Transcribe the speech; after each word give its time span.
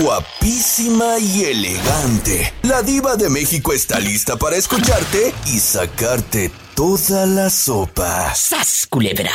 guapísima 0.00 1.18
y 1.18 1.44
elegante. 1.44 2.52
La 2.62 2.82
diva 2.82 3.16
de 3.16 3.28
México 3.28 3.72
está 3.72 4.00
lista 4.00 4.36
para 4.36 4.56
escucharte 4.56 5.32
y 5.46 5.58
sacarte 5.58 6.50
toda 6.74 7.26
la 7.26 7.50
sopa. 7.50 8.34
¡Sas, 8.34 8.86
culebra! 8.86 9.32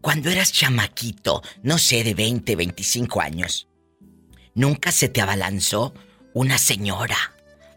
Cuando 0.00 0.30
eras 0.30 0.52
chamaquito, 0.52 1.42
no 1.62 1.78
sé, 1.78 2.02
de 2.04 2.14
20, 2.14 2.56
25 2.56 3.20
años, 3.20 3.68
¿nunca 4.54 4.90
se 4.90 5.08
te 5.08 5.20
abalanzó 5.20 5.94
una 6.32 6.58
señora? 6.58 7.16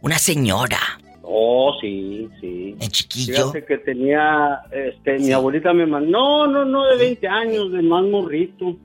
Una 0.02 0.18
señora. 0.18 0.80
Oh, 1.22 1.74
sí, 1.80 2.28
sí. 2.42 2.76
En 2.80 2.90
chiquillo. 2.90 3.52
Fíjate 3.52 3.66
que 3.66 3.78
tenía, 3.80 4.62
este, 4.72 5.20
mi 5.20 5.32
abuelita 5.32 5.74
me 5.74 5.86
mandó, 5.86 6.48
no, 6.48 6.48
no, 6.48 6.66
no, 6.66 6.88
de 6.88 6.98
20 6.98 7.28
años, 7.28 7.72
de 7.72 7.82
más 7.82 8.04
morrito. 8.04 8.78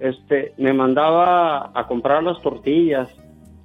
Este, 0.00 0.54
me 0.56 0.72
mandaba 0.72 1.70
a 1.74 1.86
comprar 1.86 2.22
las 2.22 2.40
tortillas 2.42 3.08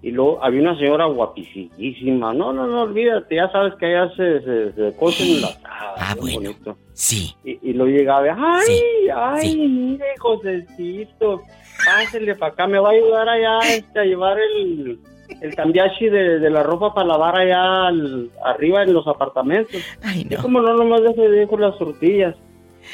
y 0.01 0.11
luego 0.11 0.43
había 0.43 0.61
una 0.61 0.77
señora 0.77 1.05
guapísima. 1.05 2.33
No, 2.33 2.51
no, 2.53 2.67
no, 2.67 2.81
olvídate, 2.83 3.35
ya 3.37 3.49
sabes 3.51 3.73
que 3.79 3.85
allá 3.87 4.11
se, 4.15 4.41
se, 4.41 4.73
se 4.73 4.97
cocen 4.97 5.41
las 5.41 5.59
Ah, 5.97 6.13
bueno. 6.19 6.51
Sí. 6.93 7.33
Y, 7.43 7.69
y 7.69 7.73
lo 7.73 7.85
llegaba, 7.85 8.27
ay, 8.37 9.09
ay, 9.15 9.55
mire, 9.67 10.05
Josecito, 10.19 11.41
pásele 11.85 12.35
para 12.35 12.51
acá, 12.53 12.67
me 12.67 12.79
va 12.79 12.89
a 12.89 12.91
ayudar 12.91 13.29
allá 13.29 13.59
este, 13.73 13.99
a 13.99 14.03
llevar 14.03 14.37
el, 14.39 14.99
el 15.41 15.55
cambiachi 15.55 16.09
de, 16.09 16.39
de 16.39 16.49
la 16.49 16.63
ropa 16.63 16.93
para 16.93 17.07
lavar 17.07 17.37
allá 17.37 17.87
al- 17.87 18.29
arriba 18.43 18.83
en 18.83 18.93
los 18.93 19.07
apartamentos. 19.07 19.81
Ay, 20.03 20.25
no. 20.29 20.41
como 20.41 20.61
no, 20.61 20.73
nomás 20.75 21.01
dejo 21.15 21.57
las 21.57 21.77
tortillas. 21.77 22.35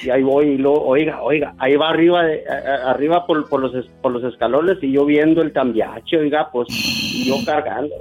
Y 0.04 0.09
ahí 0.09 0.23
voy 0.23 0.45
y 0.48 0.58
luego, 0.58 0.84
oiga, 0.86 1.22
oiga, 1.22 1.54
ahí 1.59 1.76
va 1.76 1.90
arriba, 1.90 2.23
de, 2.23 2.44
a- 2.50 2.90
arriba 2.91 3.26
por, 3.26 3.48
por 3.50 3.59
los, 3.62 3.73
es- 3.76 3.91
por 4.02 4.12
los 4.12 4.23
escalones 4.23 4.77
y 4.81 4.91
yo 4.91 5.05
viendo 5.05 5.41
el 5.41 5.52
cambiache, 5.52 6.17
oiga, 6.17 6.50
pues, 6.52 6.67
y 6.70 7.26
yo 7.30 7.36
cargando. 7.45 7.94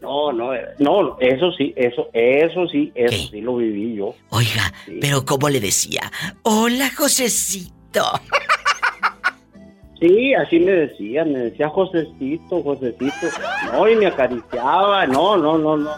No, 0.00 0.32
no, 0.32 0.50
no, 0.78 1.16
eso 1.18 1.50
sí, 1.52 1.72
eso, 1.76 2.08
eso 2.12 2.66
sí, 2.68 2.92
eso 2.94 3.28
sí 3.30 3.40
lo 3.40 3.56
viví 3.56 3.96
yo. 3.96 4.14
Oiga, 4.30 4.72
pero 5.00 5.24
¿cómo 5.24 5.48
le 5.48 5.60
decía? 5.60 6.02
Hola, 6.42 6.88
Josecito. 6.96 8.04
Sí, 10.00 10.32
así 10.34 10.60
me 10.60 10.70
decía, 10.70 11.24
me 11.24 11.40
decía 11.40 11.68
Josecito, 11.68 12.62
Josecito. 12.62 13.26
No, 13.72 13.88
y 13.88 13.96
me 13.96 14.06
acariciaba, 14.06 15.04
no, 15.08 15.36
no, 15.36 15.58
no, 15.58 15.76
no. 15.76 15.90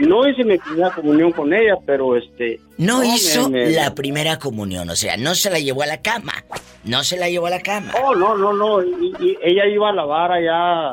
No 0.00 0.28
hice 0.28 0.44
mi 0.44 0.58
primera 0.58 0.90
comunión 0.94 1.32
con 1.32 1.52
ella, 1.54 1.76
pero 1.86 2.16
este... 2.16 2.60
No, 2.78 3.00
me- 3.00 3.14
hizo 3.14 3.48
me- 3.48 3.70
la 3.70 3.94
primera 3.94 4.38
comunión, 4.38 4.90
o 4.90 4.96
sea, 4.96 5.16
no 5.16 5.34
se 5.34 5.50
la 5.50 5.58
llevó 5.58 5.82
a 5.82 5.86
la 5.86 6.02
cama. 6.02 6.32
No 6.84 7.02
se 7.02 7.16
la 7.16 7.28
llevó 7.30 7.46
a 7.46 7.50
la 7.50 7.60
cama. 7.60 7.92
Oh, 8.04 8.14
no, 8.14 8.36
no, 8.36 8.52
no. 8.52 8.82
Y, 8.82 9.12
y 9.20 9.38
ella 9.42 9.66
iba 9.66 9.88
a 9.88 9.92
lavar 9.92 10.32
allá 10.32 10.90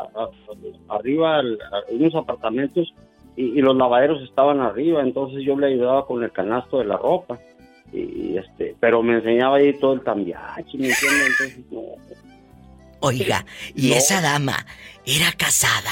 arriba 0.90 1.40
en 1.42 2.02
unos 2.02 2.16
apartamentos 2.16 2.94
y, 3.36 3.44
y 3.58 3.62
los 3.62 3.76
lavaderos 3.76 4.22
estaban 4.24 4.60
arriba, 4.62 5.02
entonces 5.02 5.44
yo 5.46 5.56
le 5.58 5.68
ayudaba 5.68 6.06
con 6.06 6.24
el 6.24 6.32
canasto 6.32 6.80
de 6.80 6.86
la 6.86 6.98
ropa. 6.98 7.38
Y, 7.92 8.38
este, 8.38 8.76
pero 8.80 9.04
me 9.04 9.16
enseñaba 9.16 9.58
ahí 9.58 9.74
todo 9.80 9.94
el 9.94 10.02
tambiachi, 10.02 10.78
¿me 10.78 10.90
entiendes? 10.90 11.28
Entonces, 11.40 11.72
no. 11.72 11.82
Oiga, 13.02 13.46
y 13.76 13.90
No. 13.90 13.96
esa 13.98 14.22
dama 14.22 14.66
era 15.06 15.32
casada. 15.38 15.92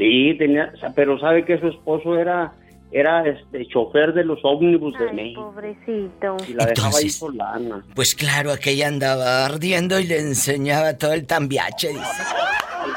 Sí, 0.00 0.34
tenía, 0.38 0.72
pero 0.94 1.18
sabe 1.20 1.44
que 1.44 1.58
su 1.60 1.68
esposo 1.68 2.16
era 2.18 2.54
era 2.92 3.24
este 3.24 3.66
chofer 3.68 4.12
de 4.14 4.24
los 4.24 4.40
ómnibus 4.42 4.98
de 4.98 5.12
México. 5.12 5.52
Pobrecito. 5.54 6.36
Y 6.48 6.54
la 6.54 6.64
dejaba 6.66 6.88
ahí 6.88 7.04
Entonces- 7.04 7.16
solana. 7.18 7.84
Pues 7.94 8.16
claro, 8.16 8.50
aquella 8.50 8.88
andaba 8.88 9.44
ardiendo 9.46 10.00
y 10.00 10.06
le 10.08 10.18
enseñaba 10.18 10.98
todo 10.98 11.12
el 11.12 11.24
tambiache, 11.26 11.90
dice. 11.90 12.22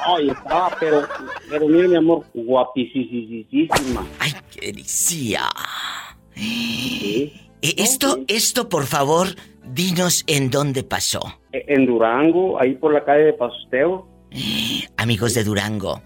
No, 0.07 0.19
y 0.19 0.29
estaba, 0.31 0.75
pero, 0.79 1.03
pero 1.49 1.67
mire 1.67 1.87
mi 1.89 1.95
amor, 1.97 2.23
guapísima. 2.33 4.03
Ay, 4.19 4.31
qué 4.51 4.67
delicia. 4.67 5.41
Sí. 6.35 7.31
Eh, 7.61 7.75
Esto, 7.77 8.19
esto, 8.27 8.67
por 8.69 8.85
favor, 8.85 9.27
dinos 9.63 10.23
en 10.27 10.49
dónde 10.49 10.83
pasó. 10.83 11.21
E- 11.51 11.65
En 11.67 11.85
Durango, 11.85 12.59
ahí 12.59 12.73
por 12.75 12.93
la 12.93 13.03
calle 13.05 13.25
de 13.25 13.33
Pasteo. 13.33 14.07
Amigos 14.97 15.33
de 15.35 15.43
Durango, 15.43 16.01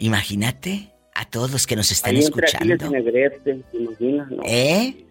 imagínate 0.00 0.92
a 1.14 1.24
todos 1.28 1.50
los 1.52 1.66
que 1.66 1.76
nos 1.76 1.90
están 1.92 2.16
Ahí 2.16 2.22
entre 2.24 2.46
Aquiles 2.48 2.68
y 2.68 2.72
escuchando. 2.84 2.90
Negrete, 3.04 3.54
¿te 3.70 3.78
imaginas? 3.78 4.30
No. 4.30 4.42
¿Eh? 4.46 5.06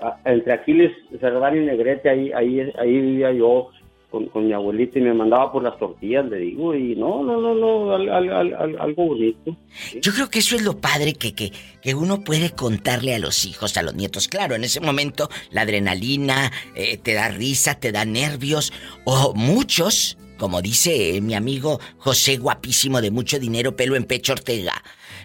Ah, 0.00 0.18
Entre 0.24 0.52
Aquiles, 0.52 0.92
Cerdán 1.20 1.56
y 1.56 1.60
Negrete, 1.66 2.08
ahí, 2.10 2.30
ahí, 2.32 2.60
ahí 2.78 2.92
vivía 3.00 3.32
yo 3.32 3.68
con, 4.10 4.26
con 4.26 4.46
mi 4.46 4.52
abuelita 4.52 4.98
y 4.98 5.02
me 5.02 5.14
mandaba 5.14 5.50
por 5.50 5.62
las 5.62 5.78
tortillas, 5.78 6.26
le 6.26 6.36
digo, 6.38 6.74
y 6.74 6.94
no, 6.94 7.22
no, 7.24 7.40
no, 7.40 7.54
no, 7.54 7.94
al- 7.94 8.08
al- 8.10 8.30
al- 8.32 8.54
al- 8.54 8.80
algo 8.80 9.06
bonito. 9.06 9.56
Yo 10.00 10.12
creo 10.12 10.28
que 10.28 10.40
eso 10.40 10.56
es 10.56 10.62
lo 10.62 10.78
padre 10.80 11.14
que, 11.14 11.34
que, 11.34 11.52
que 11.80 11.94
uno 11.94 12.22
puede 12.22 12.50
contarle 12.50 13.14
a 13.14 13.18
los 13.18 13.44
hijos, 13.46 13.76
a 13.76 13.82
los 13.82 13.94
nietos. 13.94 14.28
Claro, 14.28 14.54
en 14.54 14.64
ese 14.64 14.80
momento 14.80 15.30
la 15.50 15.62
adrenalina 15.62 16.52
eh, 16.76 16.98
te 16.98 17.14
da 17.14 17.28
risa, 17.28 17.74
te 17.80 17.90
da 17.90 18.04
nervios. 18.04 18.72
O 19.04 19.32
muchos, 19.34 20.16
como 20.38 20.62
dice 20.62 21.20
mi 21.20 21.34
amigo 21.34 21.80
José 21.98 22.36
Guapísimo 22.36 23.00
de 23.00 23.10
mucho 23.10 23.38
dinero, 23.38 23.76
pelo 23.76 23.96
en 23.96 24.04
pecho 24.04 24.32
Ortega. 24.32 24.72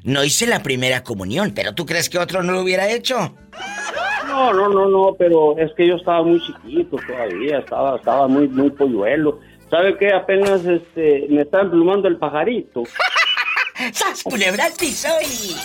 No 0.03 0.23
hice 0.23 0.47
la 0.47 0.63
primera 0.63 1.03
comunión, 1.03 1.51
pero 1.53 1.73
¿tú 1.73 1.85
crees 1.85 2.09
que 2.09 2.19
otro 2.19 2.41
no 2.43 2.53
lo 2.53 2.61
hubiera 2.61 2.89
hecho? 2.89 3.35
No, 4.27 4.53
no, 4.53 4.69
no, 4.69 4.87
no, 4.87 5.15
pero 5.17 5.57
es 5.57 5.71
que 5.75 5.87
yo 5.87 5.95
estaba 5.95 6.23
muy 6.23 6.39
chiquito 6.41 6.97
todavía, 7.05 7.59
estaba, 7.59 7.97
estaba 7.97 8.27
muy, 8.27 8.47
muy 8.47 8.69
polluelo. 8.69 9.39
¿Sabe 9.69 9.97
qué? 9.97 10.13
Apenas 10.13 10.65
este, 10.65 11.27
me 11.29 11.41
está 11.41 11.61
emplumando 11.61 12.07
el 12.07 12.17
pajarito. 12.17 12.83
¡Sas, 13.93 14.23
culebra 14.23 14.65
al 14.65 14.73
piso 14.73 15.07
y... 15.21 15.55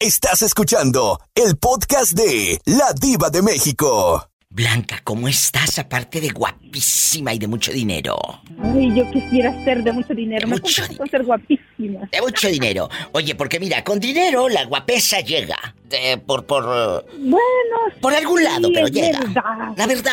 Estás 0.00 0.40
escuchando 0.40 1.18
el 1.34 1.58
podcast 1.58 2.12
de 2.12 2.58
La 2.64 2.94
Diva 2.98 3.28
de 3.28 3.42
México. 3.42 4.26
Blanca, 4.48 5.00
¿cómo 5.04 5.28
estás? 5.28 5.78
Aparte 5.78 6.22
de 6.22 6.30
guapísima 6.30 7.34
y 7.34 7.38
de 7.38 7.46
mucho 7.46 7.70
dinero. 7.70 8.16
Ay, 8.62 8.92
yo 8.96 9.08
quisiera 9.10 9.52
ser 9.62 9.84
de 9.84 9.92
mucho 9.92 10.14
dinero. 10.14 10.48
Me 10.48 10.56
Mucho 10.56 10.82
con 10.96 11.06
ser 11.06 11.22
guapísima. 11.22 12.08
De 12.10 12.20
mucho 12.22 12.48
dinero. 12.48 12.88
Oye, 13.12 13.34
porque 13.34 13.60
mira, 13.60 13.84
con 13.84 14.00
dinero 14.00 14.48
la 14.48 14.64
guapesa 14.64 15.20
llega. 15.20 15.56
De- 15.84 16.16
por, 16.16 16.46
por... 16.46 16.64
eh, 16.64 17.06
Bueno, 17.18 17.38
Por 18.00 18.14
algún 18.14 18.42
lado, 18.42 18.70
pero 18.72 18.86
es 18.86 18.92
llega. 18.92 19.18
verdad. 19.20 19.74
La 19.76 19.86
verdad. 19.86 20.12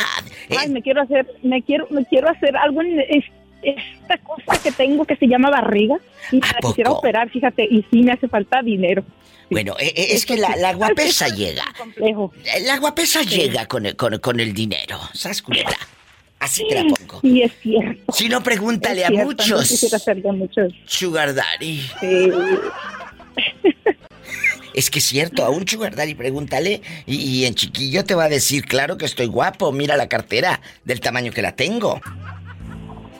Ay, 0.59 0.67
me 0.69 0.81
quiero 0.81 1.01
hacer, 1.03 1.25
me 1.43 1.63
quiero, 1.63 1.87
me 1.91 2.05
quiero 2.05 2.29
hacer 2.29 2.57
algo 2.57 2.81
en 2.81 2.99
es- 2.99 3.23
esta 3.63 4.17
cosa 4.19 4.61
que 4.61 4.71
tengo 4.73 5.05
que 5.05 5.15
se 5.15 5.27
llama 5.27 5.49
barriga 5.49 5.95
y 6.31 6.35
me 6.35 6.41
la 6.47 6.59
quisiera 6.59 6.91
operar, 6.91 7.29
fíjate, 7.29 7.63
y 7.63 7.83
sí 7.89 8.03
me 8.03 8.11
hace 8.11 8.27
falta 8.27 8.61
dinero. 8.61 9.03
Bueno, 9.49 9.75
eh, 9.79 9.93
eh, 9.95 10.07
es 10.11 10.25
que 10.25 10.37
la, 10.37 10.55
la 10.57 10.73
guapesa 10.73 11.29
llega. 11.29 11.63
Complejo. 11.77 12.33
La 12.63 12.77
guapesa 12.77 13.21
llega 13.21 13.65
con 13.67 13.85
el, 13.85 13.95
con, 13.95 14.17
con 14.19 14.39
el 14.39 14.53
dinero. 14.53 14.99
¿Sabes, 15.13 15.41
culebra? 15.41 15.77
Así 16.39 16.67
te 16.67 16.75
la 16.75 16.83
pongo. 16.83 17.21
Sí, 17.21 17.41
es 17.41 17.51
cierto. 17.61 18.13
Si 18.13 18.29
no, 18.29 18.43
pregúntale 18.43 19.01
Es 19.01 19.07
a 19.07 19.09
cierto, 19.09 19.25
muchos. 19.25 19.67
Ser 19.67 20.21
de 20.21 20.31
muchos. 20.31 20.73
Sugar 20.85 21.33
Daddy. 21.33 21.81
Sí. 21.99 22.31
Es 24.73 24.91
que 24.91 24.99
es 24.99 25.05
cierto, 25.05 25.43
a 25.43 25.49
un 25.49 25.67
sugar 25.67 25.95
daddy 25.95 26.13
pregúntale 26.13 26.83
y, 27.07 27.15
y 27.15 27.45
en 27.45 27.55
chiquillo 27.55 28.03
te 28.03 28.13
va 28.13 28.25
a 28.25 28.29
decir, 28.29 28.63
claro 28.63 28.95
que 28.95 29.05
estoy 29.05 29.25
guapo, 29.25 29.71
mira 29.71 29.97
la 29.97 30.07
cartera 30.07 30.61
del 30.85 30.99
tamaño 30.99 31.31
que 31.31 31.41
la 31.41 31.55
tengo. 31.55 31.99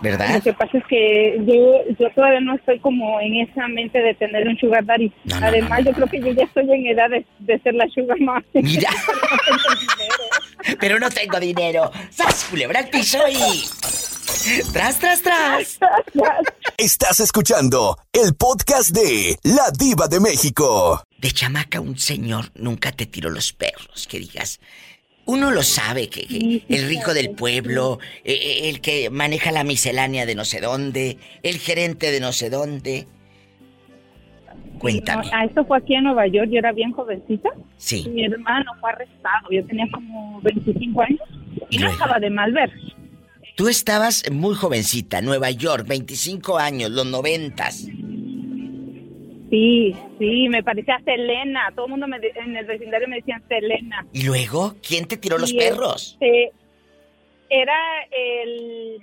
¿Verdad? 0.01 0.35
Lo 0.35 0.41
que 0.41 0.53
pasa 0.53 0.77
es 0.77 0.85
que 0.85 1.39
yo, 1.45 1.95
yo 1.97 2.09
todavía 2.11 2.39
no 2.39 2.55
estoy 2.55 2.79
como 2.79 3.19
en 3.19 3.47
esa 3.47 3.67
mente 3.67 3.99
de 3.99 4.13
tener 4.13 4.47
un 4.47 4.57
sugar 4.57 4.85
daddy. 4.85 5.11
No, 5.25 5.39
no, 5.39 5.47
Además, 5.47 5.83
yo 5.85 5.93
creo 5.93 6.07
que 6.07 6.19
yo 6.19 6.31
ya 6.31 6.43
estoy 6.43 6.71
en 6.71 6.87
edad 6.87 7.09
de, 7.09 7.25
de 7.39 7.59
ser 7.59 7.73
la 7.73 7.87
sugar 7.89 8.19
mom. 8.19 8.41
Mira. 8.53 8.89
Pero 10.79 10.99
no 10.99 11.09
tengo 11.09 11.39
dinero. 11.39 11.91
¡Sas, 12.09 12.45
culebra 12.49 12.79
al 12.79 12.89
piso 12.89 13.19
y... 13.29 13.65
¡Tras, 14.71 14.99
tras, 14.99 15.21
tras! 15.21 15.79
Estás 16.77 17.19
escuchando 17.19 17.97
el 18.13 18.35
podcast 18.35 18.91
de 18.91 19.37
La 19.43 19.71
Diva 19.77 20.07
de 20.07 20.19
México. 20.19 21.03
De 21.17 21.31
chamaca 21.31 21.81
un 21.81 21.97
señor 21.97 22.51
nunca 22.55 22.91
te 22.91 23.05
tiró 23.05 23.29
los 23.29 23.51
perros, 23.51 24.07
que 24.07 24.19
digas. 24.19 24.59
Uno 25.27 25.51
lo 25.51 25.61
sabe, 25.61 26.07
que, 26.07 26.25
que 26.25 26.63
el 26.69 26.87
rico 26.87 27.13
del 27.13 27.31
pueblo, 27.31 27.99
eh, 28.23 28.33
eh, 28.33 28.69
el 28.69 28.79
que 28.79 29.09
maneja 29.09 29.51
la 29.51 29.65
miscelánea 29.65 30.25
de 30.25 30.35
no 30.35 30.45
sé 30.45 30.61
dónde, 30.61 31.17
el 31.43 31.57
gerente 31.57 32.11
de 32.11 32.21
no 32.21 32.31
sé 32.31 32.49
dónde. 32.49 33.07
Cuéntame. 34.79 35.29
Ah, 35.33 35.43
esto 35.43 35.65
fue 35.65 35.79
aquí 35.79 35.95
en 35.95 36.05
Nueva 36.05 36.27
York, 36.27 36.49
yo 36.49 36.59
era 36.59 36.71
bien 36.71 36.93
jovencita. 36.93 37.49
Sí. 37.75 38.07
Mi 38.09 38.23
hermano 38.23 38.71
fue 38.79 38.89
arrestado, 38.91 39.49
yo 39.51 39.65
tenía 39.65 39.85
como 39.91 40.39
25 40.41 41.01
años 41.01 41.21
y 41.69 41.77
no 41.77 41.89
estaba 41.89 42.19
de 42.19 42.29
mal 42.29 42.53
ver. 42.53 42.71
Tú 43.55 43.67
estabas 43.67 44.23
muy 44.31 44.55
jovencita, 44.55 45.19
Nueva 45.21 45.51
York, 45.51 45.87
25 45.87 46.57
años, 46.57 46.91
los 46.91 47.05
noventas. 47.05 47.87
Sí, 49.49 49.95
sí, 50.19 50.49
me 50.49 50.61
parecía 50.61 50.99
Selena. 51.05 51.71
Todo 51.73 51.85
el 51.85 51.91
mundo 51.91 52.07
me 52.07 52.17
en 52.17 52.55
el 52.55 52.65
vecindario 52.65 53.07
me 53.07 53.17
decían 53.17 53.43
Selena. 53.47 54.05
¿Y 54.11 54.23
luego? 54.23 54.75
¿Quién 54.85 55.07
te 55.07 55.17
tiró 55.17 55.37
los 55.37 55.53
perros? 55.53 56.17
Este, 56.19 56.51
era 57.49 57.75
el... 58.11 58.97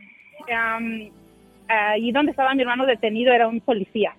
ahí 1.69 2.13
donde 2.13 2.33
estaba 2.33 2.55
mi 2.55 2.63
hermano 2.63 2.87
detenido 2.87 3.33
era 3.33 3.49
un 3.49 3.61
policía. 3.61 4.15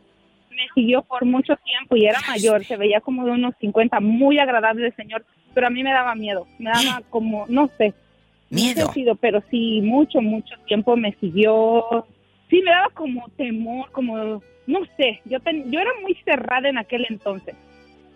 Me 0.50 0.68
siguió 0.74 1.04
por 1.04 1.26
mucho 1.26 1.56
tiempo 1.58 1.96
y 1.98 2.06
era 2.06 2.20
mayor, 2.28 2.64
se 2.64 2.78
veía 2.78 3.02
como 3.02 3.26
de 3.26 3.32
unos 3.32 3.56
50, 3.60 4.00
muy 4.00 4.40
agradable 4.40 4.88
el 4.88 4.96
señor, 4.96 5.26
pero 5.54 5.68
a 5.68 5.70
mí 5.70 5.84
me 5.84 5.92
daba 5.92 6.16
miedo, 6.16 6.48
me 6.60 6.70
daba 6.72 7.02
como, 7.10 7.46
no 7.50 7.70
sé. 7.78 7.94
Miedo. 8.50 8.92
pero 9.20 9.44
sí, 9.52 9.82
mucho, 9.82 10.22
mucho 10.22 10.56
tiempo 10.66 10.96
me 10.96 11.14
siguió. 11.16 12.08
Sí, 12.50 12.62
me 12.62 12.72
daba 12.72 12.90
como 12.94 13.28
temor, 13.36 13.92
como 13.92 14.42
no 14.68 14.80
sé, 14.98 15.22
yo, 15.26 15.38
yo 15.68 15.80
era 15.80 15.92
muy 16.02 16.16
cerrada 16.26 16.70
en 16.70 16.78
aquel 16.78 17.06
entonces. 17.10 17.56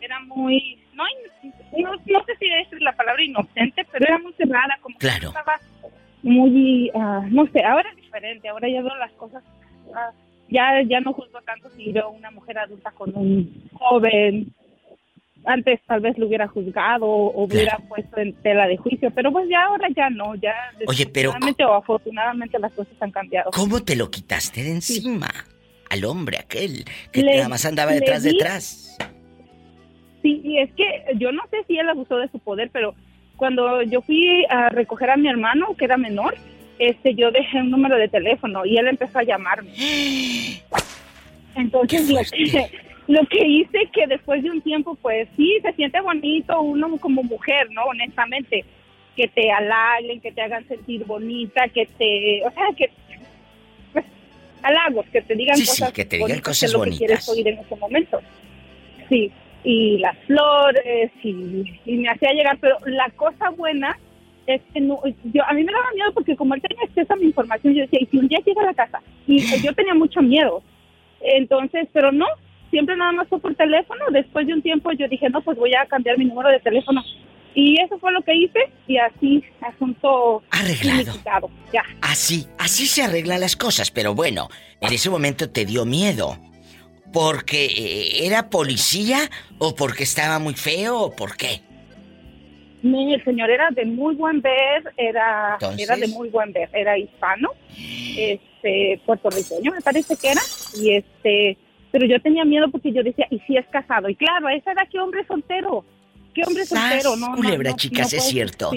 Era 0.02 0.20
muy, 0.22 0.80
no, 0.94 1.04
no, 1.78 2.24
sé 2.26 2.36
si 2.40 2.46
es 2.48 2.82
la 2.82 2.94
palabra 2.94 3.24
inocente, 3.24 3.86
pero 3.92 4.06
era 4.06 4.18
muy 4.20 4.34
cerrada, 4.34 4.78
como 4.82 4.98
que 4.98 5.08
estaba 5.08 5.60
muy, 6.24 6.90
uh, 6.94 7.28
no 7.30 7.48
sé, 7.48 7.64
ahora 7.64 7.90
es 7.90 7.98
diferente, 7.98 8.48
ahora 8.48 8.70
ya 8.70 8.82
veo 8.82 8.96
las 8.96 9.12
cosas, 9.14 9.44
uh, 9.88 10.14
ya, 10.50 10.82
ya 10.88 11.00
no 11.02 11.14
juzgo 11.14 11.42
tanto 11.42 11.70
si 11.72 11.92
veo 11.92 12.10
una 12.10 12.32
mujer 12.32 12.60
adulta 12.60 12.92
con 12.92 13.16
un 13.16 13.70
joven, 13.74 14.54
antes 15.46 15.80
tal 15.86 16.02
vez 16.02 16.18
lo 16.18 16.28
hubiera 16.28 16.48
juzgado 16.48 17.06
o 17.06 17.44
hubiera 17.44 17.78
puesto 17.88 18.20
en 18.20 18.34
tela 18.42 18.68
de 18.68 18.78
juicio, 18.78 19.12
pero 19.12 19.32
pues 19.32 19.48
ya 19.50 19.64
ahora 19.64 19.88
ya 19.96 20.10
no, 20.10 20.36
ya 20.36 20.54
Oye, 20.88 21.06
pero 21.08 21.32
o 21.32 21.74
afortunadamente 21.74 22.60
las 22.60 22.72
cosas 22.74 22.94
han 23.00 23.12
cambiado. 23.12 23.52
¿Cómo 23.52 23.82
te 23.82 23.96
lo 23.96 24.10
quitaste 24.10 24.64
de 24.64 24.72
encima? 24.72 25.30
Al 25.90 26.06
hombre 26.06 26.38
aquel 26.38 26.86
que 27.12 27.24
nada 27.24 27.50
más 27.50 27.66
andaba 27.66 27.92
detrás 27.92 28.24
detrás. 28.24 28.98
Sí, 30.22 30.42
y 30.44 30.60
es 30.60 30.72
que 30.74 31.06
yo 31.16 31.32
no 31.32 31.44
sé 31.50 31.58
si 31.68 31.78
él 31.78 31.90
abusó 31.90 32.18
de 32.18 32.28
su 32.30 32.40
poder, 32.40 32.70
pero 32.72 32.94
cuando 33.38 33.82
yo 33.84 34.02
fui 34.02 34.46
a 34.50 34.70
recoger 34.70 35.10
a 35.10 35.18
mi 35.18 35.30
hermano, 35.30 35.76
que 35.78 35.86
era 35.86 35.98
menor, 35.98 36.36
este, 36.78 37.16
yo 37.16 37.32
dejé 37.32 37.60
un 37.60 37.72
número 37.72 37.98
de 37.98 38.10
teléfono 38.10 38.66
y 38.66 38.78
él 38.78 38.88
empezó 38.88 39.20
a 39.20 39.24
llamarme. 39.24 39.72
Entonces 41.56 42.10
lo 42.10 42.20
que, 42.20 42.72
lo 43.08 43.26
que 43.28 43.48
hice 43.48 43.90
que 43.94 44.08
después 44.08 44.44
de 44.44 44.52
un 44.52 44.62
tiempo, 44.62 44.96
pues 44.96 45.28
sí, 45.36 45.58
se 45.62 45.74
siente 45.74 46.02
bonito 46.02 46.62
uno 46.62 46.98
como 46.98 47.24
mujer, 47.24 47.70
¿no? 47.72 47.84
Honestamente, 47.84 48.66
que 49.16 49.28
te 49.28 49.52
halaguen, 49.52 50.22
que 50.22 50.32
te 50.32 50.42
hagan 50.42 50.68
sentir 50.68 51.06
bonita, 51.06 51.68
que 51.70 51.86
te, 51.86 52.46
o 52.46 52.52
sea, 52.52 52.68
que 52.78 52.90
halagos, 54.64 55.06
que 55.12 55.22
te 55.22 55.36
digan 55.36 55.60
cosas 55.60 55.92
que 55.92 56.06
te 56.06 56.18
digan 56.18 56.40
cosas 56.40 56.74
bonitas. 56.74 57.00
que 57.00 57.06
quieres 57.06 57.30
oír 57.30 57.48
en 57.48 57.60
ese 57.60 57.76
momento. 57.76 58.22
Sí, 59.08 59.32
y 59.64 59.98
las 59.98 60.18
flores, 60.20 61.12
y, 61.24 61.66
me 61.86 62.10
hacía 62.10 62.32
llegar, 62.34 62.58
pero 62.60 62.78
la 62.86 63.10
cosa 63.16 63.50
buena 63.50 63.98
es 64.48 64.62
que 64.74 64.82
no, 64.82 65.00
yo, 65.26 65.44
a 65.46 65.54
mí 65.54 65.64
me 65.64 65.72
daba 65.72 65.92
miedo 65.94 66.12
porque 66.14 66.36
como 66.36 66.56
él 66.56 66.62
tenía 66.62 66.84
acceso 66.84 67.14
a 67.14 67.18
mi 67.18 67.26
información, 67.26 67.74
yo 67.74 67.82
decía, 67.82 68.00
y 68.02 68.06
si 68.08 68.18
un 68.18 68.28
día 68.28 68.40
llega 68.46 68.62
a 68.62 68.66
la 68.66 68.74
casa, 68.74 69.02
y 69.28 69.40
yo 69.64 69.74
tenía 69.74 69.94
mucho 69.94 70.22
miedo. 70.22 70.64
Entonces, 71.22 71.88
pero 71.92 72.12
no, 72.12 72.26
siempre 72.70 72.96
nada 72.96 73.12
más 73.12 73.28
fue 73.28 73.40
por 73.40 73.56
teléfono. 73.56 74.06
Después 74.12 74.48
de 74.48 74.54
un 74.54 74.62
tiempo 74.62 74.92
yo 74.92 75.08
dije, 75.08 75.30
no, 75.30 75.42
pues 75.42 75.58
voy 75.58 75.74
a 75.76 75.86
cambiar 75.86 76.18
mi 76.18 76.26
número 76.26 76.50
de 76.50 76.60
teléfono. 76.60 77.04
Y 77.56 77.80
eso 77.82 77.98
fue 78.00 78.12
lo 78.12 78.22
que 78.22 78.34
hice 78.36 78.60
y 78.88 78.98
así 78.98 79.44
asunto 79.62 80.44
arreglado. 80.52 81.50
Ya. 81.74 81.84
Así, 82.02 82.48
así 82.58 82.86
se 82.86 83.04
arreglan 83.04 83.42
las 83.42 83.56
cosas, 83.56 83.92
pero 83.92 84.14
bueno, 84.16 84.50
en 84.82 84.94
ese 84.94 85.10
momento 85.10 85.50
te 85.50 85.66
dio 85.66 85.86
miedo. 85.86 86.38
¿Porque 87.12 87.66
eh, 87.66 88.28
era 88.28 88.52
policía 88.52 89.30
o 89.58 89.74
porque 89.74 90.04
estaba 90.04 90.38
muy 90.38 90.54
feo 90.54 91.00
o 91.00 91.16
por 91.16 91.36
qué? 91.36 91.62
No, 92.84 93.14
el 93.14 93.24
señor 93.24 93.50
era 93.50 93.70
de 93.72 93.86
muy 93.86 94.16
buen 94.16 94.42
ver, 94.42 94.94
era, 94.96 95.58
era 95.78 95.96
de 95.98 96.08
muy 96.08 96.30
buen 96.30 96.54
ver, 96.54 96.70
era 96.72 96.98
hispano, 96.98 97.50
este, 98.18 99.02
puertorriqueño 99.06 99.72
me 99.72 99.82
parece 99.82 100.16
que 100.16 100.32
era, 100.32 100.42
y 100.80 100.92
este, 100.96 101.58
pero 101.92 102.06
yo 102.06 102.22
tenía 102.22 102.46
miedo 102.46 102.70
porque 102.72 102.94
yo 102.94 103.04
decía, 103.04 103.28
¿y 103.32 103.40
si 103.40 103.58
es 103.58 103.66
casado? 103.68 104.08
Y 104.08 104.16
claro, 104.16 104.48
a 104.48 104.54
esa 104.54 104.72
edad, 104.72 104.88
¿qué 104.90 105.00
hombre 105.00 105.26
soltero? 105.28 105.84
¿Qué 106.40 106.48
hombre 106.48 106.66
soltero? 106.66 107.16
No, 107.18 107.36
culebra, 107.36 107.76
chicas, 107.76 108.14
es 108.14 108.24
cierto. 108.24 108.72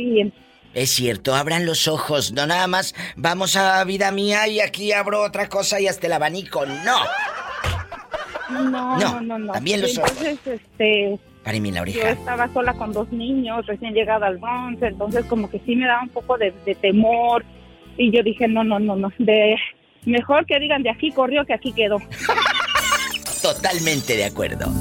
Es 0.75 0.91
cierto, 0.91 1.35
abran 1.35 1.67
los 1.67 1.87
ojos, 1.87 2.33
no 2.33 2.47
nada 2.47 2.67
más 2.67 2.95
vamos 3.15 3.57
a 3.57 3.85
vida 3.85 4.11
mía 4.11 4.49
y 4.49 4.61
aquí 4.61 4.93
abro 4.93 5.23
otra 5.23 5.49
cosa 5.49 5.79
y 5.81 5.87
hasta 5.87 6.07
el 6.07 6.15
abanico, 6.15 6.65
no. 6.65 6.99
No, 8.51 8.99
no, 8.99 9.21
no, 9.21 9.39
no. 9.39 9.53
También 9.53 9.83
los 9.83 9.99
ojos. 9.99 10.11
Entonces, 10.23 10.61
este... 10.63 11.19
la 11.45 11.83
oreja. 11.83 11.99
Yo 12.01 12.09
estaba 12.09 12.53
sola 12.53 12.73
con 12.75 12.93
dos 12.93 13.11
niños, 13.13 13.67
recién 13.67 13.93
llegada 13.93 14.27
al 14.27 14.39
Bronx, 14.39 14.83
entonces 14.83 15.27
como 15.27 15.51
que 15.51 15.61
sí 15.61 15.77
me 15.77 15.87
daba 15.87 16.03
un 16.03 16.09
poco 16.09 16.39
de, 16.39 16.53
de 16.65 16.75
temor. 16.75 17.45
Y 17.99 18.11
yo 18.11 18.23
dije, 18.23 18.49
no, 18.49 18.65
no, 18.65 18.79
no, 18.79 18.97
no. 18.97 19.13
De, 19.19 19.57
mejor 20.07 20.47
que 20.47 20.59
digan 20.59 20.83
de 20.83 20.91
aquí 20.91 21.11
corrió 21.13 21.45
que 21.45 21.53
aquí 21.53 21.73
quedó. 21.73 21.99
Totalmente 23.43 24.17
de 24.17 24.25
acuerdo. 24.25 24.73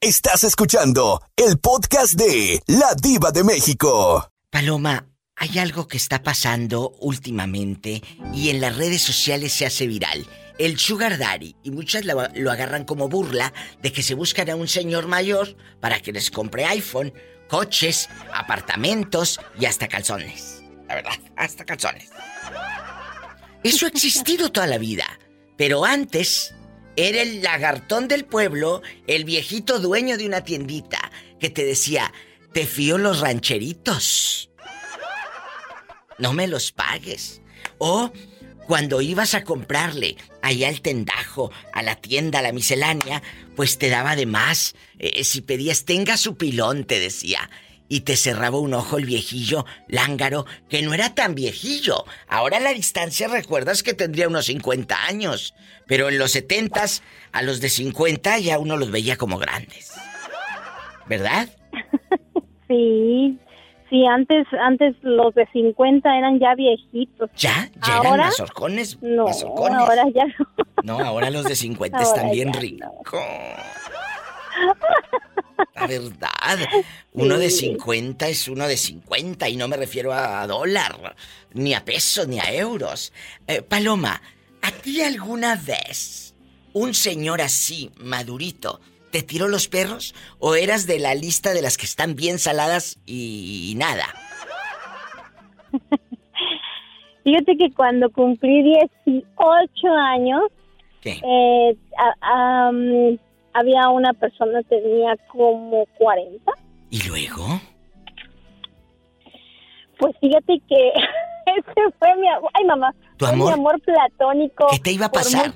Estás 0.00 0.44
escuchando 0.44 1.20
el 1.34 1.58
podcast 1.58 2.14
de 2.14 2.62
La 2.68 2.94
Diva 2.94 3.32
de 3.32 3.42
México. 3.42 4.30
Paloma, 4.48 5.08
hay 5.34 5.58
algo 5.58 5.88
que 5.88 5.96
está 5.96 6.22
pasando 6.22 6.90
últimamente 7.00 8.00
y 8.32 8.50
en 8.50 8.60
las 8.60 8.76
redes 8.76 9.02
sociales 9.02 9.52
se 9.52 9.66
hace 9.66 9.88
viral. 9.88 10.24
El 10.56 10.78
sugar 10.78 11.18
daddy, 11.18 11.56
y 11.64 11.72
muchas 11.72 12.04
lo, 12.04 12.20
agarran 12.20 12.84
como 12.84 13.08
burla 13.08 13.52
de 13.82 13.92
que 13.92 14.04
se 14.04 14.14
buscan 14.14 14.48
a 14.50 14.54
un 14.54 14.68
señor 14.68 15.08
mayor 15.08 15.56
para 15.80 15.98
que 15.98 16.12
les 16.12 16.30
compre 16.30 16.64
iPhone, 16.64 17.12
coches, 17.48 18.08
apartamentos 18.32 19.40
y 19.58 19.64
hasta 19.64 19.88
calzones. 19.88 20.62
La 20.86 20.94
verdad, 20.94 21.18
hasta 21.36 21.64
calzones. 21.64 22.10
Eso 23.64 23.86
ha 23.86 23.88
existido 23.88 24.52
toda 24.52 24.68
la 24.68 24.78
vida, 24.78 25.18
pero 25.56 25.84
antes 25.84 26.54
era 26.98 27.22
el 27.22 27.42
lagartón 27.42 28.08
del 28.08 28.24
pueblo, 28.24 28.82
el 29.06 29.24
viejito 29.24 29.78
dueño 29.78 30.18
de 30.18 30.26
una 30.26 30.42
tiendita, 30.42 31.12
que 31.38 31.48
te 31.48 31.64
decía, 31.64 32.12
te 32.52 32.66
fío 32.66 32.98
los 32.98 33.20
rancheritos. 33.20 34.50
No 36.18 36.32
me 36.32 36.48
los 36.48 36.72
pagues. 36.72 37.40
O 37.78 38.10
cuando 38.66 39.00
ibas 39.00 39.34
a 39.34 39.44
comprarle 39.44 40.16
allá 40.42 40.66
al 40.66 40.80
tendajo, 40.80 41.52
a 41.72 41.84
la 41.84 41.94
tienda, 41.94 42.40
a 42.40 42.42
la 42.42 42.52
miscelánea, 42.52 43.22
pues 43.54 43.78
te 43.78 43.90
daba 43.90 44.16
de 44.16 44.26
más. 44.26 44.74
Eh, 44.98 45.22
si 45.22 45.40
pedías, 45.40 45.84
tenga 45.84 46.16
su 46.16 46.36
pilón, 46.36 46.82
te 46.82 46.98
decía 46.98 47.48
y 47.88 48.00
te 48.00 48.16
cerraba 48.16 48.58
un 48.58 48.74
ojo 48.74 48.98
el 48.98 49.06
viejillo 49.06 49.64
lángaro, 49.86 50.44
que 50.68 50.82
no 50.82 50.92
era 50.94 51.14
tan 51.14 51.34
viejillo. 51.34 52.04
Ahora 52.28 52.58
a 52.58 52.60
la 52.60 52.72
distancia 52.74 53.28
recuerdas 53.28 53.82
que 53.82 53.94
tendría 53.94 54.28
unos 54.28 54.46
50 54.46 55.06
años, 55.06 55.54
pero 55.86 56.08
en 56.08 56.18
los 56.18 56.32
70 56.32 56.84
a 57.32 57.42
los 57.42 57.60
de 57.60 57.68
50 57.70 58.38
ya 58.38 58.58
uno 58.58 58.76
los 58.76 58.90
veía 58.90 59.16
como 59.16 59.38
grandes. 59.38 59.92
¿Verdad? 61.06 61.48
Sí. 62.68 63.38
Sí, 63.88 64.04
antes 64.04 64.46
antes 64.60 64.94
los 65.00 65.34
de 65.34 65.46
50 65.54 66.18
eran 66.18 66.38
ya 66.38 66.54
viejitos. 66.54 67.30
¿Ya? 67.34 67.70
¿Ya 67.86 67.96
¿Ahora? 67.96 68.08
eran 68.10 68.26
mazorcones? 68.26 68.98
No, 69.00 69.26
ahora 69.26 70.04
ya 70.14 70.26
no. 70.26 70.46
No, 70.82 70.98
ahora 70.98 71.30
los 71.30 71.44
de 71.44 71.56
50 71.56 71.98
están 72.02 72.30
bien 72.30 72.52
ricos. 72.52 72.92
La 75.74 75.86
verdad. 75.86 76.58
Uno 77.12 77.38
de 77.38 77.50
50 77.50 78.28
es 78.28 78.48
uno 78.48 78.66
de 78.66 78.76
50 78.76 79.48
y 79.48 79.56
no 79.56 79.68
me 79.68 79.76
refiero 79.76 80.12
a 80.12 80.46
dólar, 80.46 81.16
ni 81.52 81.74
a 81.74 81.84
pesos, 81.84 82.28
ni 82.28 82.38
a 82.38 82.52
euros. 82.52 83.12
Eh, 83.46 83.62
Paloma, 83.62 84.20
¿a 84.62 84.70
ti 84.70 85.02
alguna 85.02 85.56
vez 85.56 86.34
un 86.72 86.94
señor 86.94 87.40
así, 87.40 87.90
madurito, 87.98 88.80
te 89.10 89.22
tiró 89.22 89.48
los 89.48 89.68
perros 89.68 90.14
o 90.38 90.54
eras 90.54 90.86
de 90.86 90.98
la 90.98 91.14
lista 91.14 91.54
de 91.54 91.62
las 91.62 91.76
que 91.76 91.86
están 91.86 92.14
bien 92.14 92.38
saladas 92.38 92.98
y, 93.06 93.74
nada? 93.76 94.06
Fíjate 97.24 97.56
que 97.56 97.72
cuando 97.74 98.10
cumplí 98.10 98.62
18 99.04 99.88
años, 99.88 100.42
¿Qué? 101.00 101.20
Eh, 101.22 101.76
había 103.58 103.88
una 103.88 104.12
persona 104.12 104.62
que 104.62 104.80
tenía 104.80 105.16
como 105.28 105.84
40. 105.98 106.52
¿Y 106.90 107.02
luego? 107.08 107.60
Pues 109.98 110.16
fíjate 110.20 110.60
que 110.68 110.92
ese 111.46 111.94
fue 111.98 112.16
mi 112.16 112.28
amor. 112.28 112.50
Ay, 112.54 112.64
mamá. 112.64 112.94
¿Tu 113.16 113.26
amor? 113.26 113.48
mi 113.48 113.54
amor 113.54 113.80
platónico. 113.80 114.68
¿Qué 114.70 114.78
te 114.78 114.92
iba 114.92 115.06
a 115.06 115.12
pasar? 115.12 115.52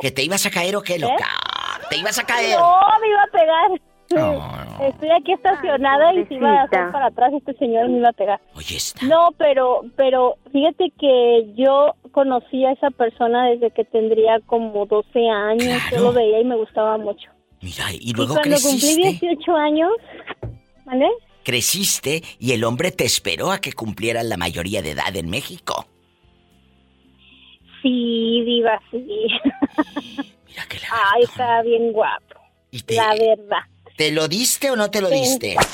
¿Que 0.00 0.10
te 0.10 0.22
ibas 0.22 0.46
a 0.46 0.50
caer 0.50 0.76
o 0.76 0.82
qué, 0.82 0.98
loca? 0.98 1.14
¿Eh? 1.14 1.86
¿Te 1.90 1.96
ibas 1.96 2.18
a 2.18 2.24
caer? 2.24 2.58
No, 2.58 2.80
me 3.00 3.08
iba 3.08 3.22
a 3.22 3.26
pegar. 3.32 3.80
Estoy 4.80 5.10
aquí 5.10 5.32
estacionada 5.32 6.12
y 6.14 6.26
si 6.26 6.34
iba 6.34 6.50
a 6.50 6.62
hacer 6.64 6.90
para 6.90 7.06
atrás 7.06 7.32
este 7.32 7.54
señor 7.54 7.88
me 7.88 7.98
iba 7.98 8.08
a 8.08 8.12
pegar. 8.12 8.40
Oye, 8.56 8.76
está. 8.76 9.06
No, 9.06 9.28
pero, 9.38 9.82
pero 9.96 10.36
fíjate 10.52 10.92
que 10.98 11.52
yo 11.54 11.94
conocí 12.10 12.64
a 12.64 12.72
esa 12.72 12.90
persona 12.90 13.46
desde 13.50 13.70
que 13.70 13.84
tendría 13.84 14.40
como 14.46 14.86
12 14.86 15.28
años. 15.28 15.82
Yo 15.92 16.00
lo 16.00 16.12
veía 16.12 16.40
y 16.40 16.44
me 16.44 16.56
gustaba 16.56 16.98
mucho. 16.98 17.30
Mira, 17.62 17.86
y 17.92 18.12
luego 18.14 18.34
cuando 18.34 18.56
cumplí 18.56 18.80
creciste. 18.80 19.26
18 19.26 19.56
años, 19.56 19.90
¿vale? 20.84 21.08
Creciste 21.44 22.22
y 22.38 22.52
el 22.52 22.64
hombre 22.64 22.90
te 22.90 23.04
esperó 23.04 23.50
a 23.50 23.60
que 23.60 23.72
cumplieras 23.72 24.24
la 24.26 24.36
mayoría 24.36 24.82
de 24.82 24.92
edad 24.92 25.14
en 25.16 25.28
México. 25.30 25.86
Sí, 27.82 28.42
diva, 28.44 28.80
sí. 28.90 29.26
Mira 30.48 30.66
que 30.68 30.78
la 30.78 30.88
Ay, 31.14 31.22
está 31.22 31.62
bien 31.62 31.92
guapo. 31.92 32.40
¿Y 32.70 32.80
te, 32.82 32.94
La 32.94 33.10
verdad. 33.14 33.62
¿Te 33.96 34.12
lo 34.12 34.28
diste 34.28 34.70
o 34.70 34.76
no 34.76 34.90
te 34.90 35.00
lo 35.00 35.08
Sí. 35.08 35.14
diste? 35.14 35.56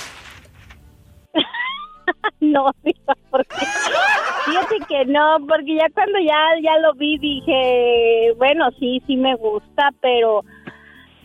No, 2.41 2.71
diva, 2.85 3.15
porque 3.31 3.57
fíjate 3.57 4.77
que 4.89 5.05
no, 5.07 5.39
porque 5.49 5.75
ya 5.77 5.87
cuando 5.95 6.19
ya 6.21 6.39
ya 6.63 6.79
lo 6.79 6.95
vi 6.95 7.19
dije, 7.19 8.33
bueno, 8.37 8.69
sí, 8.79 9.03
sí 9.07 9.17
me 9.17 9.35
gusta, 9.37 9.91
pero 10.01 10.43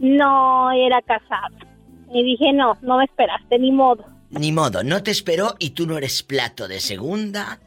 no 0.01 0.71
era 0.71 1.01
casado. 1.01 1.55
Y 2.13 2.23
dije, 2.23 2.51
no, 2.51 2.77
no 2.81 2.97
me 2.97 3.05
esperaste, 3.05 3.57
ni 3.57 3.71
modo. 3.71 4.03
Ni 4.31 4.51
modo, 4.51 4.83
no 4.83 5.01
te 5.03 5.11
esperó 5.11 5.55
y 5.59 5.69
tú 5.71 5.85
no 5.87 5.97
eres 5.97 6.23
plato 6.23 6.67
de 6.67 6.79
segunda. 6.79 7.59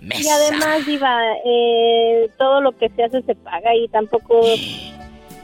Mesa. 0.00 0.22
Y 0.22 0.28
además, 0.28 0.86
Diva, 0.86 1.20
eh, 1.44 2.30
todo 2.38 2.60
lo 2.60 2.72
que 2.72 2.88
se 2.90 3.04
hace 3.04 3.22
se 3.22 3.34
paga 3.34 3.74
y 3.74 3.88
tampoco 3.88 4.40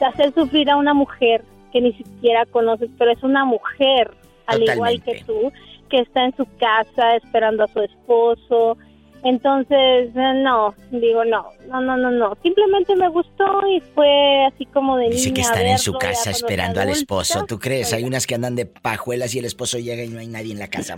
hacer 0.01 0.33
sufrir 0.33 0.69
a 0.69 0.77
una 0.77 0.93
mujer 0.93 1.43
que 1.71 1.81
ni 1.81 1.93
siquiera 1.93 2.45
conoces, 2.45 2.89
pero 2.97 3.11
es 3.11 3.21
una 3.21 3.45
mujer, 3.45 4.11
al 4.47 4.63
igual 4.63 5.01
que 5.03 5.23
tú, 5.25 5.51
que 5.89 5.99
está 5.99 6.25
en 6.25 6.35
su 6.35 6.45
casa 6.57 7.15
esperando 7.17 7.63
a 7.63 7.67
su 7.67 7.81
esposo. 7.81 8.77
Entonces, 9.25 10.11
eh, 10.15 10.33
no, 10.43 10.75
digo, 10.91 11.25
no, 11.25 11.47
no, 11.67 11.81
no, 11.81 11.97
no, 11.97 12.11
no. 12.11 12.37
Simplemente 12.43 12.95
me 12.95 13.09
gustó 13.09 13.43
y 13.67 13.81
fue 13.95 14.45
así 14.45 14.65
como 14.67 14.97
de 14.97 15.09
Dice 15.09 15.33
que 15.33 15.41
están 15.41 15.65
en 15.65 15.79
su 15.79 15.93
casa 15.93 16.29
esperando 16.29 16.79
al 16.79 16.89
esposo. 16.89 17.43
¿Tú 17.45 17.57
crees? 17.59 17.91
Hay 17.91 18.03
unas 18.03 18.27
que 18.27 18.35
andan 18.35 18.55
de 18.55 18.67
pajuelas 18.67 19.33
y 19.33 19.39
el 19.39 19.45
esposo 19.45 19.79
llega 19.79 20.03
y 20.03 20.09
no 20.09 20.19
hay 20.19 20.27
nadie 20.27 20.51
en 20.53 20.59
la 20.59 20.67
casa. 20.69 20.95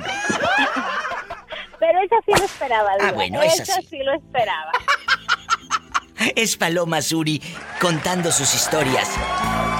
Pero 1.79 1.99
esa 2.01 2.15
sí 2.25 2.31
lo 2.37 2.43
esperaba, 2.45 2.89
Ah, 2.99 3.05
Diva. 3.05 3.11
bueno, 3.13 3.41
esa 3.41 3.63
esa 3.63 3.81
sí. 3.81 3.87
sí 3.91 3.97
lo 4.03 4.13
esperaba. 4.13 4.71
Es 6.35 6.57
Paloma 6.57 7.01
Suri 7.01 7.41
contando 7.79 8.31
sus 8.31 8.53
historias 8.53 9.09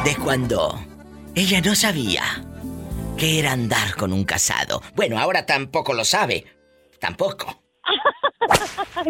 de 0.06 0.16
cuando 0.16 0.80
ella 1.36 1.60
no 1.62 1.76
sabía 1.76 2.24
que 3.18 3.40
era 3.40 3.52
andar 3.52 3.96
con 3.96 4.14
un 4.14 4.24
casado. 4.24 4.82
Bueno, 4.96 5.20
ahora 5.20 5.46
tampoco 5.46 5.94
lo 5.94 6.06
sabe. 6.06 6.46
Tampoco. 7.00 7.62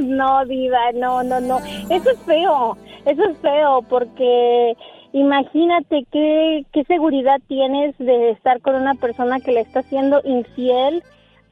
No, 0.02 0.46
diva, 0.46 0.92
no, 0.94 1.24
no, 1.24 1.40
no. 1.40 1.60
Eso 1.90 2.12
es 2.12 2.20
feo, 2.26 2.78
eso 3.06 3.24
es 3.24 3.38
feo 3.40 3.82
porque 3.90 4.76
imagínate 5.14 6.06
qué, 6.12 6.66
qué 6.72 6.84
seguridad 6.86 7.40
tienes 7.48 7.98
de 7.98 8.32
estar 8.32 8.62
con 8.62 8.76
una 8.76 8.94
persona 8.96 9.40
que 9.40 9.52
le 9.52 9.62
está 9.62 9.82
siendo 9.84 10.22
infiel 10.24 11.04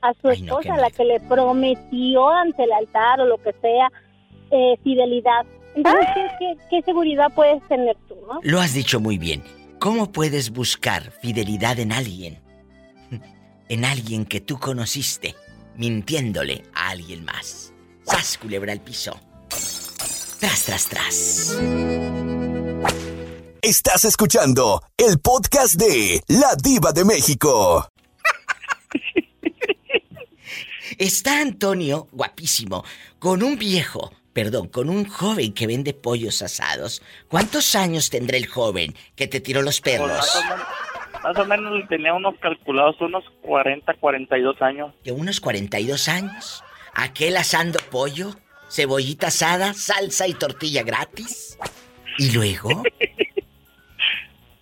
a 0.01 0.13
su 0.21 0.29
Ay, 0.29 0.41
no, 0.41 0.59
qué 0.59 0.69
esposa, 0.69 0.81
la 0.81 0.91
que 0.91 1.05
le 1.05 1.19
prometió 1.21 2.29
ante 2.29 2.63
el 2.63 2.71
altar 2.71 3.21
o 3.21 3.25
lo 3.25 3.37
que 3.37 3.53
sea, 3.61 3.91
eh, 4.51 4.77
fidelidad. 4.83 5.45
Entonces, 5.75 6.07
¿qué, 6.13 6.27
qué, 6.39 6.57
qué 6.69 6.81
seguridad 6.83 7.31
puedes 7.35 7.61
tener 7.67 7.97
tú, 8.07 8.15
no? 8.27 8.39
Lo 8.43 8.59
has 8.59 8.73
dicho 8.73 8.99
muy 8.99 9.17
bien. 9.17 9.43
¿Cómo 9.79 10.11
puedes 10.11 10.51
buscar 10.51 11.11
fidelidad 11.21 11.79
en 11.79 11.91
alguien? 11.91 12.39
En 13.67 13.83
alguien 13.83 14.25
que 14.25 14.41
tú 14.41 14.59
conociste, 14.59 15.33
mintiéndole 15.75 16.61
a 16.75 16.89
alguien 16.89 17.25
más. 17.25 17.73
¡Sas, 18.05 18.37
culebra 18.37 18.71
al 18.71 18.81
piso! 18.81 19.19
Tras, 20.39 20.63
tras, 20.65 20.87
tras. 20.87 21.57
Estás 23.61 24.05
escuchando 24.05 24.81
el 24.97 25.19
podcast 25.19 25.75
de 25.75 26.21
La 26.27 26.55
Diva 26.61 26.91
de 26.91 27.03
México. 27.05 27.89
Está 30.99 31.41
Antonio, 31.41 32.07
guapísimo, 32.11 32.83
con 33.19 33.41
un 33.43 33.57
viejo, 33.57 34.11
perdón, 34.33 34.67
con 34.67 34.89
un 34.89 35.05
joven 35.07 35.51
que 35.53 35.65
vende 35.67 35.93
pollos 35.93 36.41
asados. 36.41 37.01
¿Cuántos 37.27 37.73
años 37.75 38.09
tendrá 38.11 38.37
el 38.37 38.45
joven 38.47 38.93
que 39.15 39.27
te 39.27 39.39
tiró 39.39 39.61
los 39.61 39.81
Pues 39.81 39.95
perros? 39.97 40.09
más, 40.17 40.35
o 40.35 40.41
menos, 40.43 40.67
más 41.23 41.37
o 41.37 41.45
menos 41.45 41.89
tenía 41.89 42.13
unos 42.13 42.35
calculados, 42.39 42.95
unos 43.01 43.23
40, 43.41 43.93
42 43.95 44.61
años. 44.61 44.93
De 45.03 45.11
unos 45.11 45.41
42 45.41 46.07
años. 46.07 46.63
Aquel 46.95 47.37
asando 47.37 47.79
pollo, 47.91 48.31
cebollita 48.69 49.27
asada, 49.27 49.73
salsa 49.73 50.27
y 50.27 50.33
tortilla 50.33 50.83
gratis. 50.83 51.57
¿Y 52.17 52.31
luego? 52.31 52.83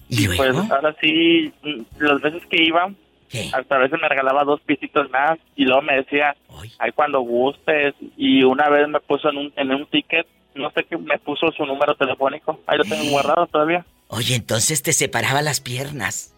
¿Y 0.10 0.28
Pues 0.28 0.38
luego? 0.38 0.68
ahora 0.74 0.96
sí, 1.02 1.52
las 2.00 2.22
veces 2.22 2.42
que 2.50 2.64
iba, 2.64 2.92
¿Qué? 3.30 3.50
hasta 3.54 3.76
a 3.76 3.80
veces 3.80 4.00
me 4.02 4.08
regalaba 4.10 4.44
dos 4.44 4.62
pisitos 4.62 5.10
más 5.10 5.40
y 5.56 5.66
luego 5.66 5.82
me 5.84 5.96
decía, 5.96 6.36
Ay, 6.80 6.92
cuando 6.94 7.22
gustes. 7.22 7.94
Y 8.18 8.44
una 8.44 8.70
vez 8.70 8.88
me 8.88 9.00
puso 9.00 9.30
en 9.30 9.38
un, 9.38 9.54
en 9.56 9.72
un 9.72 9.86
ticket, 9.88 10.28
no 10.56 10.70
sé 10.72 10.84
qué, 10.86 10.98
me 10.98 11.18
puso 11.20 11.52
su 11.52 11.66
número 11.66 11.96
telefónico. 11.96 12.60
Ahí 12.68 12.78
lo 12.78 12.84
tengo 12.84 13.10
guardado 13.12 13.48
todavía. 13.48 13.86
Oye, 14.08 14.36
entonces 14.36 14.84
te 14.84 14.94
separaba 14.94 15.42
las 15.42 15.62
piernas. 15.62 16.34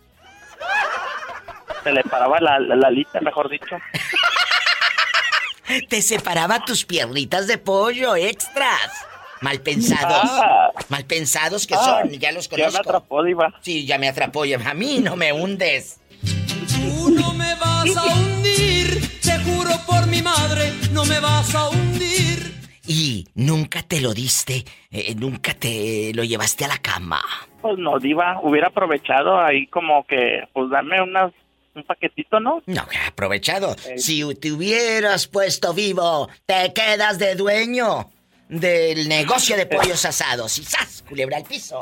Se 1.83 1.91
le 1.91 2.01
paraba 2.03 2.39
la, 2.39 2.59
la, 2.59 2.75
la 2.75 2.87
alita, 2.87 3.19
mejor 3.21 3.49
dicho. 3.49 3.75
Te 5.89 6.01
separaba 6.01 6.63
tus 6.65 6.85
piernitas 6.85 7.47
de 7.47 7.57
pollo 7.57 8.15
extras. 8.15 8.91
Mal 9.41 9.59
pensados. 9.61 10.29
Ah, 10.31 10.69
Mal 10.89 11.05
pensados 11.05 11.67
que 11.67 11.75
ah, 11.75 11.99
son, 12.01 12.11
ya 12.11 12.31
los 12.31 12.49
Ya 12.49 12.55
me 12.57 12.63
conozco. 12.63 12.81
atrapó, 12.81 13.23
Diva. 13.23 13.53
Sí, 13.61 13.85
ya 13.85 13.97
me 13.97 14.07
atrapó. 14.07 14.45
ya- 14.45 14.59
A 14.65 14.73
mí 14.73 14.99
no 14.99 15.15
me 15.15 15.31
hundes. 15.33 15.99
Tú 16.21 17.09
no 17.11 17.33
me 17.33 17.53
vas 17.55 17.95
a 17.95 18.03
hundir, 18.15 19.19
te 19.21 19.37
juro 19.39 19.71
por 19.85 20.07
mi 20.07 20.21
madre, 20.21 20.71
no 20.91 21.03
me 21.05 21.19
vas 21.19 21.53
a 21.53 21.69
hundir. 21.69 22.55
Y 22.87 23.27
nunca 23.35 23.81
te 23.83 23.99
lo 23.99 24.13
diste, 24.13 24.63
eh, 24.91 25.13
nunca 25.15 25.53
te 25.53 26.11
lo 26.13 26.23
llevaste 26.23 26.65
a 26.65 26.67
la 26.69 26.77
cama. 26.77 27.21
Pues 27.61 27.77
no, 27.77 27.99
Diva, 27.99 28.39
hubiera 28.43 28.67
aprovechado 28.67 29.39
ahí 29.39 29.67
como 29.67 30.05
que, 30.05 30.47
pues 30.53 30.69
dame 30.69 31.01
unas, 31.01 31.31
un 31.75 31.83
paquetito, 31.83 32.39
¿no? 32.39 32.61
No, 32.65 32.85
aprovechado. 33.07 33.75
Eh. 33.87 33.97
Si 33.97 34.23
te 34.35 34.51
hubieras 34.51 35.27
puesto 35.27 35.73
vivo, 35.73 36.29
te 36.45 36.73
quedas 36.73 37.19
de 37.19 37.35
dueño 37.35 38.09
del 38.49 39.07
negocio 39.09 39.57
de 39.57 39.65
pollos 39.65 40.05
asados. 40.05 40.57
Y 40.57 40.63
¡zas! 40.63 41.03
Culebra 41.07 41.37
al 41.37 41.43
piso. 41.43 41.79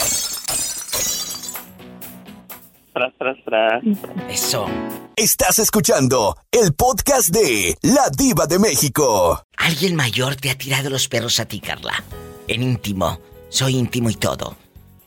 Tras, 2.93 3.13
tras, 3.17 3.38
tras. 3.43 3.83
Eso. 4.29 4.67
Estás 5.15 5.59
escuchando 5.59 6.38
el 6.51 6.73
podcast 6.73 7.29
de 7.29 7.75
La 7.81 8.09
Diva 8.15 8.45
de 8.45 8.59
México. 8.59 9.43
Alguien 9.57 9.95
mayor 9.95 10.35
te 10.35 10.51
ha 10.51 10.57
tirado 10.57 10.89
los 10.89 11.07
perros 11.07 11.39
a 11.39 11.45
ti, 11.45 11.59
Carla. 11.59 12.03
En 12.47 12.62
íntimo. 12.62 13.19
Soy 13.50 13.75
íntimo 13.77 14.09
y 14.09 14.15
todo. 14.15 14.57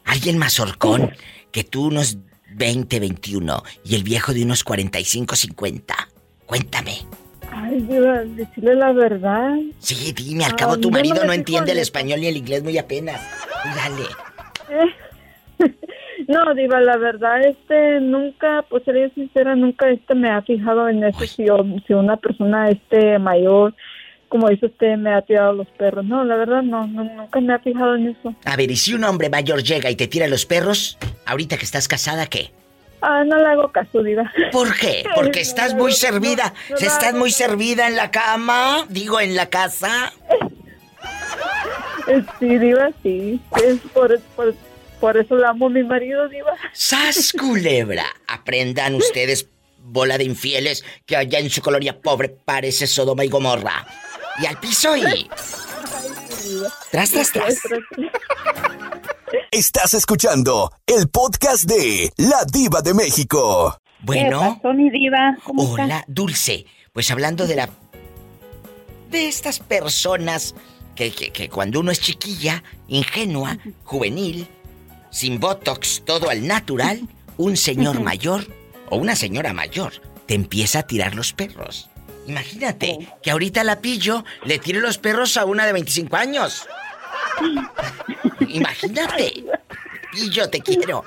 Alguien 0.04 0.38
más 0.38 0.58
horcón 0.60 1.12
que 1.52 1.64
tú 1.64 1.86
unos 1.86 2.18
20, 2.56 3.00
21 3.00 3.62
y 3.84 3.94
el 3.94 4.02
viejo 4.02 4.32
de 4.32 4.42
unos 4.44 4.64
45, 4.64 5.36
50. 5.36 5.94
Cuéntame. 6.46 6.92
Ay, 7.50 7.80
Diva, 7.80 8.24
decirle 8.24 8.74
la 8.74 8.92
verdad. 8.92 9.56
Sí, 9.78 10.12
dime, 10.12 10.44
al 10.44 10.56
cabo 10.56 10.74
Ay, 10.74 10.80
tu 10.80 10.90
no 10.90 10.96
marido 10.98 11.16
no 11.16 11.20
fijo 11.22 11.32
entiende 11.32 11.72
en 11.72 11.78
el 11.78 11.82
español 11.82 12.20
ni 12.20 12.26
el 12.26 12.36
inglés 12.36 12.62
muy 12.62 12.78
apenas. 12.78 13.20
Dale. 13.74 14.86
No, 16.28 16.54
Diva, 16.54 16.80
la 16.80 16.96
verdad, 16.96 17.40
este, 17.46 18.00
nunca, 18.00 18.64
pues 18.68 18.82
seré 18.84 19.10
sincera, 19.10 19.54
nunca 19.54 19.88
este 19.90 20.14
me 20.14 20.30
ha 20.30 20.42
fijado 20.42 20.88
en 20.88 21.04
eso, 21.04 21.20
si, 21.20 21.46
si 21.86 21.92
una 21.92 22.16
persona 22.16 22.68
este 22.70 23.18
mayor, 23.18 23.74
como 24.28 24.48
dice 24.48 24.66
usted, 24.66 24.96
me 24.96 25.14
ha 25.14 25.22
tirado 25.22 25.52
los 25.52 25.68
perros. 25.68 26.04
No, 26.04 26.24
la 26.24 26.36
verdad, 26.36 26.62
no, 26.62 26.86
no, 26.86 27.04
nunca 27.04 27.40
me 27.40 27.54
ha 27.54 27.58
fijado 27.58 27.96
en 27.96 28.08
eso. 28.08 28.34
A 28.44 28.56
ver, 28.56 28.70
¿y 28.70 28.76
si 28.76 28.94
un 28.94 29.04
hombre 29.04 29.30
mayor 29.30 29.62
llega 29.62 29.90
y 29.90 29.96
te 29.96 30.06
tira 30.06 30.26
los 30.28 30.46
perros? 30.46 30.98
Ahorita 31.24 31.56
que 31.56 31.64
estás 31.64 31.88
casada, 31.88 32.26
¿qué? 32.26 32.50
Ah, 33.02 33.22
no 33.24 33.38
le 33.38 33.46
hago 33.46 33.70
caso, 33.70 34.02
Diva. 34.02 34.30
¿Por 34.52 34.74
qué? 34.76 35.04
Porque 35.14 35.40
estás 35.40 35.74
muy 35.74 35.92
servida. 35.92 36.54
¿Estás 36.80 37.14
muy 37.14 37.30
servida 37.30 37.86
en 37.86 37.96
la 37.96 38.10
cama? 38.10 38.86
Digo, 38.88 39.20
en 39.20 39.34
la 39.34 39.48
casa. 39.48 40.12
Sí, 42.38 42.58
Diva, 42.58 42.90
sí. 43.02 43.40
Es 43.64 43.78
por, 43.92 44.20
por, 44.36 44.54
por 45.00 45.16
eso 45.16 45.34
la 45.34 45.50
amo 45.50 45.66
a 45.66 45.70
mi 45.70 45.82
marido, 45.82 46.28
Diva. 46.28 46.52
¡Sas, 46.72 47.32
culebra! 47.32 48.04
Aprendan 48.28 48.94
ustedes, 48.96 49.48
bola 49.78 50.16
de 50.16 50.22
infieles, 50.22 50.84
que 51.04 51.16
allá 51.16 51.40
en 51.40 51.50
su 51.50 51.60
colonia 51.60 52.00
pobre 52.00 52.28
parece 52.28 52.86
Sodoma 52.86 53.24
y 53.24 53.28
Gomorra. 53.28 53.86
Y 54.38 54.46
al 54.46 54.58
piso 54.58 54.96
y... 54.96 55.28
Tras, 56.90 57.10
tras, 57.10 57.32
tras. 57.32 57.58
Estás 59.50 59.94
escuchando 59.94 60.72
el 60.86 61.08
podcast 61.08 61.64
de 61.64 62.12
La 62.16 62.44
Diva 62.44 62.82
de 62.82 62.94
México. 62.94 63.78
Bueno, 64.00 64.58
pasó, 64.62 64.74
mi 64.74 64.90
Diva? 64.90 65.36
¿Cómo 65.44 65.62
está? 65.62 65.84
hola, 65.84 66.04
Dulce. 66.06 66.66
Pues 66.92 67.10
hablando 67.10 67.46
de 67.46 67.56
la... 67.56 67.70
De 69.10 69.28
estas 69.28 69.60
personas 69.60 70.54
que, 70.94 71.10
que, 71.12 71.32
que 71.32 71.48
cuando 71.48 71.80
uno 71.80 71.90
es 71.90 72.00
chiquilla, 72.00 72.62
ingenua, 72.88 73.58
juvenil, 73.84 74.46
sin 75.10 75.40
botox, 75.40 76.02
todo 76.04 76.28
al 76.28 76.46
natural, 76.46 77.08
un 77.38 77.56
señor 77.56 78.00
mayor 78.00 78.46
o 78.90 78.96
una 78.96 79.16
señora 79.16 79.52
mayor 79.52 79.94
te 80.26 80.34
empieza 80.34 80.80
a 80.80 80.82
tirar 80.86 81.14
los 81.14 81.32
perros. 81.32 81.88
Imagínate 82.26 83.08
que 83.22 83.30
ahorita 83.30 83.64
la 83.64 83.80
pillo 83.80 84.24
le 84.44 84.58
tire 84.58 84.80
los 84.80 84.98
perros 84.98 85.36
a 85.36 85.44
una 85.44 85.66
de 85.66 85.72
25 85.72 86.16
años. 86.16 86.66
Imagínate. 88.48 89.44
Pillo, 90.12 90.48
te 90.48 90.60
quiero. 90.60 91.04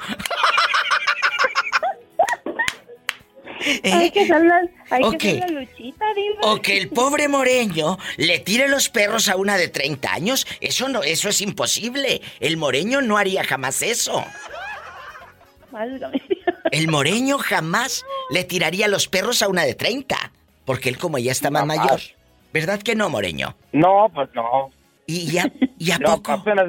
Hay 3.84 4.12
que 4.12 4.22
hacer 4.22 4.46
la, 4.46 4.62
hay 4.90 5.18
que 5.18 5.28
hacer 5.28 5.40
la 5.40 5.60
luchita, 5.60 6.06
diva. 6.16 6.40
O 6.42 6.62
que 6.62 6.78
el 6.78 6.90
pobre 6.90 7.28
moreño 7.28 7.98
le 8.18 8.40
tire 8.40 8.68
los 8.68 8.90
perros 8.90 9.28
a 9.28 9.36
una 9.36 9.58
de 9.58 9.68
30 9.68 10.12
años. 10.12 10.48
Eso 10.62 10.88
no, 10.88 11.04
eso 11.04 11.30
es 11.30 11.42
imposible. 11.42 12.22
El 12.40 12.58
moreño 12.58 13.02
no 13.02 13.18
haría 13.18 13.44
jamás 13.44 13.82
eso. 13.82 14.24
El 16.72 16.88
moreño 16.88 17.38
jamás 17.38 18.06
le 18.30 18.44
tiraría 18.44 18.88
los 18.88 19.08
perros 19.08 19.42
a 19.42 19.48
una 19.48 19.66
de 19.66 19.76
30. 19.76 20.32
Porque 20.70 20.90
él 20.90 21.00
como 21.00 21.18
ya 21.18 21.32
está 21.32 21.50
más 21.50 21.66
mayor. 21.66 22.00
¿Verdad 22.54 22.80
que 22.80 22.94
no, 22.94 23.10
moreño? 23.10 23.56
No, 23.72 24.08
pues 24.14 24.30
no. 24.36 24.70
¿Y 25.08 25.32
ya, 25.32 25.52
y 25.80 25.90
a 25.90 25.98
No, 26.00 26.18
poco? 26.18 26.32
apenas 26.34 26.68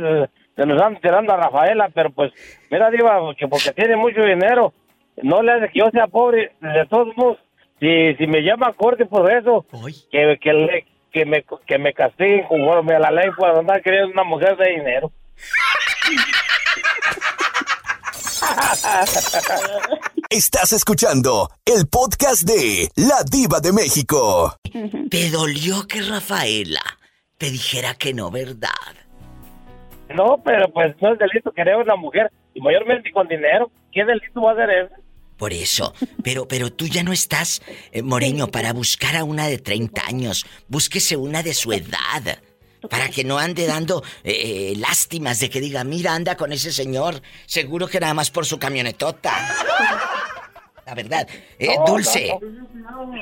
se 0.57 0.65
nos 0.65 0.77
están 0.79 0.99
tirando 1.03 1.35
a 1.35 1.37
Rafaela, 1.37 1.91
pero 1.95 2.09
pues, 2.09 2.33
mira, 2.71 2.89
Diva, 2.91 3.19
que 3.39 3.47
porque 3.47 3.73
tiene 3.73 3.97
mucho 3.97 4.23
dinero, 4.23 4.73
no 5.23 5.43
le 5.43 5.53
hace 5.53 5.69
que 5.71 5.81
yo 5.81 5.91
sea 5.93 6.07
pobre, 6.07 6.53
de 6.63 6.87
todos 6.87 7.15
modos, 7.15 7.37
si, 7.79 8.15
si 8.15 8.27
me 8.27 8.41
llama 8.41 8.69
a 8.69 8.73
corte 8.73 9.05
por 9.05 9.31
eso, 9.31 9.67
que, 10.11 10.39
que, 10.41 10.53
le- 10.55 10.87
que, 11.13 11.27
me, 11.27 11.45
que 11.67 11.77
me 11.79 11.93
castiguen 11.93 12.45
conforme 12.47 12.95
a 12.95 13.01
la 13.01 13.11
ley 13.11 13.29
por 13.37 13.51
andar 13.51 13.83
queriendo 13.83 14.13
una 14.13 14.25
mujer 14.25 14.57
de 14.57 14.71
dinero. 14.71 15.13
Estás 20.33 20.73
escuchando 20.73 21.51
el 21.65 21.89
podcast 21.89 22.43
de 22.45 22.89
La 22.95 23.25
Diva 23.29 23.59
de 23.59 23.73
México. 23.73 24.55
Te 25.11 25.29
dolió 25.29 25.89
que 25.89 26.03
Rafaela 26.03 26.81
te 27.37 27.51
dijera 27.51 27.95
que 27.95 28.15
no, 28.15 28.31
¿verdad? 28.31 28.71
No, 30.15 30.41
pero 30.45 30.73
pues 30.73 30.95
no 31.01 31.15
es 31.15 31.19
delito 31.19 31.51
querer 31.51 31.75
una 31.75 31.97
mujer, 31.97 32.31
y 32.55 32.61
mayormente 32.61 33.11
con 33.11 33.27
dinero. 33.27 33.73
¿Qué 33.91 34.05
delito 34.05 34.41
va 34.41 34.51
a 34.51 34.55
hacer 34.55 34.71
eso? 34.71 34.95
Por 35.37 35.53
eso, 35.53 35.95
pero, 36.23 36.47
pero 36.47 36.71
tú 36.71 36.87
ya 36.87 37.03
no 37.03 37.13
estás, 37.13 37.61
eh, 37.91 38.03
Moreño, 38.03 38.47
para 38.47 38.73
buscar 38.73 39.17
a 39.17 39.25
una 39.25 39.49
de 39.49 39.59
30 39.59 40.07
años. 40.07 40.47
Búsquese 40.69 41.17
una 41.17 41.43
de 41.43 41.55
su 41.55 41.73
edad. 41.73 42.39
Para 42.89 43.09
que 43.09 43.25
no 43.25 43.39
ande 43.39 43.67
dando 43.67 44.05
eh, 44.23 44.73
eh, 44.73 44.75
lástimas 44.77 45.41
de 45.41 45.51
que 45.51 45.61
diga, 45.61 45.83
mira, 45.83 46.15
anda 46.15 46.37
con 46.37 46.53
ese 46.53 46.71
señor. 46.71 47.21
Seguro 47.47 47.89
que 47.89 47.99
nada 47.99 48.15
más 48.15 48.31
por 48.31 48.47
su 48.47 48.61
camionetota. 48.61 49.33
La 50.91 50.97
verdad. 50.97 51.29
Eh, 51.59 51.69
No, 51.79 51.85
Dulce, 51.87 52.37
no, 52.75 53.13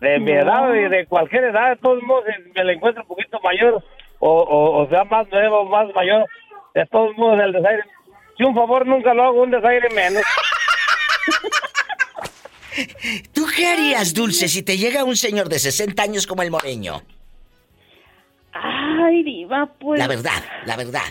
De 0.00 0.18
mi 0.20 0.32
edad 0.32 0.74
y 0.74 0.88
de 0.90 1.06
cualquier 1.06 1.44
edad, 1.44 1.70
de 1.70 1.76
todos 1.76 2.02
modos, 2.02 2.24
si 2.26 2.50
me 2.52 2.64
la 2.64 2.72
encuentro 2.74 3.02
un 3.02 3.08
poquito 3.08 3.40
mayor, 3.42 3.82
o, 4.18 4.30
o, 4.30 4.82
o 4.82 4.88
sea, 4.90 5.04
más 5.04 5.26
nuevo, 5.30 5.64
más 5.64 5.86
mayor, 5.94 6.26
de 6.74 6.84
todos 6.86 7.16
modos, 7.16 7.40
el 7.42 7.52
desaire. 7.52 7.82
Si 8.36 8.44
un 8.44 8.54
favor 8.54 8.86
nunca 8.86 9.14
lo 9.14 9.24
hago, 9.24 9.42
un 9.42 9.50
desaire 9.50 9.88
menos. 9.94 10.22
¿tú 13.32 13.46
qué 13.56 13.66
harías, 13.66 14.12
Dulce, 14.12 14.48
si 14.48 14.62
te 14.62 14.76
llega 14.76 15.02
un 15.04 15.16
señor 15.16 15.48
de 15.48 15.58
60 15.58 16.02
años 16.02 16.26
como 16.26 16.42
el 16.42 16.50
Moreño? 16.50 17.02
Ay, 18.52 19.22
diva, 19.22 19.66
pues... 19.80 19.98
La 19.98 20.06
verdad, 20.06 20.44
la 20.66 20.76
verdad. 20.76 21.10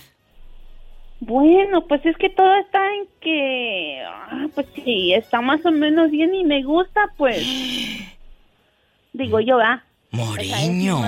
Bueno, 1.19 1.87
pues 1.87 2.05
es 2.05 2.15
que 2.17 2.29
todo 2.29 2.55
está 2.57 2.79
en 2.93 3.07
que... 3.21 4.03
ah, 4.05 4.47
pues 4.53 4.67
sí, 4.75 5.13
está 5.13 5.41
más 5.41 5.65
o 5.65 5.71
menos 5.71 6.11
bien 6.11 6.33
y 6.35 6.43
me 6.43 6.63
gusta, 6.63 7.11
pues... 7.17 7.43
Digo 9.13 9.39
yo, 9.39 9.59
¿ah? 9.59 9.83
Moreño. 10.11 11.01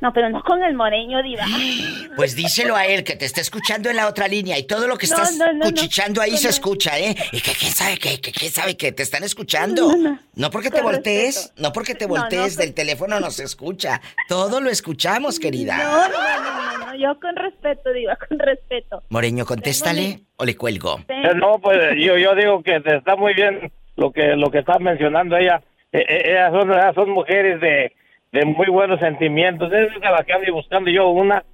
No, 0.00 0.12
pero 0.14 0.30
no 0.30 0.42
con 0.42 0.62
el 0.62 0.74
moreño, 0.74 1.22
diva. 1.22 1.44
Pues 2.16 2.34
díselo 2.36 2.76
a 2.76 2.86
él 2.86 3.04
que 3.04 3.16
te 3.16 3.24
está 3.24 3.40
escuchando 3.40 3.88
en 3.88 3.96
la 3.96 4.06
otra 4.08 4.28
línea 4.28 4.58
y 4.58 4.64
todo 4.64 4.86
lo 4.88 4.98
que 4.98 5.06
No, 5.06 5.14
estás 5.14 5.36
no, 5.36 5.46
no, 5.46 5.52
no. 5.54 5.64
cuchichando 5.66 6.20
ahí 6.20 6.32
No, 6.32 6.36
se 6.36 6.44
no. 6.44 6.50
escucha, 6.50 6.98
¿eh? 6.98 7.14
Y 7.32 7.40
que 7.40 7.52
quién 7.52 7.72
sabe 7.72 7.96
que, 7.98 8.20
que 8.20 8.32
quién 8.32 8.50
sabe 8.50 8.76
que 8.76 8.92
te 8.92 9.02
están 9.02 9.22
escuchando. 9.24 9.88
No, 9.92 9.96
no, 9.96 10.18
no. 10.34 10.50
porque 10.50 10.70
te 10.70 10.82
voltees, 10.82 11.36
respeto. 11.36 11.62
no 11.62 11.72
porque 11.72 11.94
te 11.94 12.06
No, 12.06 12.14
no, 12.14 12.20
voltees 12.20 12.56
con- 12.56 12.64
del 12.64 12.74
teléfono 12.74 13.20
no 13.20 13.30
se 13.30 13.44
escucha. 13.44 14.00
Todo 14.28 14.60
lo 14.60 14.68
escuchamos, 14.70 15.38
querida. 15.38 15.76
No, 15.78 16.08
no, 16.08 16.08
no, 16.08 16.78
no, 16.78 16.86
no, 16.86 16.94
yo 16.96 17.18
con 17.20 17.36
respeto, 17.36 17.92
diva, 17.92 18.16
con 18.28 18.38
respeto. 18.38 19.02
Moreño, 19.08 19.46
contéstale 19.46 20.20
o 20.36 20.44
le 20.44 20.56
cuelgo. 20.56 21.00
Eh, 21.08 21.34
No, 21.36 21.58
pues 21.60 21.78
yo, 21.98 22.18
yo 22.18 22.34
digo 22.34 22.62
que 22.62 22.80
te 22.80 22.96
está 22.96 23.16
muy 23.16 23.34
bien 23.34 23.72
lo 23.96 24.12
que 24.12 24.34
lo 24.36 24.50
que 24.50 24.58
está 24.58 24.78
mencionando 24.78 25.36
ella. 25.36 25.62
Eh, 25.92 26.04
eh, 26.08 26.22
ellas, 26.32 26.52
son, 26.52 26.70
ellas 26.72 26.94
son 26.94 27.10
mujeres 27.10 27.60
de, 27.60 27.92
de 28.32 28.44
muy 28.44 28.66
buenos 28.68 29.00
sentimientos. 29.00 29.72
Es 29.72 29.88
la 30.00 30.22
que 30.24 30.32
ando 30.32 30.52
buscando 30.54 30.90
yo 30.90 31.08
una. 31.08 31.44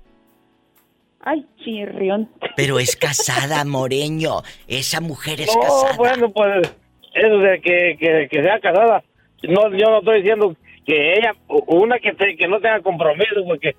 Ay, 1.21 1.45
chirrión. 1.65 2.31
Pero 2.57 2.79
es 2.79 2.95
casada, 2.97 3.65
Moreño. 3.65 4.43
Esa 4.69 5.01
mujer 5.01 5.41
es 5.41 5.55
No, 5.55 5.61
casada. 5.63 5.97
bueno, 5.97 6.31
pues 6.31 6.73
eso 7.15 7.39
de 7.39 7.61
que, 7.61 7.97
que, 7.99 8.29
que 8.31 8.43
sea 8.43 8.61
casada. 8.61 9.03
No, 9.43 9.71
yo 9.77 9.91
no 9.91 9.99
estoy 9.99 10.19
diciendo 10.21 10.55
que 10.87 11.15
ella, 11.15 11.35
una 11.49 11.99
que, 11.99 12.13
te- 12.13 12.37
que 12.37 12.47
no 12.47 12.61
tenga 12.61 12.81
compromiso, 12.81 13.45
porque 13.47 13.75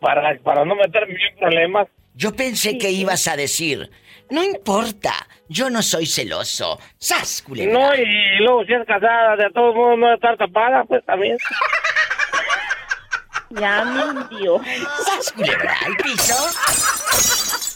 para, 0.00 0.36
para 0.40 0.64
no 0.64 0.74
meterme 0.74 1.14
en 1.14 1.38
problemas. 1.38 1.86
Yo 2.14 2.34
pensé 2.34 2.76
que 2.76 2.90
ibas 2.90 3.28
a 3.28 3.36
decir, 3.36 3.88
no 4.30 4.42
importa, 4.42 5.12
yo 5.48 5.70
no 5.70 5.80
soy 5.82 6.06
celoso. 6.06 6.78
¡Sas, 6.98 7.42
culebra! 7.42 7.72
No, 7.72 7.94
y, 7.94 8.38
luego 8.40 8.64
si 8.64 8.72
es 8.72 8.84
casada, 8.84 9.36
de 9.36 9.48
todos 9.52 9.74
modos 9.76 9.98
no 9.98 10.12
estar 10.12 10.36
tapada, 10.36 10.84
pues 10.84 11.04
también. 11.04 11.36
Ya 13.50 13.84
me 13.84 14.04
hundió. 14.04 14.60
¡Sas, 15.04 15.32
culebra! 15.32 15.74
¡Al 15.84 15.96
piso! 15.96 16.34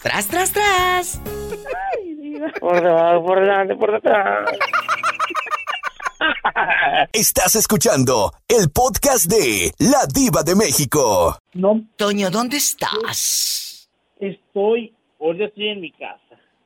¡Tras, 0.03 0.29
tras, 0.29 0.53
tras! 0.53 1.21
Ay. 1.97 2.37
Por, 2.61 2.81
debajo, 2.83 3.25
por 3.25 3.41
delante, 3.41 3.75
por 3.75 3.93
detrás. 3.93 4.51
Estás 7.13 7.57
escuchando 7.57 8.33
el 8.49 8.71
podcast 8.71 9.27
de 9.27 9.73
La 9.79 10.07
Diva 10.13 10.43
de 10.43 10.55
México. 10.55 11.39
No 11.55 11.85
Toño, 11.97 12.31
¿dónde 12.31 12.57
estás? 12.59 13.89
estoy, 14.21 14.95
ahora 15.21 15.47
estoy 15.47 15.69
en 15.69 15.81
mi 15.81 15.91
casa. 15.93 16.21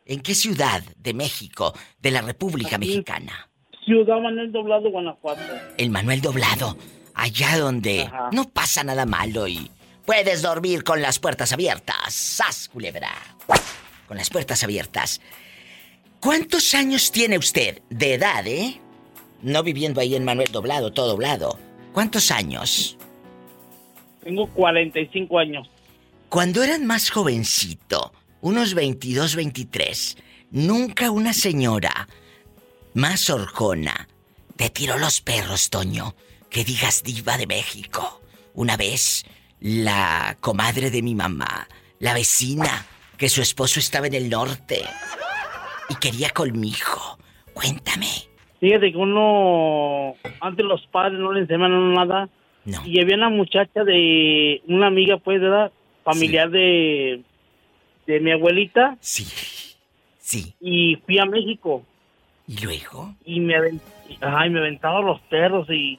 ¿En 0.04 0.20
qué 0.20 0.34
ciudad 0.34 0.82
de 0.96 1.14
México, 1.14 1.72
de 2.00 2.10
la 2.10 2.22
República 2.22 2.76
Aquí. 2.76 2.86
Mexicana? 2.88 3.48
Ciudad 3.84 4.20
Manuel 4.20 4.52
Doblado, 4.52 4.90
Guanajuato. 4.90 5.40
El 5.76 5.90
Manuel 5.90 6.20
Doblado, 6.20 6.76
allá 7.18 7.59
donde 7.59 8.02
Ajá. 8.02 8.31
no 8.33 8.48
pasa 8.48 8.85
nada 8.85 9.04
malo 9.04 9.46
y 9.46 9.70
puedes 10.07 10.42
dormir 10.42 10.85
con 10.85 11.02
las 11.02 11.18
puertas 11.18 11.52
abiertas. 11.52 12.14
¡Sas, 12.14 12.68
culebra! 12.72 13.12
Con 14.07 14.16
las 14.16 14.31
puertas 14.31 14.62
abiertas. 14.64 15.20
¿Cuántos 16.20 16.74
años 16.74 17.12
tiene 17.12 17.37
usted 17.37 17.83
de 17.90 18.14
edad, 18.14 18.46
eh? 18.46 18.81
No 19.42 19.62
viviendo 19.62 20.00
ahí 20.00 20.14
en 20.14 20.24
Manuel 20.24 20.50
Doblado, 20.50 20.92
todo 20.92 21.09
doblado. 21.09 21.59
¿Cuántos 21.92 22.31
años? 22.31 22.96
Tengo 24.24 24.48
45 24.48 25.38
años. 25.38 25.68
Cuando 26.28 26.62
eran 26.62 26.87
más 26.87 27.11
jovencito, 27.11 28.12
unos 28.40 28.74
22, 28.74 29.37
23, 29.37 30.16
nunca 30.50 31.11
una 31.11 31.33
señora 31.33 32.09
más 32.94 33.31
horjona 33.31 34.09
te 34.57 34.70
tiró 34.70 34.98
los 34.98 35.20
perros, 35.20 35.70
Toño. 35.70 36.16
Que 36.50 36.64
digas 36.64 37.02
diva 37.02 37.37
de 37.37 37.46
México. 37.46 38.22
Una 38.54 38.76
vez, 38.76 39.24
la 39.61 40.37
comadre 40.40 40.90
de 40.90 41.02
mi 41.02 41.14
mamá, 41.14 41.68
la 41.98 42.14
vecina, 42.14 42.87
que 43.16 43.28
su 43.28 43.42
esposo 43.42 43.80
estaba 43.80 44.06
en 44.06 44.14
el 44.14 44.30
norte 44.30 44.82
y 45.88 45.94
quería 45.96 46.30
conmigo. 46.30 47.18
Cuéntame. 47.52 48.06
Fíjate 48.61 48.92
que 48.92 48.98
uno, 48.98 50.14
antes 50.40 50.64
los 50.64 50.87
padres 50.88 51.18
no 51.18 51.32
le 51.32 51.40
enseñaban 51.40 51.94
nada. 51.94 52.28
No. 52.64 52.84
Y 52.87 53.00
había 53.00 53.16
una 53.16 53.30
muchacha 53.30 53.84
de, 53.84 54.62
una 54.66 54.88
amiga 54.88 55.16
pues, 55.18 55.40
¿verdad? 55.40 55.72
Familiar 56.04 56.50
de, 56.50 57.22
de 58.06 58.20
mi 58.20 58.32
abuelita. 58.32 58.96
Sí. 59.00 59.26
Sí. 60.18 60.54
Y 60.61 60.96
fui 61.06 61.18
a 61.18 61.24
México. 61.24 61.84
¿Y 62.46 62.58
luego? 62.64 63.14
Y 63.24 63.40
me, 63.40 63.54
ay, 64.20 64.50
me 64.50 64.58
aventaba 64.58 65.00
los 65.00 65.20
perros 65.22 65.68
y, 65.70 65.98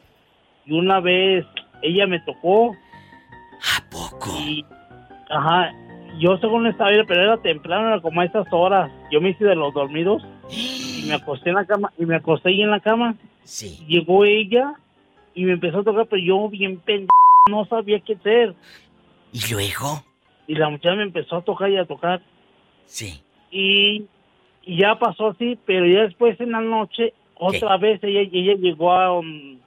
y 0.65 0.73
una 0.73 0.99
vez 0.99 1.45
ella 1.81 2.07
me 2.07 2.19
tocó 2.19 2.71
¿A 2.71 3.89
poco? 3.89 4.29
y, 4.39 4.65
ajá, 5.29 5.73
yo 6.19 6.37
según 6.37 6.67
estaba 6.67 6.91
pero 7.07 7.21
era 7.21 7.37
temprano, 7.37 7.87
era 7.87 8.01
como 8.01 8.21
a 8.21 8.25
esas 8.25 8.47
horas. 8.51 8.91
Yo 9.11 9.21
me 9.21 9.29
hice 9.29 9.45
de 9.45 9.55
los 9.55 9.73
dormidos 9.73 10.23
y 10.49 11.05
me 11.07 11.15
acosté 11.15 11.49
en 11.49 11.55
la 11.55 11.65
cama 11.65 11.91
y 11.97 12.05
me 12.05 12.15
acosté 12.15 12.49
ahí 12.49 12.61
en 12.61 12.71
la 12.71 12.79
cama. 12.79 13.15
Sí. 13.43 13.85
Llegó 13.87 14.25
ella 14.25 14.73
y 15.33 15.45
me 15.45 15.53
empezó 15.53 15.79
a 15.79 15.83
tocar, 15.83 16.07
pero 16.07 16.21
yo 16.21 16.49
bien 16.49 16.79
pendejo, 16.79 17.09
no 17.49 17.65
sabía 17.65 17.99
qué 17.99 18.13
hacer. 18.13 18.55
¿Y 19.31 19.53
luego? 19.53 20.03
Y 20.47 20.55
la 20.55 20.69
muchacha 20.69 20.95
me 20.95 21.03
empezó 21.03 21.37
a 21.37 21.41
tocar 21.41 21.69
y 21.69 21.77
a 21.77 21.85
tocar. 21.85 22.21
Sí. 22.85 23.21
Y, 23.51 24.05
y 24.63 24.77
ya 24.77 24.97
pasó 24.97 25.29
así, 25.29 25.57
pero 25.65 25.85
ya 25.85 26.03
después 26.03 26.39
en 26.41 26.51
la 26.51 26.61
noche, 26.61 27.13
otra 27.35 27.77
vez 27.77 28.03
ella, 28.03 28.21
ella 28.21 28.55
llegó 28.55 28.91
a, 28.91 29.17
um, 29.17 29.59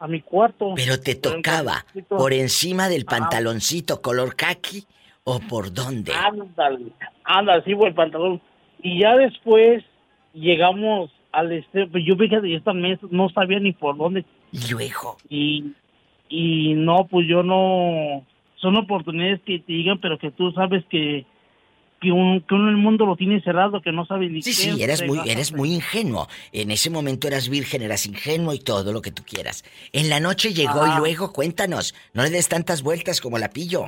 a 0.00 0.08
mi 0.08 0.22
cuarto. 0.22 0.72
Pero 0.74 0.98
te 0.98 1.14
tocaba 1.14 1.84
por 2.08 2.32
encima 2.32 2.88
del 2.88 3.04
pantaloncito 3.04 4.00
color 4.00 4.34
khaki 4.34 4.84
o 5.24 5.38
por 5.40 5.72
dónde. 5.72 6.12
Ándale, 6.12 6.86
ándale, 7.22 7.62
sí, 7.64 7.74
por 7.74 7.88
el 7.88 7.94
pantalón. 7.94 8.40
Y 8.82 9.00
ya 9.00 9.14
después 9.16 9.84
llegamos 10.32 11.10
al 11.32 11.52
este, 11.52 11.86
pues 11.86 12.02
yo 12.04 12.16
fíjate, 12.16 12.52
esta 12.54 12.72
mesa 12.72 13.06
no 13.10 13.28
sabía 13.28 13.60
ni 13.60 13.72
por 13.72 13.96
dónde. 13.96 14.24
Y 14.52 14.72
luego. 14.72 15.18
Y, 15.28 15.72
y 16.28 16.74
no, 16.74 17.06
pues 17.06 17.28
yo 17.28 17.42
no, 17.42 18.24
son 18.56 18.76
oportunidades 18.76 19.40
que 19.42 19.58
te 19.58 19.72
digan, 19.72 19.98
pero 20.00 20.18
que 20.18 20.30
tú 20.30 20.50
sabes 20.52 20.82
que, 20.86 21.26
que, 22.00 22.10
un, 22.12 22.40
que 22.40 22.54
uno 22.54 22.64
en 22.64 22.76
el 22.76 22.76
mundo 22.82 23.04
lo 23.06 23.14
tiene 23.16 23.40
cerrado, 23.42 23.80
que 23.82 23.92
no 23.92 24.06
sabe 24.06 24.28
ni 24.28 24.40
Sí, 24.42 24.50
qué 24.50 24.72
sí, 24.74 24.82
eras 24.82 25.00
muy, 25.02 25.18
fregados 25.18 25.30
eres 25.32 25.52
muy 25.52 25.74
ingenuo. 25.74 26.28
En 26.52 26.70
ese 26.70 26.88
momento 26.90 27.28
eras 27.28 27.48
virgen, 27.48 27.82
eras 27.82 28.06
ingenuo 28.06 28.54
y 28.54 28.58
todo 28.60 28.92
lo 28.92 29.02
que 29.02 29.10
tú 29.12 29.22
quieras. 29.24 29.64
En 29.92 30.08
la 30.08 30.18
noche 30.20 30.54
llegó 30.54 30.86
y 30.86 30.90
Ah. 30.90 30.98
luego 30.98 31.32
cuéntanos, 31.32 31.94
no 32.14 32.22
le 32.22 32.30
des 32.30 32.48
tantas 32.48 32.82
vueltas 32.82 33.20
como 33.20 33.38
la 33.38 33.50
pillo. 33.50 33.86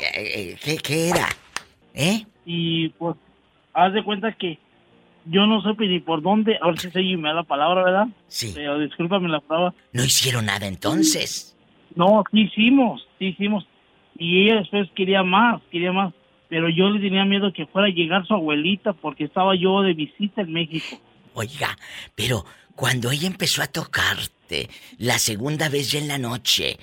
Eh, 0.00 0.06
eh, 0.14 0.56
¿Qué, 0.62 0.76
qué 0.78 1.08
era? 1.10 1.28
¿Eh? 1.94 2.24
y 2.46 2.88
pues 2.90 3.16
haz 3.72 3.92
de 3.94 4.02
cuenta 4.04 4.32
que 4.32 4.58
yo 5.26 5.46
no 5.46 5.62
supe 5.62 5.86
ni 5.86 6.00
por 6.00 6.20
dónde, 6.20 6.58
a 6.60 6.66
ver 6.66 6.78
si 6.78 6.90
se 6.90 7.00
me 7.16 7.28
da 7.28 7.34
la 7.36 7.42
palabra, 7.44 7.82
¿verdad? 7.84 8.06
Sí. 8.28 8.52
Pero 8.54 8.78
discúlpame 8.78 9.28
la 9.28 9.40
palabra. 9.40 9.72
No 9.92 10.04
hicieron 10.04 10.44
nada 10.46 10.66
entonces. 10.66 11.56
No, 11.94 12.22
sí 12.30 12.40
hicimos, 12.42 13.06
sí 13.18 13.26
hicimos. 13.28 13.64
Y 14.18 14.42
ella 14.44 14.56
después 14.60 14.88
quería 14.94 15.22
más, 15.22 15.62
quería 15.70 15.92
más. 15.92 16.12
Pero 16.54 16.68
yo 16.68 16.88
le 16.88 17.00
tenía 17.00 17.24
miedo 17.24 17.52
que 17.52 17.66
fuera 17.66 17.88
a 17.88 17.90
llegar 17.90 18.24
su 18.26 18.32
abuelita 18.32 18.92
porque 18.92 19.24
estaba 19.24 19.56
yo 19.56 19.82
de 19.82 19.92
visita 19.92 20.42
en 20.42 20.52
México. 20.52 21.00
Oiga, 21.34 21.76
pero 22.14 22.44
cuando 22.76 23.10
ella 23.10 23.26
empezó 23.26 23.60
a 23.60 23.66
tocarte, 23.66 24.68
la 24.98 25.18
segunda 25.18 25.68
vez 25.68 25.90
ya 25.90 25.98
en 25.98 26.06
la 26.06 26.16
noche, 26.16 26.76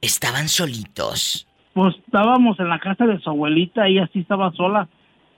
estaban 0.00 0.48
solitos. 0.48 1.46
Pues 1.74 1.94
estábamos 1.96 2.58
en 2.58 2.70
la 2.70 2.78
casa 2.78 3.04
de 3.04 3.20
su 3.20 3.28
abuelita, 3.28 3.86
ella 3.86 4.08
sí 4.10 4.20
estaba 4.20 4.50
sola. 4.52 4.88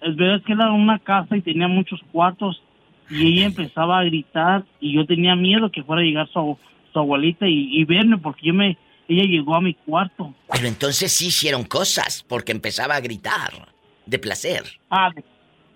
Es 0.01 0.15
verdad 0.15 0.45
que 0.47 0.53
era 0.53 0.71
una 0.71 1.01
casa 1.01 1.37
y 1.37 1.43
tenía 1.43 1.67
muchos 1.67 1.99
cuartos. 2.13 2.63
Y 3.11 3.33
ella 3.33 3.47
empezaba 3.47 3.99
a 3.99 4.05
gritar 4.05 4.65
y 4.81 4.93
yo 4.93 5.05
tenía 5.07 5.35
miedo 5.35 5.73
que 5.73 5.83
fuera 5.83 6.03
a 6.03 6.05
llegar 6.05 6.29
su, 6.29 6.57
su 6.93 6.99
abuelita 7.01 7.49
y, 7.49 7.81
y 7.81 7.85
verme 7.85 8.19
porque 8.19 8.47
yo 8.47 8.55
me, 8.55 8.79
ella 9.09 9.25
llegó 9.25 9.55
a 9.55 9.61
mi 9.61 9.75
cuarto. 9.75 10.35
Pero 10.51 10.67
entonces 10.67 11.13
sí 11.13 11.29
hicieron 11.29 11.65
cosas, 11.65 12.25
porque 12.29 12.53
empezaba 12.53 12.97
a 12.97 13.01
gritar 13.01 13.73
de 14.05 14.19
placer. 14.19 14.65
Ah, 14.91 15.11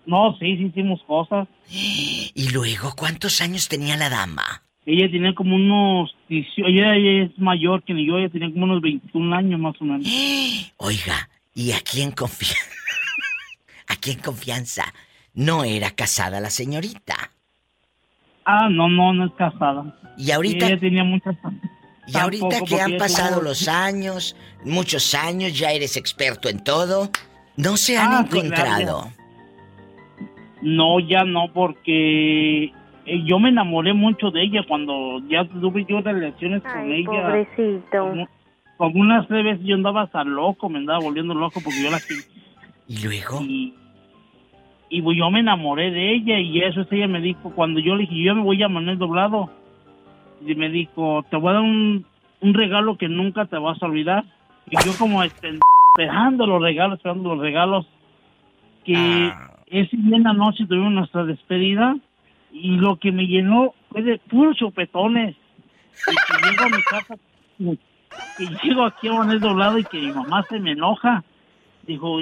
no, 0.07 0.37
sí, 0.39 0.57
sí 0.57 0.65
hicimos 0.65 1.03
cosas. 1.07 1.49
Y 2.33 2.51
luego, 2.53 2.95
¿cuántos 2.97 3.41
años 3.41 3.69
tenía 3.69 3.97
la 3.97 4.09
dama? 4.09 4.63
Ella 4.87 5.11
tenía 5.11 5.35
como 5.35 5.57
unos 5.57 6.15
18, 6.29 6.69
ella, 6.69 6.95
ella 6.97 7.25
es 7.25 7.39
mayor 7.39 7.83
que 7.85 7.93
yo, 8.05 8.19
ella 8.19 8.31
tenía 8.31 8.51
como 8.51 8.65
unos 8.65 8.81
21 8.81 9.37
años 9.37 9.61
más 9.61 9.75
o 9.81 9.85
menos. 9.85 10.07
Oiga, 10.79 11.29
¿y 11.55 11.73
a 11.73 11.81
quién 11.81 12.13
confía? 12.13 12.57
¿A 13.89 13.97
quién 13.97 14.19
confianza? 14.21 14.95
No 15.35 15.65
era 15.65 15.91
casada 15.91 16.41
la 16.41 16.51
señorita. 16.51 17.31
Ah, 18.45 18.69
no, 18.71 18.89
no, 18.89 19.13
no 19.13 19.27
es 19.27 19.33
casada. 19.35 19.97
Y 20.17 20.31
ahorita, 20.31 20.67
Ella 20.67 20.81
tenía 20.81 21.05
muchas... 21.05 21.37
y 22.13 22.17
ahorita 22.19 22.61
que 22.67 22.81
han 22.81 22.97
pasado 22.97 23.41
los 23.43 23.69
años, 23.69 24.37
muchos 24.65 25.15
años, 25.15 25.59
ya 25.59 25.71
eres 25.73 25.97
experto 25.97 26.49
en 26.49 26.63
todo, 26.65 27.11
no 27.57 27.77
se 27.77 27.99
han 27.99 28.13
Ah, 28.13 28.27
sí, 28.31 28.39
encontrado. 28.39 29.11
No, 30.63 31.01
ya 31.01 31.25
no, 31.25 31.53
porque 31.53 32.65
eh, 32.65 32.73
yo 33.25 33.39
me 33.39 33.49
enamoré 33.49 33.95
mucho 33.95 34.31
de 34.31 34.43
ella 34.43 34.61
cuando 34.69 35.21
ya 35.29 35.45
tuve 35.47 35.87
yo 35.89 36.01
relaciones 36.01 36.63
con 36.63 36.73
Ay, 36.93 37.01
ella. 37.01 37.23
pobrecito. 37.23 37.99
Como, 38.09 38.29
como 38.77 39.01
unas 39.01 39.27
tres 39.29 39.45
veces 39.45 39.65
yo 39.65 39.75
andaba 39.75 40.03
hasta 40.03 40.23
loco, 40.25 40.69
me 40.69 40.79
andaba 40.79 40.99
volviendo 41.01 41.35
loco 41.35 41.61
porque 41.65 41.83
yo 41.83 41.91
la. 41.91 41.99
¿Y 42.89 43.03
luego? 43.05 43.41
Y, 43.43 43.75
y 44.91 45.03
yo 45.17 45.31
me 45.31 45.41
enamoré 45.41 45.91
de 45.91 46.15
ella 46.15 46.39
y 46.39 46.61
eso 46.61 46.83
es 46.83 46.89
ella 46.91 47.07
me 47.09 47.21
dijo, 47.21 47.53
cuando 47.55 47.81
yo 47.81 47.95
le 47.95 48.03
dije, 48.03 48.23
yo 48.23 48.35
me 48.35 48.43
voy 48.43 48.63
a 48.63 48.69
Manuel 48.69 48.99
Doblado, 48.99 49.51
y 50.47 50.55
me 50.55 50.69
dijo, 50.71 51.25
te 51.31 51.37
voy 51.37 51.51
a 51.51 51.55
dar 51.55 51.63
un, 51.63 52.05
un 52.41 52.55
regalo 52.55 52.97
que 52.97 53.09
nunca 53.09 53.47
te 53.47 53.59
vas 53.59 53.83
a 53.83 53.87
olvidar. 53.87 54.25
Y 54.71 54.77
yo 54.85 54.93
como 54.99 55.23
este, 55.23 55.59
esperando 55.95 56.47
los 56.47 56.63
regalos, 56.63 56.99
esperando 56.99 57.35
los 57.35 57.43
regalos, 57.43 57.87
que 58.85 58.95
Ah. 58.97 59.59
ese 59.67 59.97
día 59.97 60.17
en 60.17 60.25
la 60.25 60.33
noche 60.33 60.65
tuvimos 60.67 60.93
nuestra 60.93 61.25
despedida 61.25 61.97
y 62.53 62.77
lo 62.77 62.97
que 62.97 63.13
me 63.13 63.27
llenó 63.27 63.75
fue 63.91 64.03
de 64.03 64.19
puros 64.19 64.57
chupetones. 64.57 65.37
Y 66.07 66.15
que 66.15 66.51
llego 66.51 66.65
a 66.65 66.69
mi 66.77 66.83
casa, 66.83 67.15
y 68.39 68.49
llego 68.63 68.85
aquí 68.85 69.09
a 69.09 69.13
Manuel 69.13 69.41
Doblado 69.41 69.79
y 69.79 69.85
que 69.85 69.99
mi 69.99 70.13
mamá 70.13 70.45
se 70.49 70.59
me 70.59 70.73
enoja. 70.73 71.23
Dijo, 71.91 72.19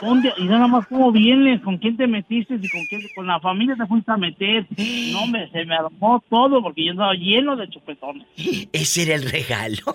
¿dónde? 0.00 0.32
Y 0.38 0.44
nada 0.44 0.66
más, 0.66 0.86
¿cómo 0.86 1.12
vienes? 1.12 1.60
¿Con 1.62 1.76
quién 1.76 1.96
te 1.96 2.06
metiste? 2.06 2.54
¿Y 2.54 2.68
con 2.70 2.84
quién? 2.86 3.02
Con 3.14 3.26
la 3.26 3.38
familia 3.38 3.76
te 3.76 3.86
fuiste 3.86 4.10
a 4.10 4.16
meter. 4.16 4.66
No, 5.12 5.26
me, 5.26 5.50
se 5.50 5.66
me 5.66 5.74
armó 5.74 6.22
todo 6.30 6.62
porque 6.62 6.86
yo 6.86 6.92
estaba 6.92 7.12
lleno 7.12 7.54
de 7.54 7.68
chupetones. 7.68 8.26
Ese 8.72 9.02
era 9.02 9.16
el 9.16 9.30
regalo. 9.30 9.94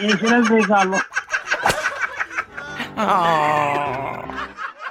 Ese 0.00 0.26
era 0.26 0.38
el 0.38 0.46
regalo. 0.46 0.96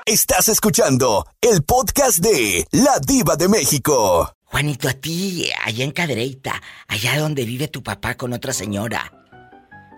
Estás 0.06 0.50
escuchando 0.50 1.26
el 1.42 1.64
podcast 1.64 2.20
de 2.20 2.68
La 2.72 3.00
Diva 3.00 3.36
de 3.38 3.50
México. 3.50 4.36
Juanito, 4.46 4.88
a 4.88 4.94
ti, 4.94 5.50
allá 5.64 5.84
en 5.84 5.92
Cadereyta, 5.92 6.62
allá 6.88 7.20
donde 7.20 7.46
vive 7.46 7.70
tu 7.70 7.82
papá 7.82 8.16
con 8.16 8.34
otra 8.34 8.54
señora, 8.54 9.12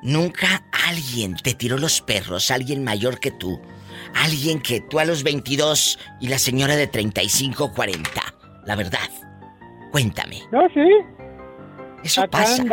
nunca 0.04 0.64
alguien 0.88 1.36
te 1.36 1.54
tiró 1.54 1.78
los 1.78 2.02
perros, 2.02 2.52
alguien 2.52 2.84
mayor 2.84 3.20
que 3.20 3.32
tú, 3.32 3.60
alguien 4.16 4.62
que 4.62 4.82
tú 4.82 5.00
a 5.00 5.06
los 5.06 5.24
22 5.24 5.98
y 6.20 6.28
la 6.28 6.38
señora 6.38 6.76
de 6.76 6.88
35, 6.88 7.72
40, 7.74 8.10
la 8.66 8.76
verdad. 8.76 9.10
Cuéntame, 9.92 10.42
No, 10.52 10.62
sí. 10.74 10.82
eso 12.04 12.22
Acá 12.22 12.32
pasa. 12.32 12.64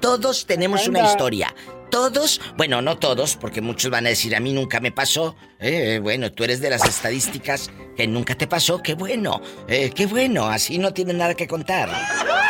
Todos 0.00 0.46
tenemos 0.46 0.82
Acá 0.82 0.90
una 0.90 1.04
historia. 1.06 1.54
Todos, 1.90 2.40
bueno, 2.56 2.82
no 2.82 2.98
todos, 2.98 3.36
porque 3.36 3.60
muchos 3.60 3.90
van 3.90 4.06
a 4.06 4.10
decir, 4.10 4.34
a 4.34 4.40
mí 4.40 4.52
nunca 4.52 4.80
me 4.80 4.92
pasó. 4.92 5.36
Eh, 5.58 6.00
bueno, 6.02 6.32
tú 6.32 6.44
eres 6.44 6.60
de 6.60 6.70
las 6.70 6.84
estadísticas 6.84 7.70
que 7.96 8.06
nunca 8.06 8.36
te 8.36 8.46
pasó. 8.46 8.82
Qué 8.82 8.94
bueno, 8.94 9.40
eh, 9.68 9.90
qué 9.94 10.06
bueno, 10.06 10.46
así 10.46 10.78
no 10.78 10.92
tienes 10.92 11.14
nada 11.14 11.34
que 11.34 11.46
contar. 11.46 11.90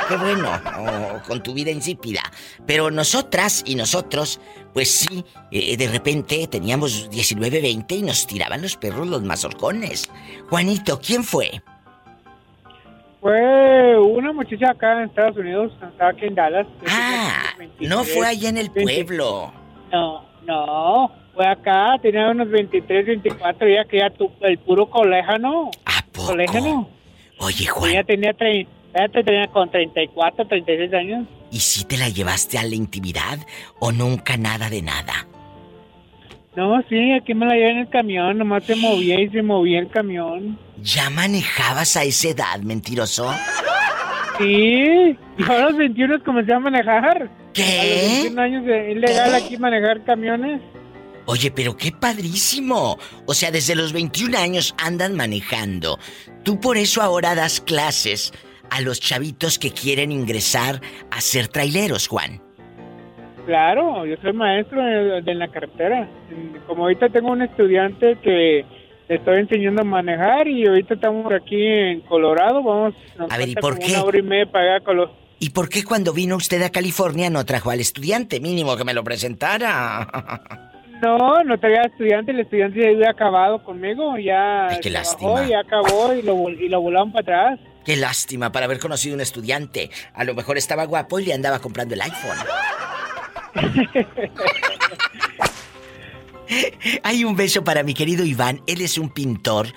Qué 0.09 0.17
bueno, 0.17 0.51
con 1.27 1.43
tu 1.43 1.53
vida 1.53 1.71
insípida. 1.71 2.23
Pero 2.67 2.91
nosotras 2.91 3.63
y 3.67 3.75
nosotros, 3.75 4.41
pues 4.73 4.91
sí, 4.91 5.25
eh, 5.51 5.77
de 5.77 5.89
repente 5.89 6.47
teníamos 6.47 7.11
19, 7.11 7.61
20 7.61 7.95
y 7.95 8.03
nos 8.03 8.27
tiraban 8.27 8.63
los 8.63 8.77
perros 8.77 9.07
los 9.09 9.23
mazorcones. 9.23 10.09
Juanito, 10.49 11.01
¿quién 11.01 11.25
fue? 11.25 11.63
Fue 13.31 13.99
una 13.99 14.33
muchacha 14.33 14.71
acá 14.71 14.93
en 15.03 15.09
Estados 15.09 15.37
Unidos, 15.37 15.73
estaba 15.83 16.11
aquí 16.11 16.27
en 16.27 16.37
Dallas. 16.37 16.65
Ah, 16.89 17.55
tenía 17.57 17.59
23, 17.59 17.91
no 17.91 18.05
fue 18.05 18.25
allá 18.25 18.49
en 18.51 18.57
el 18.59 18.71
20. 18.71 18.83
pueblo. 19.05 19.53
No, 19.91 20.25
no, 20.47 21.11
fue 21.35 21.45
acá, 21.45 21.97
tenía 22.01 22.29
unos 22.31 22.49
23, 22.49 23.05
24, 23.05 23.69
ya 23.69 23.85
que 23.85 23.99
ya 23.99 24.11
tu, 24.11 24.31
el 24.43 24.59
puro 24.59 24.89
coléjano. 24.89 25.73
¿A 25.87 26.05
poco? 26.13 26.29
Coléjano. 26.29 26.89
Oye, 27.41 27.67
Juan. 27.67 27.91
Ella 27.91 28.05
tenía, 28.05 28.31
tre- 28.33 28.69
ella 28.95 29.09
tenía 29.25 29.49
con 29.49 29.69
34, 29.73 30.47
36 30.47 30.95
años. 30.95 31.27
¿Y 31.51 31.59
si 31.59 31.85
te 31.85 31.97
la 31.97 32.09
llevaste 32.09 32.59
a 32.59 32.63
la 32.63 32.77
intimidad 32.77 33.41
o 33.81 33.91
nunca 33.91 34.37
nada 34.37 34.71
de 34.71 34.83
nada? 34.83 35.27
No, 36.57 36.83
sí, 36.89 37.13
aquí 37.13 37.35
me 37.35 37.45
la 37.45 37.55
llevé 37.55 37.71
en 37.71 37.79
el 37.79 37.89
camión, 37.91 38.39
nomás 38.39 38.65
se 38.65 38.75
movía 38.77 39.21
y 39.21 39.29
se 39.29 39.43
movía 39.43 39.79
el 39.79 39.89
camión. 39.89 40.59
¿Ya 40.83 41.11
manejabas 41.11 41.97
a 41.99 42.05
esa 42.05 42.29
edad, 42.29 42.61
mentiroso? 42.61 43.31
Sí, 44.39 45.17
yo 45.39 45.53
a 45.53 45.59
los 45.59 45.77
21 45.77 46.25
comencé 46.25 46.55
a 46.55 46.59
manejar. 46.59 47.05
A 47.17 47.19
los 47.21 47.31
¿Qué? 47.53 48.23
21 48.23 48.41
años 48.41 48.65
es 48.67 48.97
ilegal 48.97 49.35
aquí 49.35 49.59
manejar 49.59 50.03
camiones. 50.05 50.63
Oye, 51.27 51.51
pero 51.51 51.77
qué 51.77 51.93
padrísimo. 51.93 52.99
O 53.27 53.35
sea, 53.35 53.51
desde 53.51 53.75
los 53.75 53.93
21 53.93 54.39
años 54.39 54.75
andan 54.79 55.15
manejando. 55.15 55.99
Tú 56.43 56.59
por 56.59 56.79
eso 56.79 57.03
ahora 57.03 57.35
das 57.35 57.61
clases 57.61 58.33
a 58.71 58.81
los 58.81 59.01
chavitos 59.01 59.59
que 59.59 59.73
quieren 59.73 60.11
ingresar 60.11 60.81
a 61.11 61.21
ser 61.21 61.49
traileros, 61.49 62.09
Juan. 62.09 62.46
Claro, 63.47 64.05
yo 64.05 64.17
soy 64.21 64.33
maestro 64.33 64.83
de, 64.85 65.23
de 65.23 65.35
la 65.35 65.49
carretera. 65.49 66.09
Como 66.67 66.83
ahorita 66.83 67.09
tengo 67.09 67.31
un 67.31 67.43
estudiante 67.43 68.19
que 68.23 68.65
le 69.09 69.15
estoy 69.15 69.39
enseñando 69.39 69.83
a 69.83 69.85
manejar 69.85 70.49
y 70.49 70.67
ahorita 70.67 70.95
estamos 70.95 71.33
aquí 71.33 71.65
en 71.65 72.01
Colorado, 72.03 72.63
vamos 72.63 72.95
nos 73.17 73.31
A 73.31 73.39
ver, 73.39 73.49
¿y 73.49 73.55
por 73.55 73.79
qué? 73.79 73.93
Una 73.93 74.03
hora 74.03 74.19
y 74.19 74.23
media 74.23 74.47
para 74.51 74.75
allá 74.75 74.85
con 74.85 74.97
los... 74.97 75.11
¿Y 75.39 75.51
por 75.51 75.69
qué 75.69 75.85
cuando 75.85 76.13
vino 76.13 76.35
usted 76.37 76.61
a 76.63 76.71
California 76.71 77.31
no 77.31 77.45
trajo 77.45 77.71
al 77.71 77.79
estudiante? 77.79 78.41
Mínimo 78.41 78.77
que 78.77 78.85
me 78.85 78.95
lo 78.95 79.05
presentara. 79.05 80.73
No, 81.03 81.45
no 81.45 81.59
traía 81.59 81.83
estudiante, 81.83 82.33
el 82.33 82.41
estudiante 82.41 82.81
ya 82.81 82.89
había 82.89 83.11
acabado 83.11 83.63
conmigo, 83.63 84.17
ya 84.17 84.69
Ay, 84.69 84.79
qué 84.81 84.89
lástima. 84.89 85.47
ya 85.47 85.61
acabó 85.61 86.15
y 86.15 86.23
lo, 86.23 86.49
y 86.49 86.71
lo 86.71 86.81
volaron 86.81 87.13
para 87.13 87.51
atrás. 87.51 87.61
Qué 87.85 87.97
lástima 87.97 88.51
para 88.51 88.65
haber 88.65 88.79
conocido 88.79 89.15
un 89.15 89.21
estudiante. 89.21 89.91
A 90.15 90.25
lo 90.25 90.35
mejor 90.35 90.57
estaba 90.57 90.87
guapo 90.87 91.21
y 91.21 91.27
le 91.27 91.35
andaba 91.35 91.59
comprando 91.59 91.95
el 91.95 92.01
iPhone. 92.01 92.39
Hay 97.03 97.25
un 97.25 97.37
beso 97.37 97.65
para 97.65 97.83
mi 97.83 97.95
querido 97.95 98.25
Iván. 98.25 98.63
Él 98.67 98.81
es 98.81 98.99
un 98.99 99.11
pintor. 99.11 99.69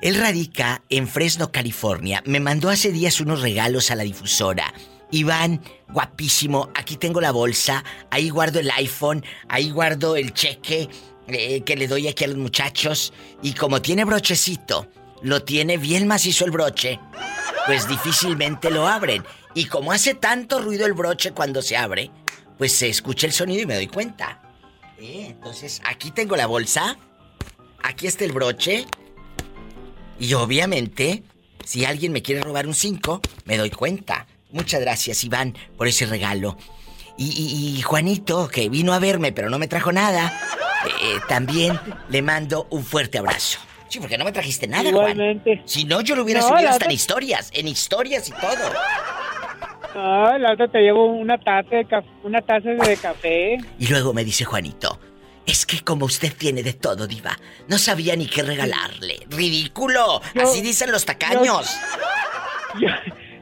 Él 0.00 0.16
radica 0.16 0.82
en 0.90 1.08
Fresno, 1.08 1.50
California. 1.50 2.22
Me 2.26 2.40
mandó 2.40 2.68
hace 2.68 2.92
días 2.92 3.20
unos 3.20 3.40
regalos 3.40 3.90
a 3.90 3.96
la 3.96 4.04
difusora. 4.04 4.72
Iván, 5.10 5.62
guapísimo, 5.88 6.70
aquí 6.74 6.96
tengo 6.96 7.20
la 7.20 7.30
bolsa, 7.30 7.84
ahí 8.10 8.30
guardo 8.30 8.58
el 8.58 8.70
iPhone, 8.72 9.24
ahí 9.48 9.70
guardo 9.70 10.16
el 10.16 10.32
cheque 10.32 10.88
eh, 11.28 11.62
que 11.62 11.76
le 11.76 11.86
doy 11.86 12.08
aquí 12.08 12.24
a 12.24 12.28
los 12.28 12.36
muchachos. 12.36 13.12
Y 13.42 13.54
como 13.54 13.80
tiene 13.80 14.04
brochecito, 14.04 14.88
lo 15.22 15.42
tiene 15.42 15.78
bien 15.78 16.06
macizo 16.06 16.44
el 16.44 16.50
broche, 16.50 16.98
pues 17.66 17.88
difícilmente 17.88 18.70
lo 18.70 18.86
abren. 18.86 19.24
Y 19.54 19.66
como 19.66 19.92
hace 19.92 20.14
tanto 20.14 20.60
ruido 20.60 20.84
el 20.84 20.94
broche 20.94 21.30
cuando 21.30 21.62
se 21.62 21.76
abre, 21.76 22.10
pues 22.58 22.72
se 22.74 22.88
escucha 22.88 23.26
el 23.26 23.32
sonido 23.32 23.62
y 23.62 23.66
me 23.66 23.74
doy 23.74 23.86
cuenta. 23.86 24.40
Eh, 24.98 25.26
entonces, 25.30 25.80
aquí 25.84 26.10
tengo 26.10 26.36
la 26.36 26.46
bolsa, 26.46 26.96
aquí 27.82 28.06
está 28.06 28.24
el 28.24 28.32
broche, 28.32 28.86
y 30.18 30.32
obviamente, 30.34 31.24
si 31.64 31.84
alguien 31.84 32.12
me 32.12 32.22
quiere 32.22 32.40
robar 32.40 32.66
un 32.66 32.74
5, 32.74 33.20
me 33.44 33.56
doy 33.56 33.70
cuenta. 33.70 34.26
Muchas 34.52 34.80
gracias, 34.80 35.24
Iván, 35.24 35.56
por 35.76 35.88
ese 35.88 36.06
regalo. 36.06 36.56
Y, 37.16 37.26
y- 37.26 37.78
y 37.78 37.82
Juanito, 37.82 38.48
que 38.48 38.68
vino 38.68 38.92
a 38.92 38.98
verme 38.98 39.32
pero 39.32 39.48
no 39.50 39.58
me 39.58 39.68
trajo 39.68 39.92
nada, 39.92 40.40
eh, 40.86 41.18
también 41.28 41.78
le 42.08 42.22
mando 42.22 42.66
un 42.70 42.84
fuerte 42.84 43.18
abrazo. 43.18 43.58
Sí, 43.88 44.00
porque 44.00 44.18
no 44.18 44.24
me 44.24 44.32
trajiste 44.32 44.66
nada, 44.66 44.90
Juan. 44.90 45.42
Si 45.64 45.84
no, 45.84 46.00
yo 46.00 46.16
lo 46.16 46.24
hubiera 46.24 46.40
No, 46.40 46.48
subido 46.48 46.68
hasta 46.70 46.86
en 46.86 46.90
historias, 46.90 47.50
en 47.52 47.68
historias 47.68 48.28
y 48.28 48.32
todo. 48.32 48.72
Ah, 49.94 50.36
la 50.40 50.52
otra 50.52 50.68
te 50.68 50.80
llevo 50.80 51.06
una 51.06 51.38
taza 51.38 51.76
de 51.76 51.84
café, 51.84 52.08
una 52.22 52.40
taza 52.42 52.70
de 52.70 52.96
café. 52.96 53.56
Y 53.78 53.86
luego 53.88 54.12
me 54.12 54.24
dice 54.24 54.44
Juanito, 54.44 54.98
es 55.46 55.64
que 55.66 55.80
como 55.80 56.06
usted 56.06 56.32
tiene 56.36 56.62
de 56.62 56.72
todo, 56.72 57.06
diva, 57.06 57.38
no 57.68 57.78
sabía 57.78 58.16
ni 58.16 58.26
qué 58.26 58.42
regalarle. 58.42 59.20
¡Ridículo! 59.30 60.20
Yo- 60.34 60.42
Así 60.42 60.60
dicen 60.62 60.90
los 60.90 61.04
tacaños. 61.04 61.76
Yo, 62.80 62.88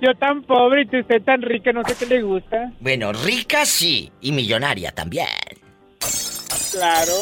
yo 0.02 0.14
tan 0.18 0.42
pobre 0.42 0.86
y 0.92 1.00
usted 1.00 1.22
tan 1.22 1.40
rica, 1.42 1.72
no 1.72 1.82
sé 1.86 1.94
qué 1.94 2.06
le 2.06 2.22
gusta. 2.22 2.70
Bueno, 2.80 3.12
rica 3.14 3.64
sí, 3.64 4.12
y 4.20 4.32
millonaria 4.32 4.92
también. 4.92 5.26
Claro. 6.72 7.12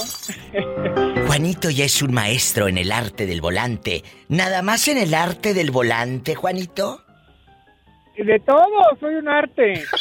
Juanito 1.27 1.71
ya 1.71 1.85
es 1.85 2.03
un 2.03 2.13
maestro 2.13 2.69
en 2.69 2.79
el 2.79 2.91
arte 2.93 3.27
del 3.27 3.41
volante. 3.41 4.03
Nada 4.29 4.63
más 4.63 4.87
en 4.89 4.99
el 4.99 5.13
arte 5.15 5.55
del 5.55 5.71
volante, 5.71 6.35
Juanito. 6.35 7.05
De 8.17 8.39
todo, 8.41 8.67
soy 8.99 9.15
un 9.15 9.29
arte. 9.29 9.85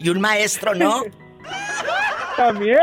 Y 0.00 0.10
un 0.10 0.20
maestro, 0.20 0.76
¿no? 0.76 1.02
También. 2.36 2.78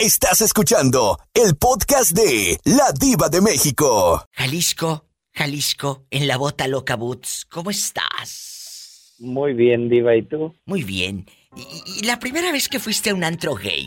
Estás 0.00 0.40
escuchando 0.40 1.16
el 1.32 1.54
podcast 1.56 2.10
de 2.10 2.58
La 2.64 2.90
Diva 2.98 3.28
de 3.28 3.40
México. 3.40 4.26
Jalisco, 4.32 5.06
Jalisco, 5.32 6.06
en 6.10 6.26
la 6.26 6.38
bota 6.38 6.66
loca 6.66 6.96
Boots, 6.96 7.46
¿cómo 7.48 7.70
estás? 7.70 9.14
Muy 9.20 9.52
bien, 9.52 9.88
Diva, 9.88 10.16
¿y 10.16 10.22
tú? 10.22 10.52
Muy 10.66 10.82
bien. 10.82 11.24
Y, 11.56 11.60
y- 11.60 12.00
y 12.00 12.06
la 12.06 12.18
primera 12.18 12.50
vez 12.50 12.68
que 12.68 12.80
fuiste 12.80 13.10
a 13.10 13.14
un 13.14 13.22
antro 13.22 13.54
gay, 13.54 13.86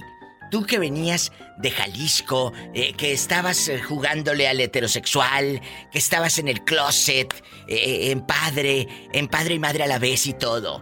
tú 0.49 0.65
que 0.65 0.79
venías 0.79 1.31
de 1.57 1.71
Jalisco, 1.71 2.53
eh, 2.73 2.93
que 2.93 3.11
estabas 3.13 3.67
eh, 3.67 3.79
jugándole 3.81 4.47
al 4.47 4.59
heterosexual, 4.59 5.61
que 5.91 5.97
estabas 5.97 6.37
en 6.39 6.47
el 6.47 6.63
closet, 6.63 7.33
eh, 7.67 8.11
en 8.11 8.21
padre, 8.21 8.87
en 9.13 9.27
padre 9.27 9.55
y 9.55 9.59
madre 9.59 9.83
a 9.83 9.87
la 9.87 9.99
vez 9.99 10.27
y 10.27 10.33
todo. 10.33 10.81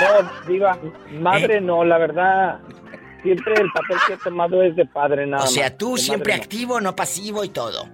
No, 0.00 0.30
Diva, 0.48 0.78
madre 1.20 1.56
¿Eh? 1.56 1.60
no, 1.60 1.84
la 1.84 1.98
verdad, 1.98 2.60
siempre 3.22 3.54
el 3.54 3.70
papel 3.72 3.96
que 4.06 4.12
he 4.14 4.16
tomado 4.18 4.62
es 4.62 4.74
de 4.76 4.86
padre 4.86 5.26
nada 5.26 5.44
o 5.44 5.46
sea, 5.46 5.76
tú 5.76 5.96
siempre 5.96 6.32
madre 6.32 6.38
no. 6.38 6.42
activo, 6.44 6.80
no 6.80 6.96
pasivo 6.96 7.44
y 7.44 7.48
todo. 7.48 7.88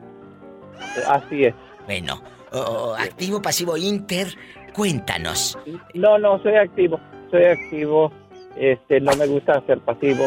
Así 1.08 1.44
es. 1.44 1.54
Bueno, 1.86 2.22
o- 2.52 2.58
o 2.58 2.94
activo, 2.94 3.40
pasivo, 3.40 3.76
inter, 3.76 4.28
cuéntanos. 4.74 5.58
No, 5.94 6.18
no, 6.18 6.40
soy 6.42 6.54
activo, 6.56 7.00
soy 7.30 7.44
activo, 7.44 8.12
este, 8.56 9.00
no 9.00 9.14
me 9.16 9.26
gusta 9.26 9.62
ser 9.66 9.80
pasivo. 9.80 10.24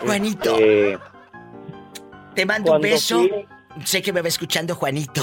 Juanito. 0.00 0.50
Este, 0.58 0.98
Te 2.34 2.46
mando 2.46 2.74
un 2.74 2.80
beso. 2.80 3.18
fui- 3.18 3.46
Sé 3.84 4.02
que 4.02 4.12
me 4.12 4.22
va 4.22 4.28
escuchando 4.28 4.74
Juanito. 4.74 5.22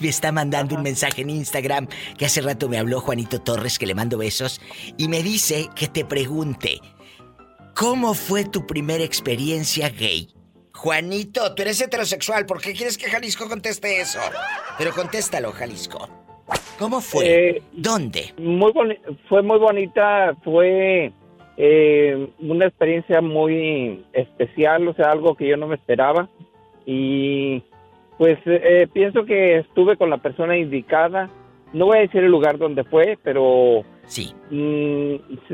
Me 0.00 0.08
está 0.08 0.32
mandando 0.32 0.74
un 0.74 0.82
mensaje 0.82 1.22
en 1.22 1.30
Instagram 1.30 1.86
que 2.18 2.26
hace 2.26 2.40
rato 2.40 2.68
me 2.68 2.78
habló 2.78 3.00
Juanito 3.00 3.40
Torres, 3.40 3.78
que 3.78 3.86
le 3.86 3.94
mando 3.94 4.18
besos. 4.18 4.60
Y 4.96 5.08
me 5.08 5.22
dice 5.22 5.68
que 5.76 5.86
te 5.88 6.04
pregunte, 6.04 6.80
¿cómo 7.74 8.14
fue 8.14 8.44
tu 8.44 8.66
primera 8.66 9.04
experiencia 9.04 9.88
gay? 9.90 10.28
Juanito, 10.74 11.54
tú 11.54 11.62
eres 11.62 11.80
heterosexual, 11.80 12.46
¿por 12.46 12.60
qué 12.60 12.72
quieres 12.72 12.98
que 12.98 13.08
Jalisco 13.08 13.48
conteste 13.48 14.00
eso? 14.00 14.18
Pero 14.76 14.92
contéstalo, 14.92 15.52
Jalisco. 15.52 16.08
¿Cómo 16.78 17.00
fue? 17.00 17.24
Eh, 17.56 17.62
¿Dónde? 17.72 18.34
Muy 18.38 18.72
fue 19.28 19.42
muy 19.42 19.58
bonita, 19.58 20.34
fue 20.44 21.12
eh, 21.56 22.28
una 22.40 22.66
experiencia 22.66 23.20
muy 23.20 24.04
especial, 24.12 24.88
o 24.88 24.94
sea, 24.94 25.10
algo 25.10 25.34
que 25.34 25.48
yo 25.48 25.56
no 25.56 25.66
me 25.66 25.76
esperaba. 25.76 26.28
Y 26.84 27.62
pues 28.18 28.38
eh, 28.46 28.88
pienso 28.92 29.24
que 29.24 29.58
estuve 29.58 29.96
con 29.96 30.10
la 30.10 30.18
persona 30.18 30.56
indicada. 30.56 31.30
No 31.72 31.86
voy 31.86 31.98
a 31.98 32.02
decir 32.02 32.22
el 32.22 32.30
lugar 32.30 32.58
donde 32.58 32.84
fue, 32.84 33.18
pero 33.22 33.84
sí. 34.06 34.32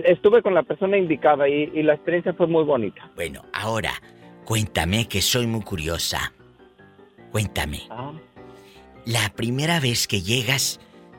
estuve 0.04 0.42
con 0.42 0.54
la 0.54 0.62
persona 0.62 0.98
indicada 0.98 1.48
y, 1.48 1.70
y 1.72 1.82
la 1.82 1.94
experiencia 1.94 2.34
fue 2.34 2.46
muy 2.46 2.64
bonita. 2.64 3.10
Bueno, 3.14 3.42
ahora, 3.52 3.92
cuéntame 4.44 5.08
que 5.08 5.22
soy 5.22 5.46
muy 5.46 5.62
curiosa. 5.62 6.32
Cuéntame. 7.30 7.80
Ah. 7.90 8.12
La 9.06 9.32
primera 9.34 9.80
vez 9.80 10.06
que 10.06 10.20
llegas 10.20 10.78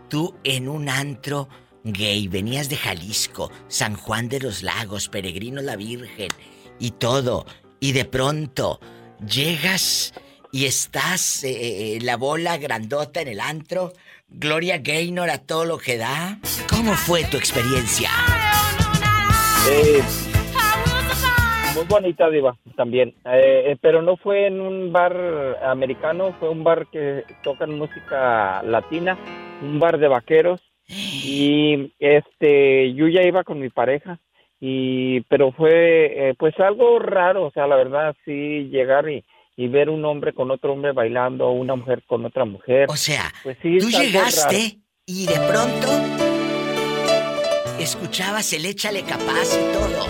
tú 0.10 0.36
en 0.44 0.70
un 0.70 0.88
antro 0.90 1.50
gay, 1.84 2.28
venías 2.28 2.70
de 2.70 2.78
Jalisco, 2.78 3.52
San 3.68 3.96
Juan 3.96 4.30
de 4.30 4.40
los 4.40 4.64
Lagos, 4.64 5.10
Peregrino 5.10 5.62
la 5.62 5.76
Virgen 5.76 6.30
y 6.80 6.92
todo, 6.92 7.46
y 7.80 7.92
de 7.92 8.06
pronto 8.06 8.80
llegas 9.28 10.14
y 10.52 10.66
estás 10.66 11.44
eh, 11.44 11.96
eh, 11.96 12.00
la 12.02 12.16
bola 12.16 12.58
grandota 12.58 13.22
en 13.22 13.28
el 13.28 13.40
antro, 13.40 13.94
Gloria 14.30 14.78
Gaynor 14.78 15.30
a 15.30 15.40
todo 15.40 15.66
lo 15.66 15.78
que 15.78 15.98
da. 15.98 16.40
¿Cómo 16.70 16.94
fue 16.94 17.24
tu 17.26 17.38
experiencia? 17.38 18.10
Eh, 19.70 20.02
muy 21.76 21.86
bonita, 21.86 22.30
Diva, 22.30 22.56
también. 22.76 23.16
Eh, 23.26 23.78
pero 23.82 24.02
no 24.02 24.16
fue 24.18 24.48
en 24.48 24.62
un 24.62 24.92
bar 24.92 25.60
americano, 25.64 26.36
fue 26.40 26.50
un 26.50 26.64
bar 26.64 26.88
que 26.92 27.24
tocan 27.44 27.78
música 27.78 28.62
latina, 28.64 29.18
un 29.62 29.80
bar 29.80 29.98
de 29.98 30.08
vaqueros. 30.08 30.62
Y 31.24 31.94
este, 32.00 32.94
yo 32.94 33.08
ya 33.08 33.22
iba 33.24 33.44
con 33.44 33.60
mi 33.60 33.70
pareja, 33.70 34.20
y 34.60 35.22
pero 35.22 35.52
fue 35.52 36.30
eh, 36.30 36.34
pues 36.38 36.58
algo 36.60 37.00
raro, 37.00 37.46
o 37.48 37.52
sea, 37.52 37.68
la 37.68 37.76
verdad, 37.76 38.16
sí, 38.26 38.70
llegar 38.72 39.10
y, 39.10 39.24
y 39.56 39.68
ver 39.68 39.90
un 39.90 40.04
hombre 40.06 40.34
con 40.34 40.52
otro 40.52 40.74
hombre 40.74 40.92
bailando, 40.92 41.50
una 41.52 41.76
mujer 41.76 42.04
con 42.08 42.26
otra 42.26 42.46
mujer. 42.46 42.88
O 42.90 42.96
sea, 42.96 43.24
pues 43.44 43.58
sí, 43.62 43.78
Tú 43.80 43.90
llegaste 43.90 44.56
raro. 44.56 44.58
y 45.06 45.26
de 45.26 45.40
pronto 45.48 45.88
escuchabas 47.80 48.54
el 48.54 48.66
échale 48.66 49.02
capaz 49.04 49.54
y 49.54 49.74
todo. 49.74 50.06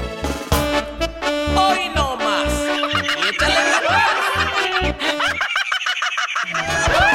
Hoy 1.55 1.89
no 1.95 2.15
más. 2.17 2.69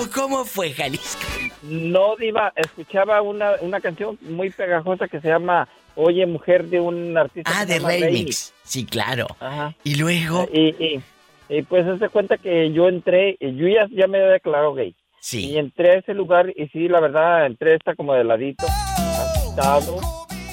¿O 0.00 0.10
cómo 0.10 0.44
fue, 0.44 0.72
Jalisco? 0.72 1.20
No, 1.62 2.16
Diva, 2.16 2.52
escuchaba 2.56 3.20
una, 3.20 3.52
una 3.60 3.80
canción 3.80 4.18
muy 4.22 4.50
pegajosa 4.50 5.08
que 5.08 5.20
se 5.20 5.28
llama 5.28 5.68
Oye, 5.94 6.24
mujer 6.24 6.66
de 6.66 6.80
un 6.80 7.16
artista. 7.18 7.50
Ah, 7.54 7.66
de 7.66 7.78
remix. 7.78 8.54
Sí, 8.64 8.86
claro. 8.86 9.26
Ajá. 9.40 9.74
Y 9.84 9.96
luego. 9.96 10.48
Y, 10.52 10.68
y, 10.82 11.02
y 11.50 11.62
pues 11.62 11.84
se 11.98 12.08
cuenta 12.08 12.38
que 12.38 12.72
yo 12.72 12.88
entré, 12.88 13.36
y 13.40 13.54
yo 13.56 13.68
ya, 13.68 13.86
ya 13.90 14.06
me 14.06 14.18
había 14.18 14.32
declarado 14.32 14.72
gay. 14.74 14.94
Sí. 15.20 15.50
Y 15.50 15.58
entré 15.58 15.90
a 15.90 15.98
ese 15.98 16.14
lugar 16.14 16.50
y 16.56 16.68
sí, 16.68 16.88
la 16.88 17.00
verdad, 17.00 17.44
entré 17.44 17.74
hasta 17.74 17.94
como 17.94 18.14
de 18.14 18.24
ladito, 18.24 18.64
asustado. 18.66 20.00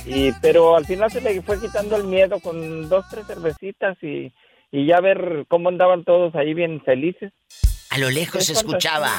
Y, 0.06 0.34
pero 0.42 0.76
al 0.76 0.86
final 0.86 1.10
se 1.12 1.22
le 1.22 1.42
fue 1.42 1.60
quitando 1.62 1.96
el 1.96 2.04
miedo 2.04 2.40
con 2.40 2.90
dos, 2.90 3.06
tres 3.10 3.28
cervecitas 3.28 3.98
y, 4.02 4.34
y 4.72 4.86
ya 4.86 5.00
ver 5.00 5.46
cómo 5.48 5.70
andaban 5.70 6.04
todos 6.04 6.36
ahí 6.36 6.54
bien 6.54 6.82
felices. 6.82 7.32
A 7.90 7.98
lo 7.98 8.10
lejos 8.10 8.46
se 8.46 8.52
Es 8.54 8.60
escuchaba. 8.60 9.12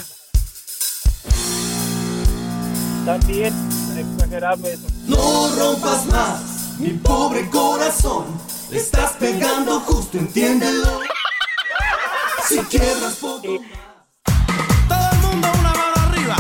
También, 3.04 3.54
exagerado 3.96 4.66
eso. 4.68 4.87
No 5.07 5.50
rompas 5.57 6.07
más. 6.07 6.78
Mi 6.78 6.90
pobre 6.90 7.48
corazón, 7.50 8.26
le 8.70 8.78
estás 8.78 9.12
pegando 9.12 9.81
justo, 9.81 10.18
entiéndelo. 10.18 11.00
Si 12.46 12.59
quiebras 12.61 13.16
poco. 13.16 13.61
Todo 14.88 15.11
el 15.12 15.18
mundo 15.18 15.48
una 15.59 15.72
mano 15.74 15.94
arriba, 16.09 16.37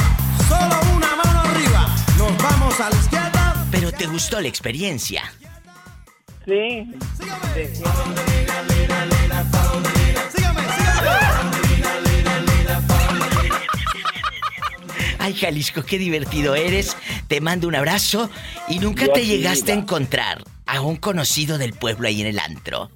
solo 0.48 0.96
una 0.96 1.16
mano 1.16 1.40
arriba. 1.40 1.88
Nos 2.18 2.38
vamos 2.38 2.80
a 2.80 2.90
la 2.90 2.96
izquierda. 2.96 3.66
Pero 3.70 3.92
te 3.92 4.06
gustó 4.06 4.40
la 4.40 4.48
experiencia. 4.48 5.22
Sí. 6.46 6.86
Ay, 15.28 15.34
Jalisco, 15.34 15.82
qué 15.86 15.98
divertido 15.98 16.54
eres. 16.54 16.96
Te 17.28 17.42
mando 17.42 17.68
un 17.68 17.74
abrazo 17.74 18.30
y 18.66 18.78
nunca 18.78 19.04
Yo 19.04 19.12
te 19.12 19.26
llegaste 19.26 19.72
a 19.72 19.74
encontrar 19.74 20.38
a 20.64 20.80
un 20.80 20.96
conocido 20.96 21.58
del 21.58 21.74
pueblo 21.74 22.08
ahí 22.08 22.22
en 22.22 22.28
el 22.28 22.38
antro. 22.38 22.88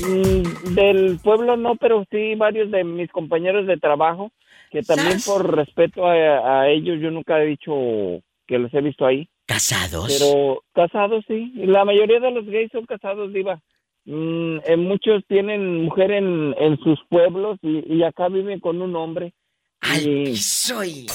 Mm, 0.00 0.74
del 0.74 1.20
pueblo 1.22 1.56
no, 1.56 1.76
pero 1.76 2.04
sí 2.10 2.34
varios 2.34 2.72
de 2.72 2.82
mis 2.82 3.08
compañeros 3.12 3.68
de 3.68 3.76
trabajo, 3.76 4.32
que 4.72 4.82
también 4.82 5.20
¿Sas? 5.20 5.26
por 5.26 5.54
respeto 5.54 6.08
a, 6.08 6.62
a 6.62 6.68
ellos 6.68 6.98
yo 7.00 7.12
nunca 7.12 7.40
he 7.40 7.46
dicho 7.46 7.70
que 8.48 8.58
los 8.58 8.74
he 8.74 8.80
visto 8.80 9.06
ahí. 9.06 9.28
¿Casados? 9.46 10.12
Pero 10.18 10.64
casados 10.74 11.24
sí, 11.28 11.52
la 11.54 11.84
mayoría 11.84 12.18
de 12.18 12.32
los 12.32 12.46
gays 12.46 12.72
son 12.72 12.84
casados, 12.84 13.32
diva. 13.32 13.60
Mm, 14.06 14.56
eh, 14.64 14.76
muchos 14.76 15.22
tienen 15.28 15.84
mujer 15.84 16.10
en, 16.10 16.52
en 16.58 16.76
sus 16.78 16.98
pueblos 17.08 17.60
y, 17.62 17.94
y 17.94 18.02
acá 18.02 18.28
viven 18.28 18.58
con 18.58 18.82
un 18.82 18.96
hombre. 18.96 19.34
Al 19.82 20.02
Y 20.02 20.24
piso 20.24 20.82
y... 20.82 21.06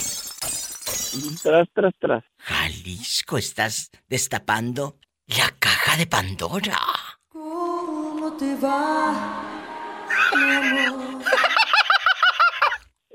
tras, 1.41 1.67
tras, 1.73 1.93
tras. 1.99 2.23
Jalisco, 2.38 3.38
estás 3.38 3.91
destapando 4.08 4.95
la 5.28 5.49
caja 5.60 5.97
de 5.97 6.08
Pandora. 6.08 6.78
¿Cómo 7.30 8.34
te 8.38 8.56
va, 8.56 9.13
mi 10.36 10.56
amor? 10.56 11.21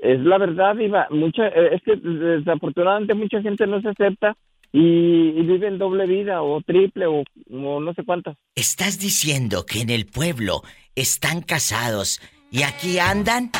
Es 0.01 0.19
la 0.19 0.37
verdad, 0.39 0.75
Diva. 0.75 1.07
Mucha, 1.11 1.47
eh, 1.47 1.75
es 1.75 1.81
que 1.83 1.95
desafortunadamente 1.95 3.13
mucha 3.13 3.41
gente 3.41 3.67
no 3.67 3.81
se 3.81 3.89
acepta 3.89 4.35
y, 4.71 4.79
y 4.79 5.41
viven 5.43 5.77
doble 5.77 6.07
vida 6.07 6.41
o 6.41 6.61
triple 6.61 7.05
o, 7.05 7.23
o 7.51 7.79
no 7.79 7.93
sé 7.93 8.03
cuántas. 8.03 8.35
Estás 8.55 8.99
diciendo 8.99 9.65
que 9.65 9.81
en 9.81 9.91
el 9.91 10.07
pueblo 10.07 10.63
están 10.95 11.41
casados 11.41 12.19
y 12.49 12.63
aquí 12.63 12.97
andan 12.99 13.51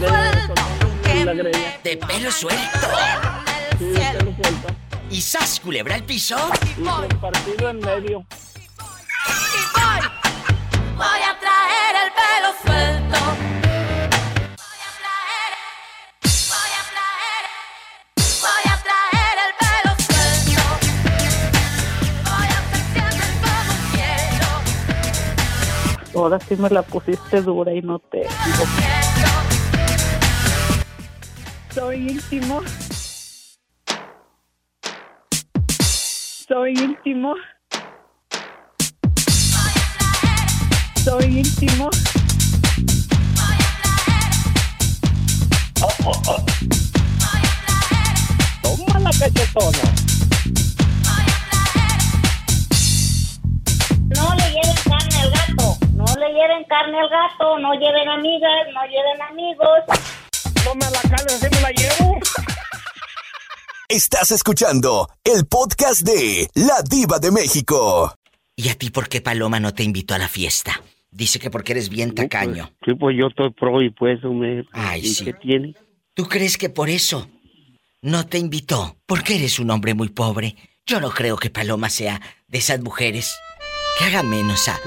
greña. 0.00 0.89
De 1.82 1.96
pelo 1.96 2.30
suelto. 2.30 2.88
Sí, 3.78 3.84
de 3.86 4.00
pelo 4.00 4.32
suelto. 4.42 4.68
¿Y 5.10 5.20
sas 5.20 5.58
culebra 5.60 5.96
el 5.96 6.04
piso? 6.04 6.36
Y 6.76 6.82
compartido 6.84 7.70
en 7.70 7.80
medio. 7.80 8.24
Voy 10.96 11.22
a 11.28 11.38
traer 11.40 11.96
el 12.04 12.12
pelo 12.12 12.52
suelto. 12.62 13.18
Voy 14.56 14.80
a 14.86 14.90
traer, 15.00 15.52
voy 16.48 16.72
a 16.78 16.82
traer, 16.92 17.44
voy 18.40 18.64
a 18.66 18.74
traer 18.86 19.36
el 19.46 19.52
pelo 19.58 19.92
suelto. 20.06 20.62
Voy 22.24 22.48
a 22.48 22.60
siempre 22.92 23.28
como 23.42 23.74
quiero. 23.92 24.48
Ahora 26.20 26.38
sí 26.40 26.54
me 26.56 26.68
la 26.70 26.82
pusiste 26.82 27.40
dura 27.42 27.72
y 27.72 27.82
no 27.82 27.98
te 27.98 28.18
digo. 28.18 28.64
Soy 31.72 32.10
íntimo. 32.10 32.62
Soy 36.48 36.72
íntimo. 36.72 37.34
Soy 41.04 41.24
íntimo. 41.38 41.90
Toma 48.62 48.98
la 48.98 49.10
cachetona. 49.10 49.78
No 54.08 54.34
le 54.34 54.50
lleven 54.50 54.76
carne 54.88 55.20
al 55.20 55.30
gato. 55.30 55.78
No 55.94 56.04
le 56.16 56.32
lleven 56.32 56.64
carne 56.64 56.98
al 56.98 57.08
gato. 57.08 57.58
No 57.60 57.74
lleven 57.74 58.08
amigas. 58.08 58.66
No 58.74 58.82
lleven 58.86 59.22
amigos. 59.22 60.19
La 60.78 61.16
cales, 61.16 61.42
así 61.42 61.48
me 61.52 61.60
la 61.62 61.70
llevo. 61.72 62.20
Estás 63.88 64.30
escuchando 64.30 65.08
el 65.24 65.44
podcast 65.46 66.02
de 66.02 66.48
La 66.54 66.80
Diva 66.88 67.18
de 67.18 67.32
México. 67.32 68.14
¿Y 68.54 68.68
a 68.68 68.76
ti 68.76 68.90
por 68.90 69.08
qué 69.08 69.20
Paloma 69.20 69.58
no 69.58 69.74
te 69.74 69.82
invitó 69.82 70.14
a 70.14 70.18
la 70.18 70.28
fiesta? 70.28 70.80
Dice 71.10 71.40
que 71.40 71.50
porque 71.50 71.72
eres 71.72 71.88
bien 71.88 72.14
tacaño. 72.14 72.70
Sí, 72.84 72.94
pues 72.94 73.16
yo 73.18 73.26
estoy 73.26 73.50
pro 73.50 73.82
y 73.82 73.90
pues, 73.90 74.22
me... 74.22 74.64
Ay, 74.70 75.00
¿y 75.00 75.08
sí. 75.08 75.24
qué 75.24 75.32
tiene? 75.32 75.74
¿Tú 76.14 76.28
crees 76.28 76.56
que 76.56 76.70
por 76.70 76.88
eso 76.88 77.28
no 78.02 78.26
te 78.26 78.38
invitó? 78.38 78.96
Porque 79.06 79.34
eres 79.34 79.58
un 79.58 79.72
hombre 79.72 79.94
muy 79.94 80.10
pobre. 80.10 80.54
Yo 80.86 81.00
no 81.00 81.10
creo 81.10 81.36
que 81.36 81.50
Paloma 81.50 81.90
sea 81.90 82.20
de 82.46 82.58
esas 82.58 82.80
mujeres 82.80 83.34
que 83.98 84.04
haga 84.04 84.22
menos 84.22 84.68
a, 84.68 84.78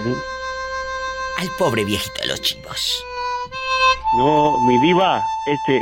al 1.39 1.49
pobre 1.57 1.83
viejito 1.83 2.21
de 2.21 2.27
los 2.27 2.41
chivos. 2.41 3.03
No, 4.17 4.59
mi 4.67 4.79
diva, 4.79 5.21
este... 5.47 5.81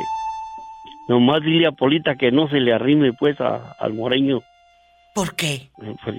Nomás 1.08 1.42
dile 1.42 1.68
a 1.68 1.72
Polita 1.72 2.16
que 2.16 2.32
no 2.32 2.48
se 2.48 2.58
le 2.60 2.74
arrime, 2.74 3.12
pues, 3.14 3.40
a- 3.42 3.76
al 3.80 3.94
moreño. 3.94 4.42
¿Por 5.14 5.36
qué? 5.36 5.70
Eh, 5.82 5.96
pues, 6.06 6.16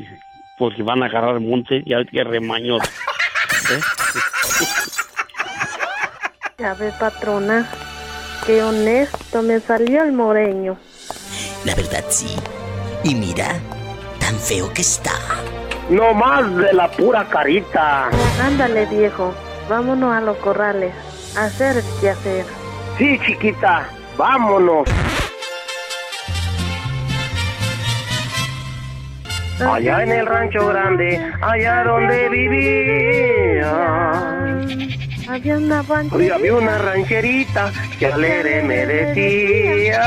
porque 0.59 0.83
van 0.83 1.03
a 1.03 1.07
agarrar 1.07 1.41
monte 1.41 1.83
y 1.87 1.95
hay 1.95 2.05
que 2.05 2.23
remaños. 2.25 2.81
¿Eh? 3.73 3.81
Ya 6.59 6.75
ve, 6.75 6.93
patrona, 7.01 7.69
qué 8.47 8.63
honesto 8.63 9.43
me 9.43 9.61
salió 9.61 10.03
el 10.03 10.13
moreño. 10.13 10.77
La 11.65 11.75
verdad 11.75 12.05
sí. 12.09 12.37
Y 13.05 13.15
mira, 13.15 13.59
tan 14.21 14.37
feo 14.37 14.73
que 14.75 14.83
está. 14.83 15.13
No 15.91 16.13
más 16.15 16.55
de 16.57 16.73
la 16.75 16.91
pura 16.91 17.25
carita. 17.29 18.11
Ándale, 18.43 18.87
viejo, 18.87 19.33
vámonos 19.69 20.13
a 20.15 20.21
los 20.21 20.37
corrales, 20.39 20.93
hacer 21.37 21.83
qué 22.01 22.11
hacer. 22.11 22.45
Sí, 22.99 23.19
chiquita, 23.25 23.89
vámonos. 24.17 24.89
Allá 29.61 30.03
en 30.03 30.13
el 30.13 30.27
rancho 30.27 30.67
grande, 30.67 31.21
allá 31.41 31.85
donde 31.85 32.29
vivía. 32.29 33.71
Había 35.29 35.57
una 35.57 35.83
rancherita. 35.83 36.35
había 36.35 36.55
una 36.55 36.79
rancherita 36.79 37.71
que 37.99 38.07
alegre 38.07 38.63
me 38.63 38.87
decía. 38.87 40.01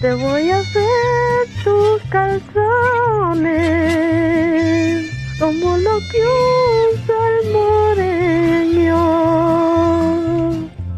Te 0.00 0.12
voy 0.14 0.50
a 0.50 0.58
hacer 0.58 1.46
tus 1.62 2.02
calzones 2.10 3.54
como 5.38 5.76
lo 5.76 5.98
que 6.10 6.18
usa 6.92 7.14
el 7.40 7.52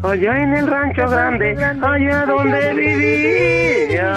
Allá 0.03 0.41
en 0.41 0.53
el 0.53 0.67
rancho 0.67 1.07
grande, 1.09 1.55
allá 1.63 2.25
donde 2.25 2.73
vivía. 2.73 4.07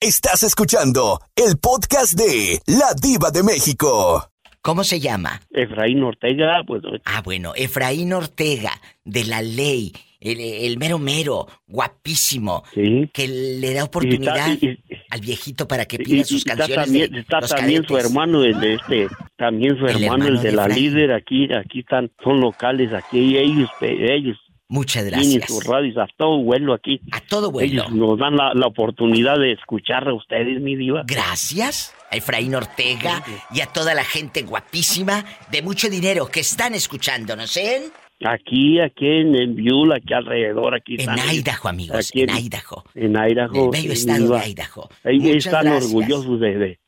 Estás 0.00 0.42
escuchando 0.42 1.20
el 1.36 1.58
podcast 1.58 2.14
de 2.14 2.60
La 2.66 2.94
Diva 3.00 3.30
de 3.30 3.42
México. 3.42 4.28
¿Cómo 4.60 4.84
se 4.84 5.00
llama? 5.00 5.40
Efraín 5.50 6.02
Ortega, 6.04 6.62
pues... 6.66 6.82
Ah, 7.04 7.20
bueno, 7.22 7.52
Efraín 7.56 8.12
Ortega, 8.12 8.72
de 9.04 9.24
la 9.24 9.42
ley, 9.42 9.92
el, 10.22 10.40
el 10.40 10.78
mero 10.78 10.98
mero, 10.98 11.46
guapísimo, 11.66 12.62
que 12.72 13.28
le 13.28 13.74
da 13.74 13.84
oportunidad 13.84 14.48
Y 14.48 14.52
está- 14.52 14.66
y- 14.66 14.78
al 15.10 15.20
viejito 15.20 15.68
para 15.68 15.84
que 15.84 15.98
pida 15.98 16.18
y 16.22 16.24
sus 16.24 16.38
está 16.38 16.56
canciones 16.56 16.84
también, 16.86 17.14
está 17.16 17.40
también 17.40 17.86
su 17.86 17.96
hermano, 17.98 18.44
el 18.44 18.58
de 18.60 18.74
este, 18.74 19.08
también 19.36 19.76
su 19.78 19.86
El 19.86 20.02
hermano, 20.04 20.26
el 20.26 20.36
de, 20.40 20.50
de 20.50 20.52
la 20.56 20.68
líder, 20.68 21.12
aquí, 21.12 21.52
aquí 21.52 21.80
están, 21.80 22.10
son 22.24 22.40
locales, 22.40 22.92
aquí 22.94 23.36
ellos, 23.36 23.68
ellos. 23.80 24.38
Muchas 24.68 25.04
gracias. 25.04 25.44
sus 25.48 25.64
radios 25.66 25.98
a 25.98 26.06
todo 26.16 26.38
vuelo 26.42 26.72
aquí. 26.72 26.98
A 27.12 27.20
todo 27.20 27.50
vuelo. 27.50 27.82
Ellos 27.82 27.92
nos 27.92 28.18
dan 28.18 28.36
la, 28.36 28.54
la 28.54 28.66
oportunidad 28.68 29.38
de 29.38 29.52
escuchar 29.52 30.08
a 30.08 30.14
ustedes, 30.14 30.62
mi 30.62 30.76
diva. 30.76 31.02
Gracias 31.06 31.94
a 32.10 32.16
Efraín 32.16 32.54
Ortega 32.54 33.22
y 33.52 33.60
a 33.60 33.66
toda 33.66 33.92
la 33.92 34.02
gente 34.04 34.40
guapísima 34.44 35.26
de 35.50 35.60
mucho 35.60 35.90
dinero 35.90 36.26
que 36.26 36.40
están 36.40 36.74
escuchándonos 36.74 37.54
en, 37.58 37.82
Aquí, 38.24 38.80
aquí 38.80 39.06
en, 39.06 39.34
en 39.34 39.54
Beulah, 39.56 39.96
aquí 39.96 40.14
alrededor, 40.14 40.74
aquí 40.74 40.94
en 40.94 41.00
están. 41.00 41.18
Idaho, 41.34 41.68
amigos, 41.68 42.08
Aquí 42.10 42.22
en 42.22 42.30
Idaho. 42.30 42.84
En 42.94 43.10
Idaho. 43.16 43.54
En 43.54 43.64
el 43.64 43.70
bello 43.70 43.92
estado 43.92 44.38
de 44.38 44.48
Idaho. 44.48 44.88
Ahí 45.04 45.18
Muchas 45.20 45.36
están 45.46 45.64
gracias. 45.64 45.84
orgullosos 45.94 46.40
de, 46.40 46.58
de, 46.58 46.78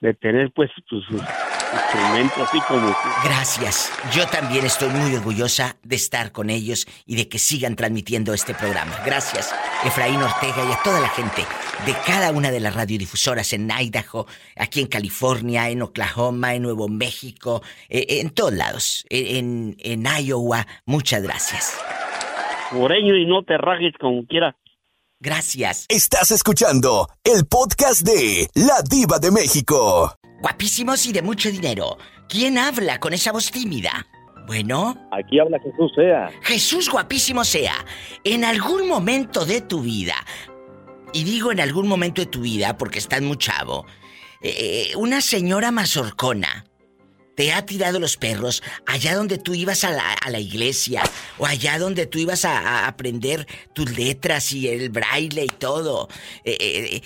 de 0.00 0.14
tener, 0.14 0.50
pues, 0.52 0.70
sus, 0.88 1.04
sus- 1.04 1.20
instrumento 1.72 2.42
así 2.42 2.60
como 2.62 2.88
tú. 2.88 3.08
Gracias. 3.24 3.92
Yo 4.12 4.26
también 4.26 4.64
estoy 4.64 4.88
muy 4.90 5.14
orgullosa 5.14 5.76
de 5.82 5.96
estar 5.96 6.32
con 6.32 6.50
ellos 6.50 6.86
y 7.06 7.16
de 7.16 7.28
que 7.28 7.38
sigan 7.38 7.76
transmitiendo 7.76 8.32
este 8.32 8.54
programa. 8.54 8.92
Gracias, 9.04 9.54
Efraín 9.84 10.22
Ortega 10.22 10.64
y 10.68 10.72
a 10.72 10.82
toda 10.82 11.00
la 11.00 11.08
gente 11.08 11.42
de 11.86 11.94
cada 12.06 12.32
una 12.32 12.50
de 12.50 12.60
las 12.60 12.74
radiodifusoras 12.74 13.52
en 13.52 13.70
Idaho, 13.70 14.26
aquí 14.56 14.80
en 14.80 14.86
California, 14.86 15.68
en 15.68 15.82
Oklahoma, 15.82 16.54
en 16.54 16.62
Nuevo 16.62 16.88
México, 16.88 17.62
eh, 17.88 18.20
en 18.20 18.30
todos 18.30 18.52
lados, 18.52 19.04
eh, 19.10 19.38
en, 19.38 19.76
en 19.78 20.04
Iowa. 20.06 20.66
Muchas 20.86 21.22
gracias. 21.22 21.78
Moreño 22.72 23.16
y 23.16 23.26
no 23.26 23.42
te 23.44 23.56
rajes 23.56 23.92
como 24.00 24.26
quiera. 24.26 24.56
Gracias. 25.20 25.86
Estás 25.88 26.30
escuchando 26.30 27.08
el 27.24 27.46
podcast 27.46 28.02
de 28.02 28.48
La 28.54 28.82
Diva 28.88 29.18
de 29.18 29.32
México. 29.32 30.17
Guapísimos 30.40 31.06
y 31.06 31.12
de 31.12 31.22
mucho 31.22 31.50
dinero. 31.50 31.98
¿Quién 32.28 32.58
habla 32.58 33.00
con 33.00 33.12
esa 33.12 33.32
voz 33.32 33.50
tímida? 33.50 34.06
Bueno. 34.46 34.96
Aquí 35.12 35.38
habla 35.38 35.58
Jesús 35.60 35.92
Sea. 35.94 36.30
Jesús 36.42 36.88
guapísimo 36.88 37.44
sea. 37.44 37.74
En 38.24 38.44
algún 38.44 38.88
momento 38.88 39.44
de 39.44 39.60
tu 39.60 39.80
vida, 39.82 40.14
y 41.12 41.24
digo 41.24 41.52
en 41.52 41.60
algún 41.60 41.86
momento 41.86 42.22
de 42.22 42.26
tu 42.26 42.40
vida 42.40 42.76
porque 42.78 42.98
estás 42.98 43.20
muy 43.20 43.36
chavo, 43.36 43.84
eh, 44.40 44.92
una 44.96 45.20
señora 45.20 45.70
mazorcona 45.70 46.64
te 47.38 47.52
ha 47.52 47.64
tirado 47.64 48.00
los 48.00 48.16
perros 48.16 48.64
allá 48.84 49.14
donde 49.14 49.38
tú 49.38 49.54
ibas 49.54 49.84
a 49.84 49.92
la, 49.92 50.12
a 50.12 50.28
la 50.28 50.40
iglesia 50.40 51.04
o 51.38 51.46
allá 51.46 51.78
donde 51.78 52.06
tú 52.06 52.18
ibas 52.18 52.44
a, 52.44 52.58
a 52.58 52.88
aprender 52.88 53.46
tus 53.74 53.96
letras 53.96 54.52
y 54.52 54.66
el 54.66 54.90
braille 54.90 55.44
y 55.44 55.46
todo. 55.46 56.08
Eh, 56.42 56.56
eh, 56.58 56.96
eh, 56.96 57.02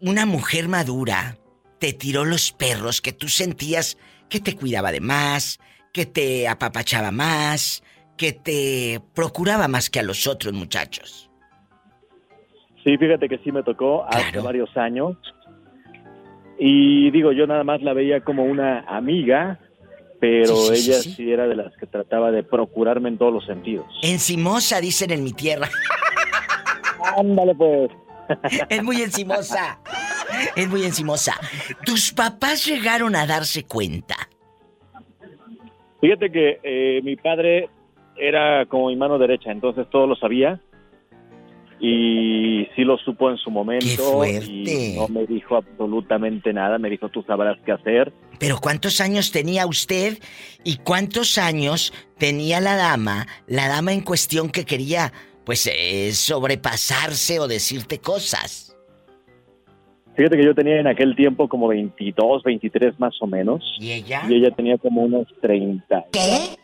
una 0.00 0.26
mujer 0.26 0.68
madura 0.68 1.38
te 1.80 1.94
tiró 1.94 2.24
los 2.24 2.52
perros 2.52 3.00
que 3.00 3.12
tú 3.12 3.26
sentías 3.28 3.96
que 4.28 4.38
te 4.38 4.54
cuidaba 4.54 4.92
de 4.92 5.00
más, 5.00 5.58
que 5.92 6.06
te 6.06 6.46
apapachaba 6.46 7.10
más, 7.10 7.82
que 8.16 8.32
te 8.32 9.00
procuraba 9.14 9.66
más 9.66 9.90
que 9.90 9.98
a 9.98 10.02
los 10.04 10.26
otros 10.26 10.52
muchachos. 10.52 11.28
Sí, 12.84 12.96
fíjate 12.96 13.28
que 13.28 13.38
sí 13.38 13.50
me 13.50 13.62
tocó 13.62 14.04
hace 14.08 14.38
varios 14.38 14.74
años. 14.76 15.16
Y 16.58 17.10
digo, 17.10 17.32
yo 17.32 17.46
nada 17.46 17.64
más 17.64 17.82
la 17.82 17.94
veía 17.94 18.20
como 18.20 18.44
una 18.44 18.80
amiga, 18.80 19.58
pero 20.20 20.54
Sí, 20.54 20.76
sí, 20.76 20.82
sí, 20.82 20.90
ella 20.90 21.00
sí. 21.00 21.12
sí, 21.14 21.32
era 21.32 21.48
de 21.48 21.56
las 21.56 21.74
que 21.78 21.86
trataba 21.86 22.30
de 22.30 22.42
procurarme 22.42 23.08
en 23.08 23.16
todos 23.16 23.32
los 23.32 23.46
sentidos. 23.46 23.86
Encimosa, 24.02 24.80
dicen 24.80 25.10
en 25.10 25.24
mi 25.24 25.32
tierra. 25.32 25.68
Ándale 27.16 27.54
pues. 27.54 27.90
Es 28.68 28.82
muy 28.82 29.02
encimosa. 29.02 29.80
Es 30.56 30.68
muy 30.68 30.84
encimosa. 30.84 31.34
¿Tus 31.84 32.12
papás 32.12 32.64
llegaron 32.66 33.16
a 33.16 33.26
darse 33.26 33.64
cuenta? 33.64 34.16
Fíjate 36.00 36.30
que 36.30 36.60
eh, 36.62 37.00
mi 37.02 37.16
padre 37.16 37.68
era 38.16 38.66
como 38.66 38.88
mi 38.88 38.96
mano 38.96 39.18
derecha, 39.18 39.50
entonces 39.50 39.86
todo 39.90 40.06
lo 40.06 40.16
sabía. 40.16 40.60
Y 41.82 42.68
sí 42.76 42.84
lo 42.84 42.98
supo 42.98 43.30
en 43.30 43.38
su 43.38 43.50
momento. 43.50 43.86
fuerte! 44.12 44.44
Y 44.46 44.96
no 44.96 45.08
me 45.08 45.24
dijo 45.26 45.56
absolutamente 45.56 46.52
nada. 46.52 46.78
Me 46.78 46.90
dijo, 46.90 47.08
tú 47.08 47.22
sabrás 47.22 47.56
qué 47.64 47.72
hacer. 47.72 48.12
Pero 48.38 48.58
¿cuántos 48.58 49.00
años 49.00 49.32
tenía 49.32 49.66
usted 49.66 50.18
y 50.62 50.76
cuántos 50.76 51.38
años 51.38 51.94
tenía 52.18 52.60
la 52.60 52.76
dama, 52.76 53.26
la 53.46 53.68
dama 53.68 53.94
en 53.94 54.02
cuestión 54.02 54.50
que 54.50 54.66
quería, 54.66 55.14
pues, 55.50 55.66
eh, 55.66 56.12
sobrepasarse 56.12 57.40
o 57.40 57.48
decirte 57.48 57.98
cosas? 57.98 58.72
Fíjate 60.14 60.36
que 60.36 60.44
yo 60.44 60.54
tenía 60.54 60.78
en 60.78 60.86
aquel 60.86 61.16
tiempo 61.16 61.48
como 61.48 61.66
22, 61.66 62.44
23 62.44 63.00
más 63.00 63.20
o 63.20 63.26
menos. 63.26 63.76
¿Y 63.80 63.90
ella? 63.90 64.22
Y 64.28 64.34
ella 64.36 64.52
tenía 64.52 64.78
como 64.78 65.02
unos 65.02 65.26
30. 65.40 66.04
¿Qué? 66.12 66.56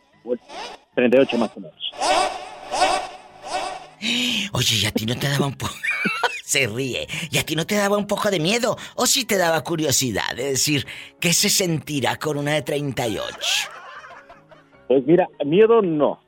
38 0.95 1.37
más 1.37 1.51
o 1.57 1.61
menos. 1.63 1.93
Oye, 4.53 4.77
¿y 4.81 4.87
a 4.87 4.93
ti 4.93 5.05
no 5.05 5.17
te 5.17 5.31
daba 5.31 5.47
un 5.49 5.57
poco... 5.57 5.75
Se 6.45 6.69
ríe. 6.69 7.09
¿Y 7.33 7.39
a 7.39 7.43
ti 7.43 7.57
no 7.57 7.67
te 7.67 7.75
daba 7.75 7.97
un 7.97 8.07
poco 8.07 8.31
de 8.31 8.39
miedo? 8.39 8.77
¿O 8.95 9.07
sí 9.07 9.25
te 9.25 9.37
daba 9.37 9.65
curiosidad 9.65 10.37
de 10.37 10.51
decir 10.51 10.87
qué 11.19 11.33
se 11.33 11.49
sentirá 11.49 12.21
con 12.21 12.39
una 12.39 12.53
de 12.53 12.63
38? 12.63 13.37
Pues 14.87 15.05
mira, 15.05 15.27
miedo 15.45 15.83
no. 15.83 16.25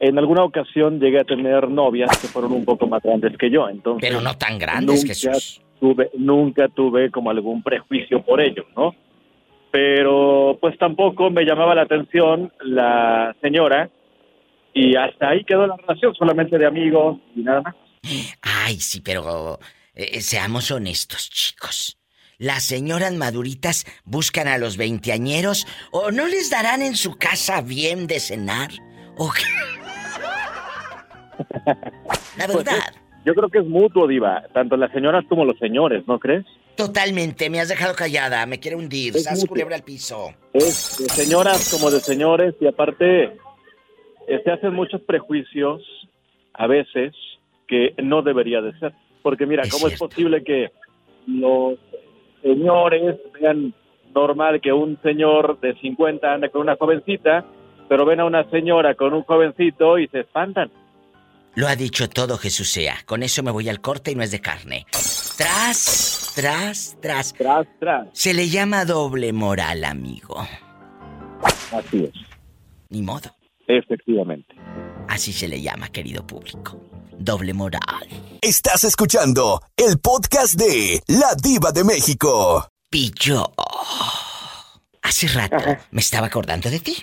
En 0.00 0.18
alguna 0.18 0.44
ocasión 0.44 1.00
llegué 1.00 1.20
a 1.20 1.24
tener 1.24 1.68
novias 1.68 2.16
que 2.18 2.28
fueron 2.28 2.52
un 2.52 2.64
poco 2.64 2.86
más 2.86 3.02
grandes 3.02 3.36
que 3.36 3.50
yo, 3.50 3.68
entonces... 3.68 4.08
Pero 4.08 4.20
no 4.20 4.36
tan 4.36 4.58
grandes, 4.58 5.02
nunca 5.02 5.14
Jesús. 5.14 5.60
Tuve, 5.80 6.10
nunca 6.16 6.68
tuve 6.68 7.10
como 7.10 7.30
algún 7.30 7.62
prejuicio 7.62 8.22
por 8.22 8.40
ello, 8.40 8.64
¿no? 8.76 8.94
Pero 9.70 10.56
pues 10.60 10.78
tampoco 10.78 11.30
me 11.30 11.44
llamaba 11.44 11.74
la 11.74 11.82
atención 11.82 12.52
la 12.60 13.34
señora 13.42 13.90
y 14.72 14.96
hasta 14.96 15.30
ahí 15.30 15.44
quedó 15.44 15.66
la 15.66 15.76
relación, 15.76 16.14
solamente 16.14 16.58
de 16.58 16.66
amigos 16.66 17.18
y 17.34 17.42
nada 17.42 17.62
más. 17.62 17.74
Ay, 18.42 18.76
sí, 18.76 19.00
pero 19.00 19.58
eh, 19.94 20.20
seamos 20.20 20.70
honestos, 20.70 21.28
chicos. 21.30 21.98
¿Las 22.38 22.62
señoras 22.62 23.14
maduritas 23.14 23.84
buscan 24.04 24.46
a 24.46 24.58
los 24.58 24.76
veinteañeros 24.76 25.66
o 25.90 26.12
no 26.12 26.28
les 26.28 26.50
darán 26.50 26.82
en 26.82 26.94
su 26.94 27.16
casa 27.16 27.60
bien 27.62 28.06
de 28.06 28.20
cenar? 28.20 28.70
¿O 29.16 29.30
qué? 29.32 29.42
La 32.36 32.46
verdad. 32.46 32.94
Yo 33.24 33.34
creo 33.34 33.48
que 33.48 33.58
es 33.58 33.66
mutuo, 33.66 34.06
Diva, 34.06 34.44
tanto 34.54 34.76
las 34.76 34.90
señoras 34.92 35.24
como 35.28 35.44
los 35.44 35.58
señores, 35.58 36.02
¿no 36.06 36.18
crees? 36.18 36.46
Totalmente, 36.76 37.50
me 37.50 37.60
has 37.60 37.68
dejado 37.68 37.94
callada, 37.94 38.46
me 38.46 38.60
quiere 38.60 38.76
hundir, 38.76 39.14
sas 39.14 39.44
culebra 39.44 39.76
al 39.76 39.82
piso. 39.82 40.30
Es 40.52 40.96
de 40.98 41.08
señoras 41.08 41.70
como 41.70 41.90
de 41.90 42.00
señores 42.00 42.54
y 42.60 42.66
aparte 42.66 43.24
eh, 44.28 44.40
se 44.44 44.50
hacen 44.50 44.72
muchos 44.72 45.00
prejuicios 45.02 45.82
a 46.54 46.66
veces 46.66 47.14
que 47.66 47.94
no 48.02 48.22
debería 48.22 48.60
de 48.60 48.78
ser. 48.78 48.94
Porque 49.22 49.44
mira, 49.44 49.64
¿cómo 49.70 49.88
es 49.88 49.98
posible 49.98 50.42
que 50.44 50.70
los 51.26 51.78
señores 52.42 53.16
vean 53.38 53.74
normal 54.14 54.60
que 54.60 54.72
un 54.72 54.98
señor 55.02 55.60
de 55.60 55.74
50 55.80 56.32
anda 56.32 56.48
con 56.48 56.62
una 56.62 56.76
jovencita, 56.76 57.44
pero 57.88 58.06
ven 58.06 58.20
a 58.20 58.24
una 58.24 58.48
señora 58.50 58.94
con 58.94 59.12
un 59.12 59.22
jovencito 59.22 59.98
y 59.98 60.08
se 60.08 60.20
espantan? 60.20 60.70
Lo 61.54 61.66
ha 61.66 61.76
dicho 61.76 62.08
todo 62.08 62.38
Jesús 62.38 62.70
sea. 62.70 62.98
Con 63.04 63.22
eso 63.22 63.42
me 63.42 63.50
voy 63.50 63.68
al 63.68 63.80
corte 63.80 64.12
y 64.12 64.14
no 64.14 64.22
es 64.22 64.30
de 64.30 64.40
carne. 64.40 64.86
Tras, 65.36 66.32
tras, 66.34 66.96
tras. 67.00 67.32
Tras, 67.34 67.66
tras. 67.80 68.08
Se 68.12 68.32
le 68.34 68.48
llama 68.48 68.84
doble 68.84 69.32
moral, 69.32 69.84
amigo. 69.84 70.46
Así 71.72 72.04
es. 72.04 72.12
Ni 72.90 73.02
modo. 73.02 73.34
Efectivamente. 73.66 74.54
Así 75.08 75.32
se 75.32 75.48
le 75.48 75.60
llama, 75.60 75.88
querido 75.88 76.26
público. 76.26 76.80
Doble 77.18 77.52
moral. 77.52 78.08
Estás 78.40 78.84
escuchando 78.84 79.60
el 79.76 79.98
podcast 79.98 80.54
de 80.54 81.02
La 81.08 81.34
Diva 81.34 81.72
de 81.72 81.84
México. 81.84 82.68
Pillo. 82.88 83.52
Hace 85.02 85.28
rato 85.28 85.56
me 85.90 86.00
estaba 86.00 86.28
acordando 86.28 86.70
de 86.70 86.80
ti. 86.80 86.96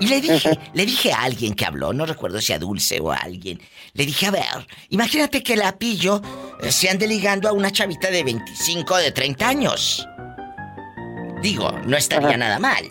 Y 0.00 0.08
le 0.08 0.20
dije, 0.20 0.58
le 0.74 0.86
dije 0.86 1.12
a 1.12 1.22
alguien 1.22 1.54
que 1.54 1.64
habló, 1.64 1.92
no 1.92 2.04
recuerdo 2.04 2.40
si 2.40 2.52
a 2.52 2.58
Dulce 2.58 3.00
o 3.00 3.12
a 3.12 3.16
alguien, 3.16 3.60
le 3.94 4.04
dije, 4.04 4.26
a 4.26 4.30
ver, 4.30 4.66
imagínate 4.90 5.42
que 5.42 5.56
la 5.56 5.78
pillo 5.78 6.20
eh, 6.62 6.70
se 6.70 6.90
ande 6.90 7.06
ligando 7.06 7.48
a 7.48 7.52
una 7.52 7.70
chavita 7.70 8.10
de 8.10 8.22
25 8.22 8.94
o 8.94 8.98
de 8.98 9.12
30 9.12 9.48
años. 9.48 10.06
Digo, 11.42 11.70
no 11.86 11.96
estaría 11.96 12.28
Ajá. 12.28 12.36
nada 12.36 12.58
mal. 12.58 12.84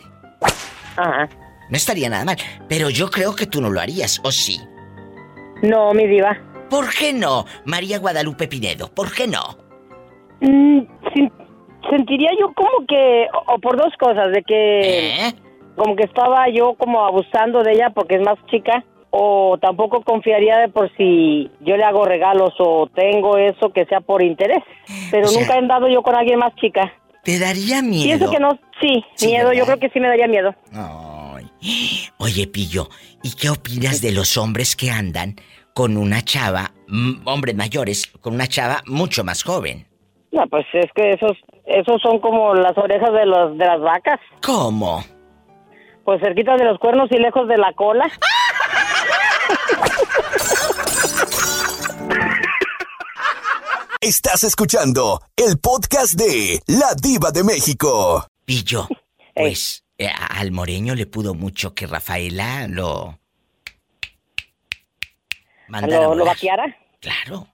No 1.69 1.77
estaría 1.77 2.09
nada 2.09 2.25
mal. 2.25 2.37
Pero 2.67 2.89
yo 2.89 3.09
creo 3.09 3.35
que 3.35 3.45
tú 3.45 3.61
no 3.61 3.69
lo 3.69 3.81
harías, 3.81 4.19
¿o 4.23 4.31
sí? 4.31 4.59
No, 5.61 5.93
mi 5.93 6.07
diva. 6.07 6.37
¿Por 6.69 6.89
qué 6.93 7.13
no, 7.13 7.45
María 7.65 7.99
Guadalupe 7.99 8.47
Pinedo? 8.47 8.87
¿Por 8.93 9.11
qué 9.13 9.27
no? 9.27 9.57
Mm, 10.41 10.81
sentiría 11.89 12.31
yo 12.39 12.51
como 12.53 12.85
que, 12.87 13.27
o, 13.33 13.53
o 13.53 13.59
por 13.59 13.77
dos 13.77 13.93
cosas, 13.99 14.31
de 14.31 14.41
que 14.43 15.33
como 15.75 15.95
que 15.95 16.03
estaba 16.03 16.47
yo 16.49 16.73
como 16.75 17.05
abusando 17.05 17.63
de 17.63 17.73
ella 17.73 17.89
porque 17.89 18.15
es 18.15 18.21
más 18.21 18.37
chica, 18.49 18.83
o 19.09 19.57
tampoco 19.61 20.01
confiaría 20.01 20.57
de 20.57 20.67
por 20.69 20.89
si 20.97 21.49
yo 21.61 21.77
le 21.77 21.83
hago 21.83 22.03
regalos 22.05 22.53
o 22.59 22.87
tengo 22.93 23.37
eso 23.37 23.69
que 23.71 23.85
sea 23.85 24.01
por 24.01 24.21
interés. 24.21 24.63
Pero 25.11 25.27
O 25.27 25.29
sea- 25.29 25.41
nunca 25.41 25.55
he 25.55 25.57
andado 25.59 25.87
yo 25.87 26.01
con 26.01 26.15
alguien 26.15 26.39
más 26.39 26.53
chica. 26.55 26.91
¿Te 27.23 27.39
daría 27.39 27.81
miedo? 27.81 28.03
Pienso 28.03 28.29
que 28.31 28.39
no, 28.39 28.51
sí, 28.81 29.03
Sí, 29.15 29.27
miedo, 29.27 29.51
yo 29.53 29.65
creo 29.65 29.79
que 29.79 29.89
sí 29.89 29.99
me 29.99 30.07
daría 30.09 30.27
miedo. 30.27 30.53
Oye, 32.17 32.47
Pillo, 32.47 32.89
¿y 33.23 33.35
qué 33.35 33.49
opinas 33.49 34.01
de 34.01 34.11
los 34.11 34.37
hombres 34.37 34.75
que 34.75 34.91
andan 34.91 35.35
con 35.73 35.97
una 35.97 36.21
chava, 36.21 36.71
hombres 37.25 37.55
mayores, 37.55 38.07
con 38.21 38.35
una 38.35 38.47
chava 38.47 38.81
mucho 38.85 39.23
más 39.23 39.43
joven? 39.43 39.87
No, 40.31 40.45
pues 40.47 40.65
es 40.73 40.91
que 40.93 41.11
esos, 41.11 41.31
esos 41.65 42.01
son 42.01 42.19
como 42.19 42.53
las 42.53 42.77
orejas 42.77 43.11
de, 43.13 43.25
los, 43.25 43.57
de 43.57 43.65
las 43.65 43.79
vacas. 43.81 44.19
¿Cómo? 44.45 45.01
Pues 46.05 46.21
cerquita 46.21 46.55
de 46.55 46.63
los 46.63 46.79
cuernos 46.79 47.11
y 47.11 47.17
lejos 47.17 47.47
de 47.49 47.57
la 47.57 47.73
cola. 47.73 48.05
Estás 54.01 54.43
escuchando 54.43 55.21
el 55.35 55.57
podcast 55.59 56.13
de 56.13 56.59
La 56.67 56.93
Diva 57.01 57.31
de 57.31 57.43
México. 57.43 58.27
Pillo, 58.45 58.87
Pues 59.33 59.83
eh, 59.97 60.09
al 60.29 60.51
moreño 60.51 60.93
le 60.93 61.07
pudo 61.07 61.33
mucho 61.33 61.73
que 61.73 61.87
Rafaela 61.87 62.67
lo... 62.67 63.17
mandara 65.67 66.05
a 66.05 66.09
¿Lo, 66.09 66.15
lo 66.15 66.25
vaqueara? 66.25 66.77
Claro. 66.99 67.47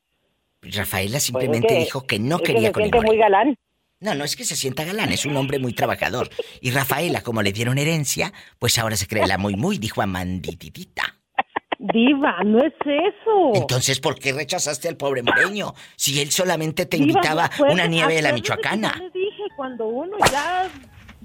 Rafaela 0.62 1.20
simplemente 1.20 1.68
que- 1.68 1.80
dijo 1.80 2.06
que 2.06 2.20
no 2.20 2.36
es 2.38 2.42
que 2.42 2.54
quería 2.54 2.68
se 2.70 2.74
con 2.74 2.84
el 2.84 2.92
muy 3.06 3.18
galán. 3.18 3.58
No, 4.02 4.16
no 4.16 4.24
es 4.24 4.36
que 4.36 4.44
se 4.44 4.56
sienta 4.56 4.84
galán, 4.84 5.12
es 5.12 5.26
un 5.28 5.38
hombre 5.38 5.60
muy 5.60 5.74
trabajador. 5.74 6.30
Y 6.60 6.72
Rafaela, 6.72 7.22
como 7.22 7.42
le 7.44 7.52
dieron 7.52 7.78
herencia, 7.78 8.34
pues 8.60 8.78
ahora 8.80 8.96
se 8.96 9.08
cree 9.08 9.28
la 9.28 9.38
muy 9.38 9.56
muy, 9.56 9.78
dijo 9.78 10.02
Amandititita. 10.02 11.04
Diva, 11.78 12.44
no 12.44 12.60
es 12.60 12.74
eso. 12.86 13.52
Entonces, 13.56 14.00
¿por 14.00 14.18
qué 14.20 14.34
rechazaste 14.34 14.88
al 14.88 14.98
pobre 14.98 15.24
moreño? 15.24 15.74
Si 15.96 16.20
él 16.20 16.30
solamente 16.32 16.86
te 16.86 16.98
Diva, 16.98 17.08
invitaba 17.14 17.50
una 17.72 17.88
nieve 17.88 18.16
de 18.16 18.22
la 18.22 18.34
michoacana. 18.34 18.94
yo 18.98 19.04
les 19.06 19.14
dije, 19.14 19.44
cuando 19.56 19.88
uno 19.88 20.18
ya 20.32 20.70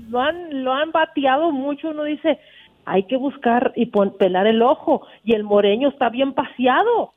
lo 0.09 0.21
han, 0.21 0.63
lo 0.65 0.73
han 0.73 0.93
bateado 0.93 1.53
mucho, 1.53 1.89
uno 1.89 2.05
dice, 2.05 2.39
hay 2.87 3.07
que 3.07 3.17
buscar 3.17 3.73
y 3.77 3.87
pon- 3.87 4.17
pelar 4.19 4.47
el 4.47 4.63
ojo. 4.63 5.07
Y 5.25 5.35
el 5.35 5.45
moreño 5.45 5.89
está 5.89 6.09
bien 6.11 6.33
paseado. 6.35 7.15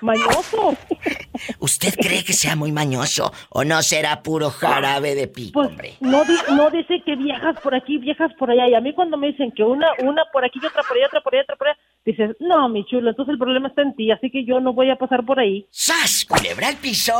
Mañoso. 0.00 0.76
¿Usted 1.58 1.94
cree 1.94 2.24
que 2.24 2.32
sea 2.32 2.56
muy 2.56 2.72
mañoso 2.72 3.32
o 3.50 3.64
no 3.64 3.82
será 3.82 4.22
puro 4.22 4.50
jarabe 4.50 5.14
de 5.14 5.28
pico, 5.28 5.52
Pues 5.60 5.68
hombre? 5.70 5.94
no, 6.00 6.24
di- 6.24 6.38
no 6.54 6.70
dice 6.70 7.02
que 7.04 7.16
viejas 7.16 7.58
por 7.60 7.74
aquí, 7.74 7.98
viejas 7.98 8.30
por 8.38 8.50
allá. 8.50 8.68
Y 8.68 8.74
a 8.74 8.80
mí 8.80 8.92
cuando 8.94 9.16
me 9.16 9.28
dicen 9.28 9.52
que 9.52 9.62
una, 9.62 9.88
una 10.02 10.24
por 10.32 10.44
aquí 10.44 10.58
y 10.62 10.66
otra 10.66 10.82
por 10.82 10.96
allá, 10.96 11.06
otra 11.06 11.20
por 11.20 11.34
allá, 11.34 11.42
otra 11.44 11.56
por 11.56 11.68
allá, 11.68 11.78
dices, 12.04 12.36
no, 12.40 12.68
mi 12.68 12.84
chulo, 12.86 13.10
entonces 13.10 13.32
el 13.32 13.38
problema 13.38 13.68
está 13.68 13.82
en 13.82 13.94
ti, 13.96 14.10
así 14.10 14.30
que 14.30 14.44
yo 14.44 14.60
no 14.60 14.72
voy 14.72 14.90
a 14.90 14.96
pasar 14.96 15.24
por 15.24 15.38
ahí. 15.40 15.66
¡Sas! 15.70 16.24
¿Culebra 16.28 16.68
el 16.70 16.76
piso? 16.76 17.12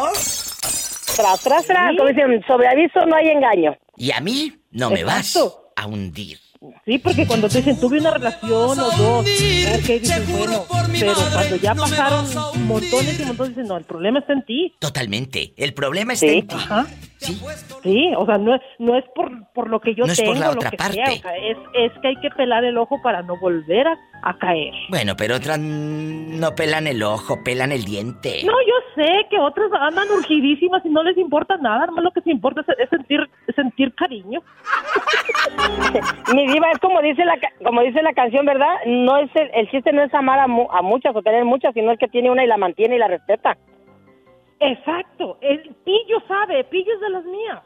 Tras, 1.16 1.40
tras, 1.42 1.66
tras. 1.66 1.96
Como 1.96 2.08
dicen, 2.08 2.44
sobre 2.46 2.68
aviso 2.68 3.04
no 3.06 3.16
hay 3.16 3.28
engaño. 3.28 3.76
Y 3.96 4.12
a 4.12 4.20
mí 4.20 4.52
no 4.70 4.90
me 4.90 5.00
Exacto. 5.00 5.44
vas 5.74 5.84
a 5.84 5.86
hundir. 5.86 6.38
Sí, 6.84 6.98
porque 6.98 7.24
cuando 7.26 7.48
te 7.48 7.58
dicen 7.58 7.78
tuve 7.78 8.00
una 8.00 8.10
relación 8.10 8.52
o 8.52 8.74
dos, 8.74 8.96
ok, 9.24 9.26
dices 9.26 10.28
bueno, 10.28 10.64
pero 10.98 11.14
cuando 11.32 11.56
ya 11.56 11.74
pasaron 11.74 12.26
montones 12.66 13.20
y 13.20 13.24
montones, 13.24 13.54
dicen 13.54 13.68
no, 13.68 13.76
el 13.76 13.84
problema 13.84 14.18
está 14.18 14.32
en 14.32 14.44
ti. 14.44 14.74
Totalmente. 14.80 15.52
El 15.56 15.72
problema 15.72 16.14
está 16.14 16.26
Sí, 16.26 16.38
en 16.38 16.48
ti. 16.48 16.56
ajá. 16.56 16.86
Sí, 17.20 18.12
o 18.16 18.24
sea, 18.26 18.38
no 18.38 18.54
es, 18.54 18.60
no 18.78 18.96
es 18.96 19.04
por, 19.14 19.30
por 19.52 19.68
lo 19.68 19.80
que 19.80 19.94
yo 19.94 20.04
No 20.06 20.12
es 20.12 20.18
tengo, 20.18 20.32
por 20.32 20.40
la 20.40 20.46
lo 20.46 20.52
otra 20.52 20.70
que 20.70 20.76
parte. 20.76 20.94
sea, 20.94 21.04
o 21.12 21.16
sea, 21.16 21.36
es, 21.36 21.56
es 21.74 21.92
que 22.00 22.08
hay 22.08 22.16
que 22.20 22.30
pelar 22.30 22.64
el 22.64 22.78
ojo 22.78 23.00
para 23.02 23.22
no 23.22 23.36
volver 23.40 23.86
a, 23.88 23.96
a 24.22 24.38
caer. 24.38 24.72
Bueno, 24.88 25.14
pero 25.16 25.36
otras 25.36 25.58
no 25.58 26.54
pelan 26.54 26.86
el 26.86 27.02
ojo, 27.02 27.36
pelan 27.44 27.72
el 27.72 27.84
diente. 27.84 28.42
No, 28.44 28.52
yo 28.52 28.74
sé 29.02 29.26
que 29.30 29.38
otras 29.38 29.68
andan 29.80 30.08
urgidísimas 30.10 30.84
y 30.84 30.90
no 30.90 31.02
les 31.02 31.16
importa 31.18 31.56
nada, 31.56 31.86
nomás 31.86 32.04
lo 32.04 32.10
que 32.12 32.20
se 32.20 32.30
importa 32.30 32.60
es, 32.60 32.68
es 32.78 32.88
sentir, 32.90 33.20
es 33.46 33.54
sentir 33.54 33.94
cariño. 33.94 34.40
Mi 36.34 36.46
diva, 36.46 36.70
es 36.72 36.78
como 36.78 37.00
dice 37.02 37.24
la 37.24 37.36
ca- 37.38 37.52
como 37.64 37.82
dice 37.82 38.02
la 38.02 38.12
canción, 38.12 38.46
¿verdad? 38.46 38.74
No 38.86 39.16
es 39.18 39.30
el, 39.34 39.50
el 39.54 39.70
chiste 39.70 39.92
no 39.92 40.02
es 40.02 40.14
amar 40.14 40.38
a, 40.38 40.46
mu- 40.46 40.70
a 40.70 40.82
muchas 40.82 41.14
o 41.16 41.22
tener 41.22 41.44
muchas, 41.44 41.74
sino 41.74 41.90
el 41.90 41.98
que 41.98 42.08
tiene 42.08 42.30
una 42.30 42.44
y 42.44 42.46
la 42.46 42.56
mantiene 42.56 42.96
y 42.96 42.98
la 42.98 43.08
respeta. 43.08 43.56
Exacto, 44.60 45.38
el 45.40 45.74
pillo 45.84 46.20
sabe, 46.26 46.64
pillo 46.64 46.92
es 46.94 47.00
de 47.00 47.10
las 47.10 47.24
mías. 47.24 47.62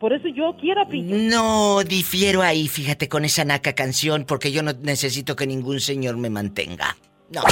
Por 0.00 0.12
eso 0.12 0.28
yo 0.28 0.54
quiero 0.60 0.82
a 0.82 0.88
pillo. 0.88 1.16
No 1.16 1.82
difiero 1.82 2.42
ahí, 2.42 2.68
fíjate, 2.68 3.08
con 3.08 3.24
esa 3.24 3.44
naca 3.44 3.74
canción, 3.74 4.24
porque 4.24 4.52
yo 4.52 4.62
no 4.62 4.72
necesito 4.74 5.36
que 5.36 5.46
ningún 5.46 5.80
señor 5.80 6.16
me 6.18 6.28
mantenga. 6.28 6.96
No, 7.30 7.42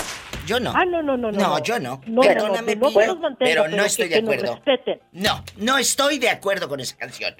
yo 0.47 0.61
no. 0.61 0.73
Ah, 0.75 0.85
no, 0.85 1.03
no, 1.03 1.17
no, 1.17 1.33
no. 1.33 1.39
No, 1.39 1.63
yo 1.63 1.79
no. 1.79 2.01
No, 2.07 2.21
Perdóname, 2.21 2.77
no, 2.77 2.89
Pillo, 2.89 2.99
pero 2.99 3.37
pero 3.39 3.69
no 3.69 3.85
estoy 3.85 4.09
que 4.09 4.15
de 4.17 4.21
acuerdo. 4.21 4.61
No, 5.13 5.43
no 5.57 5.79
estoy 5.79 6.19
de 6.19 6.31
acuerdo 6.31 6.69
con 6.69 6.81
esa 6.81 6.97
canción. 6.97 7.35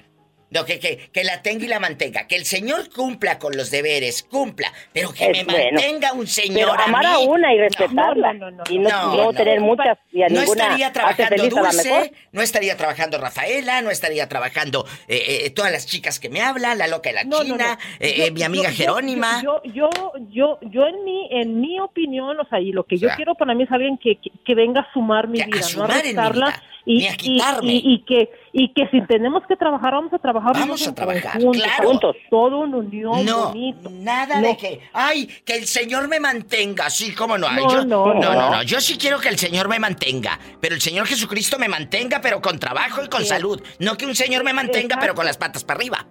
No, 0.55 0.65
que, 0.65 0.79
que, 0.79 0.97
que 1.11 1.23
la 1.23 1.41
tenga 1.41 1.65
y 1.65 1.67
la 1.67 1.79
mantenga. 1.79 2.27
Que 2.27 2.35
el 2.35 2.45
señor 2.45 2.89
cumpla 2.89 3.37
con 3.39 3.55
los 3.57 3.69
deberes, 3.71 4.23
cumpla. 4.23 4.71
Pero 4.93 5.11
que 5.13 5.25
Es 5.25 5.45
me 5.45 5.53
bueno. 5.53 5.71
mantenga 5.73 6.13
un 6.13 6.27
señor 6.27 6.71
Pero 6.71 6.83
amar 6.83 7.05
a 7.05 7.13
a 7.15 7.17
mí. 7.19 7.25
una 7.27 7.53
y 7.53 7.57
respetarla. 7.59 8.33
y 8.69 8.79
no, 8.79 8.89
No, 8.89 9.15
no 9.17 9.23
no. 9.25 9.33
tener 9.33 9.59
muchas 9.59 9.97
y 10.11 10.23
a 10.23 10.29
No 10.29 10.41
estaría 10.41 10.91
trabajando 10.93 11.43
a. 11.43 11.47
Dulce, 11.71 12.13
no 12.31 12.41
estaría 12.41 12.77
trabajando 12.77 13.17
Rafaela, 13.17 13.81
no 13.81 13.91
estaría 13.91 14.27
trabajando 14.29 14.85
eh, 15.07 15.43
eh, 15.45 15.49
todas 15.49 15.71
las 15.71 15.85
chicas 15.85 16.19
que 16.19 16.29
me 16.29 16.41
hablan, 16.41 16.77
la 16.77 16.87
loca 16.87 17.09
de 17.09 17.15
la 17.15 17.23
No, 17.25 17.39
no, 17.39 17.43
China, 17.43 17.77
no. 17.77 17.95
eh, 18.05 18.15
Yo- 18.17 18.23
eh, 18.25 18.31
mi 18.31 18.43
amiga 18.43 18.69
yo- 18.69 18.75
Jerónima. 18.77 19.41
Yo, 19.43 19.61
yo, 19.73 19.89
yo, 20.31 20.59
yo 20.61 20.87
en 20.87 21.03
mi, 21.03 21.27
en 21.31 21.59
mi 21.59 21.79
opinión, 21.79 22.39
o 22.39 22.47
sea, 22.47 22.59
y 22.61 22.71
lo 22.71 22.85
que 22.85 22.97
yo 22.97 23.07
sea. 23.09 23.15
quiero 23.17 23.35
para 23.35 23.53
mí 23.53 23.63
es 23.63 23.71
alguien 23.71 23.97
que, 23.97 24.15
que, 24.17 24.29
que 24.45 24.55
venga 24.55 24.81
a 24.81 24.93
sumar 24.93 25.27
mi 25.27 25.37
Que 25.39 25.43
a 25.43 25.47
vida, 25.47 25.59
no 25.59 25.65
a 25.65 25.69
sumar 25.69 25.89
en 25.91 25.95
mi 25.97 26.03
restarla. 26.03 26.45
vida, 26.47 26.63
y, 26.85 26.97
ni 26.99 27.07
a 27.07 27.13
y- 27.13 27.17
quitarme. 27.17 27.71
Y, 27.73 27.81
y 27.93 28.03
que, 28.05 28.29
y 28.57 28.73
que 28.73 28.87
si 28.87 29.05
tenemos 29.05 29.43
que 29.49 29.57
trabajar, 29.57 29.91
vamos 29.95 30.13
a 30.13 30.17
trabajar 30.17 30.53
Vamos 30.53 30.87
a 30.87 30.95
trabajar, 30.95 31.41
claro. 31.41 31.89
juntos. 31.89 32.15
Todo 32.29 32.59
una 32.59 32.77
unión 32.77 33.25
No, 33.25 33.47
bonito. 33.49 33.89
nada 33.91 34.39
No. 34.39 34.47
de 34.47 34.55
que, 34.55 34.79
ay, 34.93 35.27
que 35.43 35.57
el 35.57 35.67
Señor 35.67 36.07
me 36.07 36.21
mantenga, 36.21 36.89
sí, 36.89 37.13
cómo 37.13 37.37
no. 37.37 37.49
Ay, 37.49 37.57
No, 37.57 37.69
yo, 37.69 37.83
no, 37.85 38.13
no, 38.13 38.33
no. 38.33 38.49
no, 38.51 38.63
yo 38.63 38.79
sí 38.79 38.97
quiero 38.97 39.19
que 39.19 39.27
el 39.27 39.37
Señor 39.37 39.67
me 39.67 39.77
mantenga, 39.77 40.39
pero 40.61 40.73
el 40.73 40.79
Señor 40.79 41.05
Jesucristo 41.05 41.59
me 41.59 41.67
mantenga, 41.67 42.21
pero 42.21 42.41
con 42.41 42.57
trabajo 42.57 43.03
y 43.03 43.09
con 43.09 43.23
Sí. 43.23 43.27
salud. 43.27 43.61
No 43.79 43.97
que 43.97 44.05
un 44.05 44.15
Señor 44.15 44.45
me 44.45 44.53
mantenga, 44.53 44.85
Exacto. 44.85 45.01
pero 45.01 45.15
con 45.15 45.25
las 45.25 45.35
patas 45.35 45.65
para 45.65 45.79
arriba. 45.79 46.05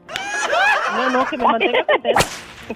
No, 0.97 1.09
no, 1.09 1.27
que 1.27 1.39
me 1.39 1.45
mantenga. 1.45 1.87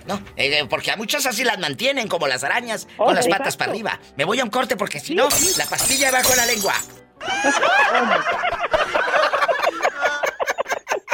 No, 0.06 0.18
eh, 0.36 0.64
porque 0.70 0.92
a 0.92 0.96
muchas 0.96 1.26
así 1.26 1.44
las 1.44 1.58
mantienen, 1.58 2.08
como 2.08 2.26
las 2.26 2.42
arañas, 2.42 2.88
Oh, 2.96 3.04
con 3.04 3.14
las 3.14 3.26
exacto. 3.26 3.42
patas 3.44 3.58
para 3.58 3.70
arriba. 3.72 4.00
Me 4.16 4.24
voy 4.24 4.40
a 4.40 4.44
un 4.44 4.50
corte 4.50 4.76
porque 4.76 4.98
si 4.98 5.14
no, 5.14 5.28
la 5.58 5.66
pastilla 5.66 6.10
va 6.10 6.22
con 6.22 6.38
la 6.38 6.46
lengua. 6.46 6.72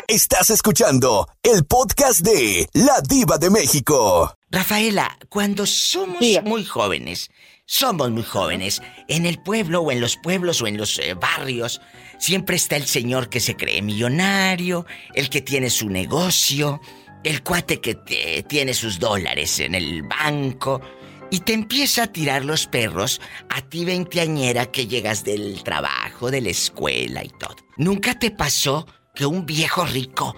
Estás 0.09 0.51
escuchando 0.51 1.27
el 1.43 1.65
podcast 1.65 2.21
de 2.21 2.69
La 2.75 3.01
Diva 3.01 3.39
de 3.39 3.49
México. 3.49 4.35
Rafaela, 4.51 5.17
cuando 5.31 5.65
somos 5.65 6.21
muy 6.45 6.65
jóvenes, 6.65 7.31
somos 7.65 8.11
muy 8.11 8.23
jóvenes, 8.23 8.83
en 9.09 9.25
el 9.25 9.43
pueblo 9.43 9.81
o 9.81 9.91
en 9.91 10.03
los 10.03 10.17
pueblos 10.17 10.61
o 10.61 10.67
en 10.67 10.77
los 10.77 10.99
eh, 10.99 11.15
barrios, 11.15 11.81
siempre 12.19 12.57
está 12.57 12.77
el 12.77 12.85
señor 12.87 13.31
que 13.31 13.41
se 13.41 13.57
cree 13.57 13.81
millonario, 13.81 14.85
el 15.15 15.31
que 15.31 15.41
tiene 15.41 15.71
su 15.71 15.89
negocio, 15.89 16.81
el 17.25 17.43
cuate 17.43 17.81
que 17.81 17.95
te- 17.95 18.43
tiene 18.43 18.75
sus 18.75 18.99
dólares 18.99 19.59
en 19.61 19.75
el 19.75 20.03
banco 20.03 20.83
y 21.31 21.41
te 21.41 21.55
empieza 21.55 22.03
a 22.05 22.13
tirar 22.13 22.45
los 22.45 22.67
perros 22.67 23.23
a 23.49 23.63
ti 23.63 23.87
veinteañera 23.87 24.67
que 24.67 24.87
llegas 24.87 25.25
del 25.25 25.63
trabajo, 25.65 26.31
de 26.31 26.43
la 26.43 26.51
escuela 26.51 27.25
y 27.25 27.31
todo. 27.31 27.57
¿Nunca 27.79 28.19
te 28.19 28.31
pasó 28.31 28.87
que 29.15 29.27
un 29.27 29.47
viejo 29.47 29.85
rico 29.85 30.35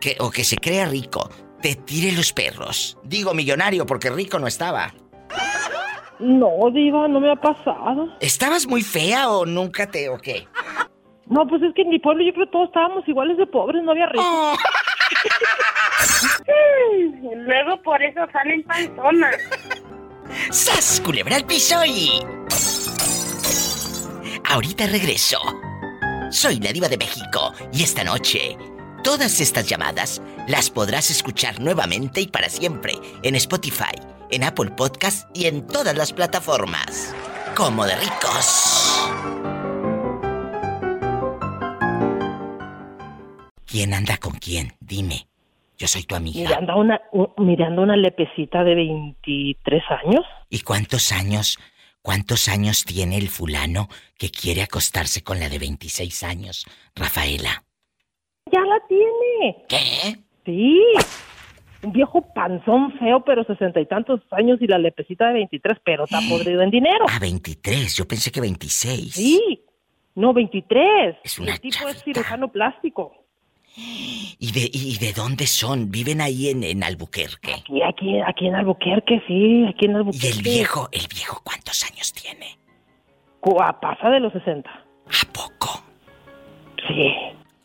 que, 0.00 0.16
o 0.20 0.30
que 0.30 0.44
se 0.44 0.56
crea 0.56 0.86
rico 0.86 1.28
te 1.60 1.74
tire 1.74 2.12
los 2.12 2.32
perros? 2.32 2.96
Digo 3.02 3.34
millonario 3.34 3.84
porque 3.84 4.10
rico 4.10 4.38
no 4.38 4.46
estaba. 4.46 4.94
No, 6.18 6.70
Diva, 6.72 7.08
no 7.08 7.20
me 7.20 7.32
ha 7.32 7.36
pasado. 7.36 8.06
¿Estabas 8.20 8.66
muy 8.66 8.82
fea 8.82 9.28
o 9.28 9.44
nunca 9.44 9.90
te 9.90 10.08
o 10.08 10.18
qué? 10.18 10.46
No, 11.26 11.46
pues 11.46 11.62
es 11.62 11.74
que 11.74 11.82
en 11.82 11.88
mi 11.88 11.98
pueblo 11.98 12.24
yo 12.24 12.32
creo 12.32 12.46
que 12.46 12.52
todos 12.52 12.68
estábamos 12.68 13.06
iguales 13.08 13.36
de 13.38 13.46
pobres, 13.46 13.82
no 13.82 13.90
había 13.90 14.06
ricos. 14.06 14.24
Oh. 14.24 14.54
Luego 17.36 17.82
por 17.82 18.02
eso 18.02 18.20
salen 18.32 18.62
panzonas. 18.64 19.36
¡Sas! 20.50 21.02
Culebra 21.04 21.36
al 21.36 21.44
piso 21.44 21.84
y. 21.84 22.20
Ahorita 24.48 24.86
regreso. 24.86 25.38
Soy 26.32 26.58
la 26.60 26.72
Diva 26.72 26.88
de 26.88 26.96
México 26.96 27.52
y 27.74 27.82
esta 27.82 28.02
noche 28.04 28.56
todas 29.04 29.38
estas 29.38 29.68
llamadas 29.68 30.22
las 30.48 30.70
podrás 30.70 31.10
escuchar 31.10 31.60
nuevamente 31.60 32.22
y 32.22 32.26
para 32.26 32.48
siempre 32.48 32.94
en 33.22 33.34
Spotify, 33.34 33.94
en 34.30 34.42
Apple 34.42 34.70
Podcast 34.74 35.28
y 35.36 35.44
en 35.44 35.66
todas 35.66 35.94
las 35.94 36.14
plataformas. 36.14 37.14
Como 37.54 37.84
de 37.84 37.96
ricos. 37.96 39.12
¿Quién 43.66 43.92
anda 43.92 44.16
con 44.16 44.32
quién? 44.32 44.72
Dime. 44.80 45.26
Yo 45.76 45.86
soy 45.86 46.04
tu 46.04 46.14
amiga. 46.14 46.48
Mirando 46.48 46.76
una, 46.78 47.00
mirando 47.36 47.82
una 47.82 47.96
lepecita 47.96 48.64
de 48.64 48.74
23 48.74 49.82
años. 50.04 50.24
¿Y 50.48 50.60
cuántos 50.60 51.12
años, 51.12 51.58
cuántos 52.02 52.48
años 52.48 52.84
tiene 52.84 53.16
el 53.16 53.28
fulano 53.28 53.88
que 54.18 54.30
quiere 54.30 54.62
acostarse 54.62 55.22
con 55.22 55.40
la 55.40 55.48
de 55.48 55.58
26 55.58 56.22
años, 56.24 56.66
Rafaela? 56.94 57.64
Ya 58.52 58.60
la 58.60 58.80
tiene. 58.88 59.64
¿Qué? 59.68 60.18
Sí. 60.44 60.80
Un 61.82 61.92
viejo 61.92 62.22
panzón 62.34 62.92
feo, 62.98 63.24
pero 63.24 63.44
sesenta 63.44 63.80
y 63.80 63.86
tantos 63.86 64.20
años 64.30 64.58
y 64.60 64.66
la 64.66 64.78
lepecita 64.78 65.28
de 65.28 65.34
23, 65.34 65.78
pero 65.84 66.04
está 66.04 66.20
podrido 66.28 66.62
en 66.62 66.70
dinero. 66.70 67.06
Ah, 67.08 67.18
23, 67.20 67.96
yo 67.96 68.06
pensé 68.06 68.30
que 68.30 68.40
26. 68.40 69.14
Sí. 69.14 69.64
No, 70.14 70.32
23. 70.32 71.16
Es 71.24 71.38
una 71.38 71.54
el 71.54 71.60
tipo 71.60 71.88
es 71.88 72.02
cirujano 72.04 72.52
plástico. 72.52 73.21
¿Y 73.74 74.52
de, 74.52 74.70
y 74.72 74.98
de 74.98 75.12
dónde 75.14 75.46
son? 75.46 75.90
¿Viven 75.90 76.20
ahí 76.20 76.48
en, 76.50 76.62
en 76.62 76.82
Albuquerque? 76.84 77.54
Y 77.68 77.80
aquí, 77.82 78.20
aquí 78.26 78.46
en 78.48 78.54
Albuquerque, 78.56 79.22
sí, 79.26 79.64
aquí 79.68 79.86
en 79.86 79.92
¿Y 79.92 79.94
Albuquerque. 79.94 80.28
el 80.28 80.42
viejo, 80.42 80.88
el 80.92 81.06
viejo 81.08 81.40
cuántos 81.44 81.82
años 81.90 82.12
tiene? 82.12 82.58
Cua- 83.40 83.78
Pasa 83.80 84.10
de 84.10 84.20
los 84.20 84.32
60. 84.34 84.68
¿A 84.70 85.32
poco? 85.32 85.82
Sí. 86.86 87.12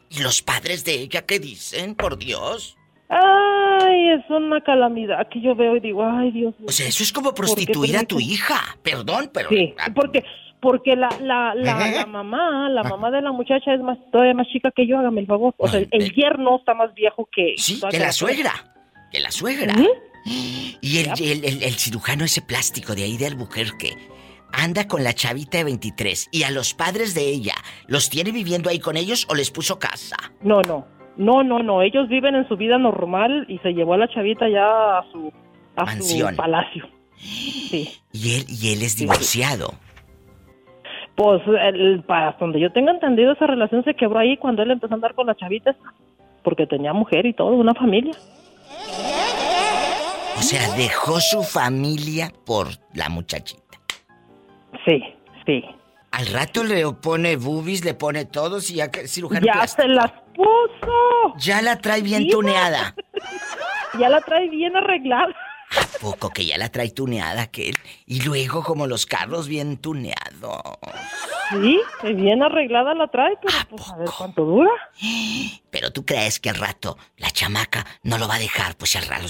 ¿Y 0.09 0.23
los 0.23 0.41
padres 0.41 0.85
de 0.85 0.93
ella 1.01 1.25
qué 1.25 1.39
dicen, 1.39 1.95
por 1.95 2.17
Dios? 2.17 2.77
Ay, 3.09 4.09
es 4.11 4.29
una 4.29 4.61
calamidad 4.61 5.27
que 5.29 5.41
yo 5.41 5.55
veo 5.55 5.75
y 5.77 5.79
digo, 5.79 6.05
ay, 6.05 6.31
Dios 6.31 6.53
mío. 6.59 6.67
O 6.69 6.71
sea, 6.71 6.87
eso 6.87 7.03
es 7.03 7.11
como 7.11 7.33
¿Por 7.33 7.45
qué 7.45 7.53
prostituir 7.53 7.97
a 7.97 8.03
tu 8.03 8.19
hija. 8.19 8.77
Perdón, 8.83 9.29
pero... 9.33 9.49
Sí, 9.49 9.73
porque 9.95 10.23
porque 10.61 10.95
la 10.95 11.09
la, 11.21 11.53
la, 11.55 11.87
la 11.91 12.05
mamá, 12.05 12.69
la 12.69 12.83
mamá 12.83 13.11
de 13.11 13.21
la 13.21 13.31
muchacha 13.31 13.73
es 13.73 13.81
más 13.81 13.97
todavía 14.11 14.33
más 14.33 14.47
chica 14.47 14.71
que 14.75 14.87
yo, 14.87 14.97
hágame 14.99 15.21
el 15.21 15.27
favor. 15.27 15.53
O 15.57 15.67
sea, 15.67 15.79
el, 15.79 15.87
el 15.91 16.13
yerno 16.13 16.57
está 16.57 16.73
más 16.73 16.93
viejo 16.93 17.27
que 17.31 17.53
Sí, 17.57 17.79
que 17.89 17.99
la 17.99 18.11
suegra. 18.11 18.51
Que 19.11 19.19
la 19.19 19.31
suegra. 19.31 19.73
Y 20.81 20.97
el, 20.99 21.09
el- 21.21 21.45
el- 21.45 21.63
el 21.63 21.73
cirujano 21.75 22.25
ese 22.25 22.41
plástico 22.41 22.93
de 22.95 23.03
ahí 23.03 23.17
de 23.17 23.27
Albuquerque 23.27 23.95
anda 24.51 24.87
con 24.87 25.03
la 25.03 25.13
chavita 25.13 25.57
de 25.57 25.63
23 25.65 26.29
y 26.31 26.43
a 26.43 26.51
los 26.51 26.73
padres 26.73 27.13
de 27.13 27.27
ella, 27.29 27.53
¿los 27.87 28.09
tiene 28.09 28.31
viviendo 28.31 28.69
ahí 28.69 28.79
con 28.79 28.97
ellos 28.97 29.25
o 29.29 29.35
les 29.35 29.51
puso 29.51 29.77
casa? 29.79 30.15
No, 30.41 30.61
no. 30.61 30.85
No, 31.17 31.43
no, 31.43 31.59
no, 31.59 31.81
ellos 31.81 32.07
viven 32.09 32.35
en 32.35 32.47
su 32.47 32.55
vida 32.57 32.77
normal 32.77 33.45
y 33.49 33.57
se 33.59 33.71
llevó 33.73 33.93
a 33.95 33.97
la 33.97 34.07
chavita 34.07 34.47
ya 34.49 34.99
a 34.99 35.05
su 35.11 35.31
a 35.75 35.85
Mansión. 35.85 36.31
su 36.31 36.35
palacio. 36.37 36.87
Sí. 37.17 37.89
Y 38.13 38.35
él, 38.35 38.45
y 38.47 38.73
él 38.73 38.81
es 38.83 38.97
divorciado. 38.97 39.73
Pues 41.17 41.41
el, 41.47 42.03
para 42.03 42.33
donde 42.39 42.59
yo 42.59 42.71
tengo 42.71 42.91
entendido 42.91 43.33
esa 43.33 43.47
relación 43.47 43.83
se 43.83 43.95
quebró 43.95 44.19
ahí 44.19 44.37
cuando 44.37 44.61
él 44.61 44.69
empezó 44.71 44.93
a 44.93 44.95
andar 44.97 45.15
con 45.15 45.25
la 45.25 45.35
chavita 45.35 45.75
porque 46.43 46.67
tenía 46.67 46.93
mujer 46.93 47.25
y 47.25 47.33
todo, 47.33 47.49
una 47.55 47.73
familia. 47.73 48.13
O 50.37 50.41
sea, 50.41 50.61
dejó 50.77 51.19
su 51.19 51.41
familia 51.43 52.31
por 52.45 52.67
la 52.93 53.09
muchachita. 53.09 53.63
Sí, 54.85 55.03
sí. 55.45 55.65
Al 56.11 56.27
rato 56.27 56.63
le 56.63 56.83
pone 56.93 57.35
boobies, 57.35 57.83
le 57.83 57.95
pone 57.95 58.25
todos 58.25 58.69
y 58.69 58.75
ya 58.75 58.91
que 58.91 59.07
cirujano 59.07 59.45
Ya 59.45 59.53
plástico. 59.53 59.81
se 59.81 59.87
las 59.89 60.11
puso. 60.35 61.35
Ya 61.39 61.61
la 61.63 61.77
trae 61.79 62.01
bien 62.03 62.23
Sí, 62.23 62.29
tuneada. 62.29 62.93
Ya 63.99 64.09
la 64.09 64.21
trae 64.21 64.47
bien 64.49 64.75
arreglada. 64.75 65.33
Poco 66.01 66.29
que 66.29 66.45
ya 66.45 66.57
la 66.57 66.69
trae 66.69 66.91
tuneada 66.91 67.41
aquel. 67.41 67.75
Y 68.05 68.21
luego 68.21 68.63
como 68.63 68.87
los 68.87 69.05
carros 69.05 69.47
bien 69.47 69.77
tuneados. 69.77 70.61
Sí, 71.51 71.79
bien 72.15 72.43
arreglada 72.43 72.93
la 72.93 73.07
trae, 73.07 73.35
pero 73.41 73.57
pues 73.69 73.89
a 73.89 73.97
ver 73.97 74.09
cuánto 74.17 74.45
dura. 74.45 74.71
Pero 75.69 75.91
tú 75.91 76.05
crees 76.05 76.39
que 76.39 76.49
al 76.49 76.55
rato 76.55 76.97
la 77.17 77.29
chamaca 77.29 77.85
no 78.03 78.17
lo 78.17 78.27
va 78.27 78.35
a 78.35 78.39
dejar, 78.39 78.75
pues 78.75 78.95
al 78.95 79.05
rato. 79.05 79.27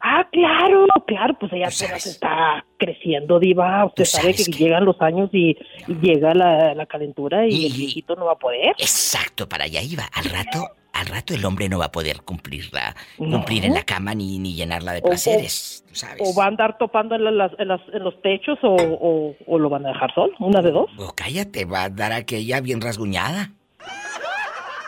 Ah, 0.00 0.26
claro, 0.30 0.86
claro, 1.06 1.36
pues 1.40 1.52
ella 1.52 1.68
apenas 1.68 2.06
está 2.06 2.64
creciendo, 2.78 3.40
diva. 3.40 3.84
Usted 3.86 4.04
sabe 4.04 4.34
que, 4.34 4.44
llegan 4.44 4.84
los 4.84 5.00
años 5.00 5.30
y, 5.32 5.56
y 5.88 5.94
llega 6.00 6.34
la, 6.34 6.74
la 6.74 6.86
calentura 6.86 7.46
y, 7.46 7.66
el 7.66 7.72
viejito 7.72 8.14
no 8.14 8.26
va 8.26 8.32
a 8.32 8.38
poder. 8.38 8.74
Exacto, 8.78 9.48
para 9.48 9.64
allá 9.64 9.82
iba. 9.82 10.04
Al 10.12 10.26
rato, 10.26 10.68
al 11.00 11.06
rato 11.06 11.34
el 11.34 11.44
hombre 11.44 11.68
no 11.68 11.78
va 11.78 11.86
a 11.86 11.92
poder 11.92 12.22
cumplirla, 12.22 12.94
No. 13.18 13.36
cumplir 13.38 13.64
en 13.64 13.74
la 13.74 13.84
cama 13.84 14.14
ni, 14.14 14.38
ni 14.38 14.54
llenarla 14.54 14.92
de 14.92 14.98
o- 15.00 15.02
placeres. 15.08 15.84
tú 15.88 15.94
sabes. 15.94 16.16
O 16.20 16.34
va 16.34 16.44
a 16.44 16.48
andar 16.48 16.76
topando 16.78 17.14
en, 17.14 17.36
las- 17.36 17.52
en 17.58 17.68
las- 17.68 17.80
en 17.92 18.02
los 18.04 18.20
techos 18.22 18.58
o, 18.62 18.74
o- 18.74 19.36
o 19.46 19.58
lo 19.58 19.68
van 19.68 19.86
a 19.86 19.90
dejar 19.92 20.12
solo, 20.14 20.32
una 20.40 20.60
de 20.60 20.70
dos. 20.70 20.90
O 20.98 21.12
cállate, 21.14 21.64
va 21.64 21.84
a 21.84 21.88
dar 21.90 22.12
aquella 22.12 22.60
bien 22.60 22.80
rasguñada. 22.80 23.52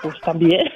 Pues 0.03 0.15
también. 0.23 0.67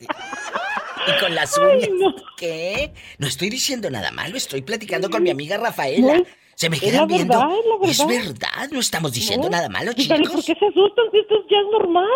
Y 0.00 1.20
con 1.20 1.34
las 1.34 1.58
uñas. 1.58 1.88
¿Qué? 2.36 2.92
No 3.18 3.26
estoy 3.26 3.50
diciendo 3.50 3.90
nada 3.90 4.10
malo, 4.12 4.36
estoy 4.36 4.62
platicando 4.62 5.10
con 5.10 5.22
mi 5.22 5.30
amiga 5.30 5.56
Rafaela. 5.56 6.18
No, 6.18 6.24
Se 6.54 6.70
me 6.70 6.76
es 6.76 6.82
quedan 6.82 7.08
viendo. 7.08 7.38
verdad, 7.38 7.56
es 7.82 8.06
verdad. 8.06 8.68
no 8.70 8.78
estamos 8.80 9.12
diciendo 9.12 9.46
No. 9.48 9.56
nada 9.56 9.68
malo, 9.68 9.92
chicos. 9.94 10.18
¿por 10.30 10.44
qué 10.44 10.54
se 10.54 10.66
asustan 10.66 11.04
si 11.10 11.18
esto 11.18 11.34
ya 11.50 11.58
es 11.58 11.66
normal? 11.72 12.06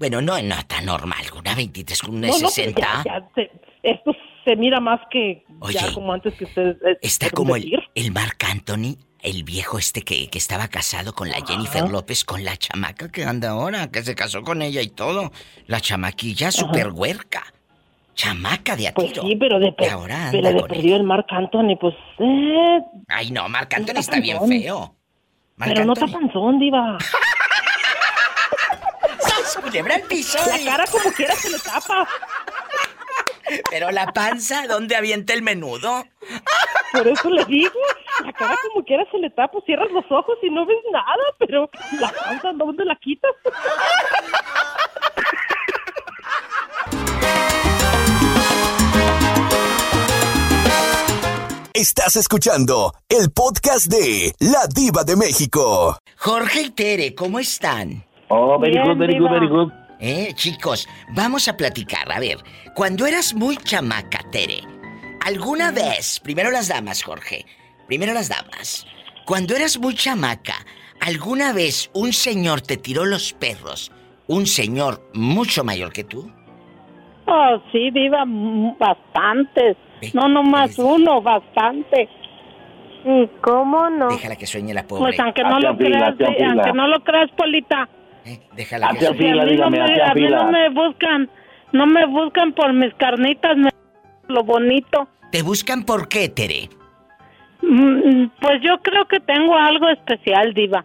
Bueno, 0.00 0.20
no, 0.20 0.40
no 0.42 0.56
tan 0.66 0.86
normal. 0.86 1.22
Una 1.38 1.54
23 1.54 2.02
con 2.02 2.16
una 2.16 2.26
no, 2.28 2.32
no, 2.32 2.38
pero 2.38 2.50
60. 2.50 2.80
ya- 2.80 3.02
ya 3.04 3.28
se- 3.36 3.50
esto 3.82 4.12
se 4.44 4.56
mira 4.56 4.80
más 4.80 4.98
que 5.10 5.44
Oye, 5.60 5.74
ya 5.78 5.92
como 5.92 6.12
antes 6.12 6.34
que 6.34 6.44
ustedes... 6.44 6.76
eh, 6.84 6.98
Está 7.02 7.30
como 7.30 7.54
el, 7.54 7.70
el 7.94 8.10
Marc 8.10 8.42
Anthony, 8.44 8.96
el 9.20 9.44
viejo 9.44 9.78
este 9.78 10.00
que, 10.02 10.28
que 10.28 10.38
estaba 10.38 10.68
casado 10.68 11.12
con 11.12 11.28
la 11.28 11.44
Jennifer 11.46 11.88
López, 11.88 12.24
con 12.24 12.42
la 12.44 12.56
chamaca 12.56 13.10
que 13.12 13.24
anda 13.24 13.50
ahora, 13.50 13.90
que 13.90 14.02
se 14.02 14.14
casó 14.14 14.42
con 14.42 14.62
ella 14.62 14.80
y 14.80 14.88
todo. 14.88 15.30
La 15.66 15.80
chamaquilla 15.80 16.50
super 16.50 16.88
huerca. 16.92 17.44
Chamaca 18.14 18.76
de 18.76 18.88
a 18.88 18.94
Pues 18.94 19.12
sí, 19.12 19.36
pero 19.36 19.58
de, 19.60 19.72
per- 19.72 19.90
ahora 19.90 20.28
pero 20.32 20.50
de 20.52 20.62
perdido 20.64 20.96
el 20.96 21.04
Marc 21.04 21.26
Anthony, 21.30 21.76
pues... 21.80 21.94
Eh, 22.18 22.78
Ay, 23.08 23.30
no, 23.30 23.48
Marc 23.50 23.72
Anthony 23.74 23.98
Está 23.98 24.16
está 24.16 24.20
bien 24.20 24.38
feo. 24.48 24.94
Marc 25.56 25.72
pero 25.74 25.84
no 25.86 25.92
está 25.92 26.06
panzón, 26.06 26.58
diva. 26.58 26.96
¡Sas, 29.50 29.62
culebra 29.62 29.96
al 29.96 30.02
piso! 30.02 30.38
La 30.46 30.58
cara 30.64 30.84
como 30.86 31.12
quiera 31.12 31.34
se 31.34 31.50
le 31.50 31.58
tapa. 31.58 32.06
Pero 33.68 33.90
la 33.90 34.06
panza, 34.12 34.66
¿dónde 34.68 34.94
avienta 34.94 35.32
el 35.32 35.42
menudo? 35.42 36.04
Por 36.92 37.08
eso 37.08 37.28
le 37.30 37.44
digo, 37.46 37.80
la 38.24 38.32
cara 38.32 38.56
como 38.68 38.84
quiera 38.84 39.04
se 39.10 39.18
le 39.18 39.28
tapa, 39.30 39.58
cierras 39.66 39.90
los 39.90 40.04
ojos 40.10 40.36
y 40.42 40.50
no 40.50 40.64
ves 40.66 40.78
nada, 40.92 41.24
pero 41.38 41.68
la 42.00 42.12
panza, 42.12 42.52
¿dónde 42.54 42.84
la 42.84 42.94
quitas? 42.96 43.30
Estás 51.74 52.16
escuchando 52.16 52.94
el 53.08 53.32
podcast 53.32 53.86
de 53.86 54.32
La 54.38 54.66
Diva 54.72 55.02
de 55.02 55.16
México. 55.16 55.98
Jorge 56.18 56.62
y 56.62 56.70
Tere, 56.70 57.14
¿cómo 57.14 57.38
están? 57.38 58.04
Oh, 58.30 58.58
very 58.58 58.72
Bien, 58.72 58.84
good, 58.86 58.98
very 58.98 59.18
good, 59.18 59.30
very 59.30 59.48
good. 59.48 59.72
Eh, 59.98 60.32
chicos, 60.34 60.88
vamos 61.14 61.48
a 61.48 61.56
platicar. 61.56 62.10
A 62.10 62.20
ver, 62.20 62.38
cuando 62.74 63.06
eras 63.06 63.34
muy 63.34 63.56
chamaca, 63.56 64.20
Tere, 64.30 64.60
¿alguna 65.26 65.72
vez, 65.72 66.20
primero 66.20 66.50
las 66.50 66.68
damas, 66.68 67.02
Jorge, 67.02 67.44
primero 67.88 68.14
las 68.14 68.28
damas, 68.28 68.86
cuando 69.26 69.56
eras 69.56 69.78
muy 69.78 69.94
chamaca, 69.94 70.54
¿alguna 71.00 71.52
vez 71.52 71.90
un 71.92 72.12
señor 72.12 72.60
te 72.60 72.76
tiró 72.76 73.04
los 73.04 73.32
perros? 73.32 73.90
Un 74.28 74.46
señor 74.46 75.02
mucho 75.12 75.64
mayor 75.64 75.92
que 75.92 76.04
tú. 76.04 76.30
Oh, 77.26 77.60
sí, 77.72 77.90
viva 77.90 78.24
bastantes. 78.78 79.76
No 80.14 80.28
nomás 80.28 80.78
uno, 80.78 81.20
bastante. 81.20 82.08
¿Y 83.04 83.26
cómo 83.40 83.90
no? 83.90 84.08
Déjala 84.08 84.36
que 84.36 84.46
sueñe 84.46 84.72
la 84.72 84.84
pobre. 84.84 85.02
Pues 85.02 85.20
aunque 85.20 85.42
no 85.42 85.58
lo 85.58 85.76
creas, 85.76 86.14
sí, 86.16 86.44
aunque 86.44 86.72
no 86.72 86.86
lo 86.86 87.00
creas, 87.00 87.30
Polita. 87.36 87.88
Déjala 88.54 88.90
que 88.90 88.96
Hacia 89.06 89.14
fila, 89.14 89.44
dígame, 89.44 89.80
hacia 89.82 90.12
fila. 90.12 90.44
no 90.44 90.50
me 90.52 90.68
buscan, 90.70 91.30
no 91.72 91.86
me 91.86 92.06
buscan 92.06 92.52
por 92.52 92.72
mis 92.72 92.92
carnitas, 92.94 93.56
me 93.56 93.70
lo 94.28 94.44
bonito. 94.44 95.08
¿Te 95.32 95.42
buscan 95.42 95.84
por 95.84 96.08
qué, 96.08 96.28
Tere? 96.28 96.68
Mm, 97.62 98.26
Pues 98.40 98.60
yo 98.62 98.78
creo 98.82 99.06
que 99.06 99.20
tengo 99.20 99.56
algo 99.56 99.88
especial, 99.88 100.52
diva. 100.54 100.84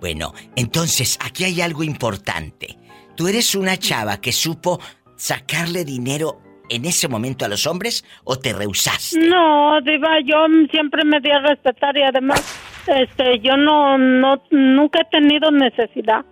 Bueno, 0.00 0.32
entonces 0.56 1.18
aquí 1.24 1.44
hay 1.44 1.60
algo 1.60 1.82
importante. 1.82 2.76
Tú 3.16 3.28
eres 3.28 3.54
una 3.54 3.76
chava 3.76 4.20
que 4.20 4.32
supo 4.32 4.80
sacarle 5.16 5.84
dinero 5.84 6.40
en 6.70 6.84
ese 6.86 7.08
momento 7.08 7.44
a 7.44 7.48
los 7.48 7.66
hombres 7.66 8.04
o 8.24 8.36
te 8.38 8.52
rehusaste. 8.52 9.18
No, 9.28 9.80
diva, 9.82 10.20
yo 10.24 10.46
siempre 10.70 11.04
me 11.04 11.20
di 11.20 11.30
a 11.30 11.40
respetar 11.40 11.96
y 11.98 12.02
además, 12.02 12.40
este, 12.86 13.38
yo 13.40 13.56
no, 13.56 13.98
no, 13.98 14.42
nunca 14.50 15.00
he 15.00 15.04
tenido 15.06 15.50
necesidad 15.50 16.24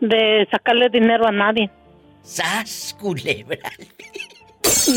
de 0.00 0.46
sacarle 0.50 0.88
dinero 0.88 1.26
a 1.26 1.32
nadie. 1.32 1.70
¡Sas, 2.22 2.96
culebra! 3.00 3.58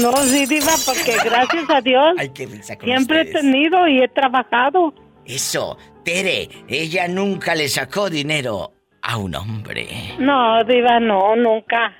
No, 0.01 0.11
sí, 0.17 0.45
diva, 0.45 0.71
porque 0.85 1.15
gracias 1.23 1.69
a 1.69 1.81
Dios 1.81 2.13
Ay, 2.17 2.29
qué 2.29 2.45
risa 2.45 2.75
con 2.75 2.85
siempre 2.85 3.21
ustedes. 3.21 3.35
he 3.35 3.39
tenido 3.41 3.87
y 3.87 4.01
he 4.01 4.07
trabajado. 4.07 4.93
Eso, 5.25 5.77
Tere, 6.03 6.49
ella 6.67 7.07
nunca 7.07 7.53
le 7.55 7.67
sacó 7.67 8.09
dinero 8.09 8.73
a 9.01 9.17
un 9.17 9.35
hombre. 9.35 9.87
No, 10.19 10.63
diva, 10.63 10.99
no, 10.99 11.35
nunca. 11.35 11.93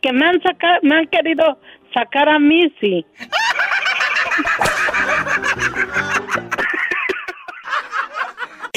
Que 0.00 0.12
me 0.12 0.26
han 0.26 0.40
sacado, 0.42 0.78
me 0.82 0.96
han 0.96 1.06
querido 1.08 1.58
sacar 1.92 2.28
a 2.28 2.38
mí, 2.38 2.72
sí. 2.80 3.04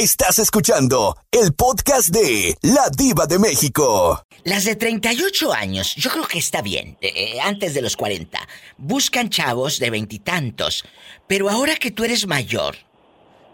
Estás 0.02 0.40
escuchando 0.40 1.18
el 1.30 1.52
podcast 1.54 2.08
de 2.16 2.56
La 2.62 2.88
Diva 2.98 3.26
de 3.26 3.38
México. 3.38 4.24
Las 4.46 4.64
de 4.64 4.78
38 4.78 5.52
años, 5.52 5.94
yo 5.98 6.10
creo 6.10 6.24
que 6.24 6.40
está 6.40 6.62
bien, 6.62 6.96
eh, 7.02 7.12
eh, 7.14 7.42
antes 7.42 7.74
de 7.74 7.82
los 7.82 7.98
40. 7.98 8.40
Buscan 8.78 9.28
chavos 9.28 9.78
de 9.78 9.90
veintitantos. 9.90 10.86
Pero 11.28 11.50
ahora 11.50 11.76
que 11.76 11.92
tú 11.92 12.06
eres 12.06 12.28
mayor, 12.28 12.76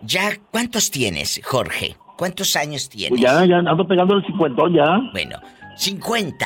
ya, 0.04 0.38
¿cuántos 0.52 0.92
tienes, 0.92 1.42
Jorge? 1.44 1.96
¿Cuántos 2.16 2.56
años 2.56 2.90
tienes? 2.90 3.10
Pues 3.10 3.22
ya, 3.22 3.44
ya 3.44 3.58
ando 3.58 3.88
pegando 3.88 4.14
el 4.14 4.24
cincuentón 4.28 4.76
ya. 4.76 5.00
Bueno, 5.14 5.40
50. 5.78 6.46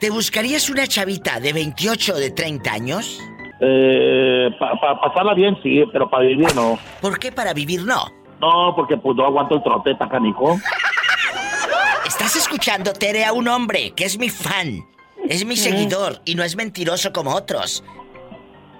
¿Te 0.00 0.08
buscarías 0.08 0.70
una 0.70 0.86
chavita 0.86 1.38
de 1.38 1.52
28 1.52 2.14
o 2.14 2.16
de 2.16 2.30
30 2.30 2.72
años? 2.72 3.20
Eh, 3.60 4.48
para 4.58 4.98
pasarla 5.02 5.34
bien, 5.34 5.54
sí, 5.62 5.82
pero 5.92 6.08
para 6.08 6.24
vivir 6.24 6.54
no. 6.54 6.78
¿Por 7.02 7.18
qué 7.18 7.30
para 7.30 7.52
vivir 7.52 7.84
no? 7.84 8.17
No, 8.40 8.72
porque 8.76 8.96
pues 8.96 9.16
no 9.16 9.24
aguanto 9.24 9.56
el 9.56 9.62
trote, 9.62 9.94
tacanico. 9.96 10.56
Estás 12.06 12.36
escuchando, 12.36 12.92
Tere, 12.92 13.24
a 13.24 13.32
un 13.32 13.48
hombre 13.48 13.92
que 13.96 14.04
es 14.04 14.18
mi 14.18 14.28
fan. 14.30 14.84
Es 15.28 15.44
mi 15.44 15.56
Sí. 15.56 15.70
seguidor 15.70 16.20
y 16.24 16.34
no 16.34 16.42
es 16.42 16.56
mentiroso 16.56 17.12
como 17.12 17.34
otros. 17.34 17.84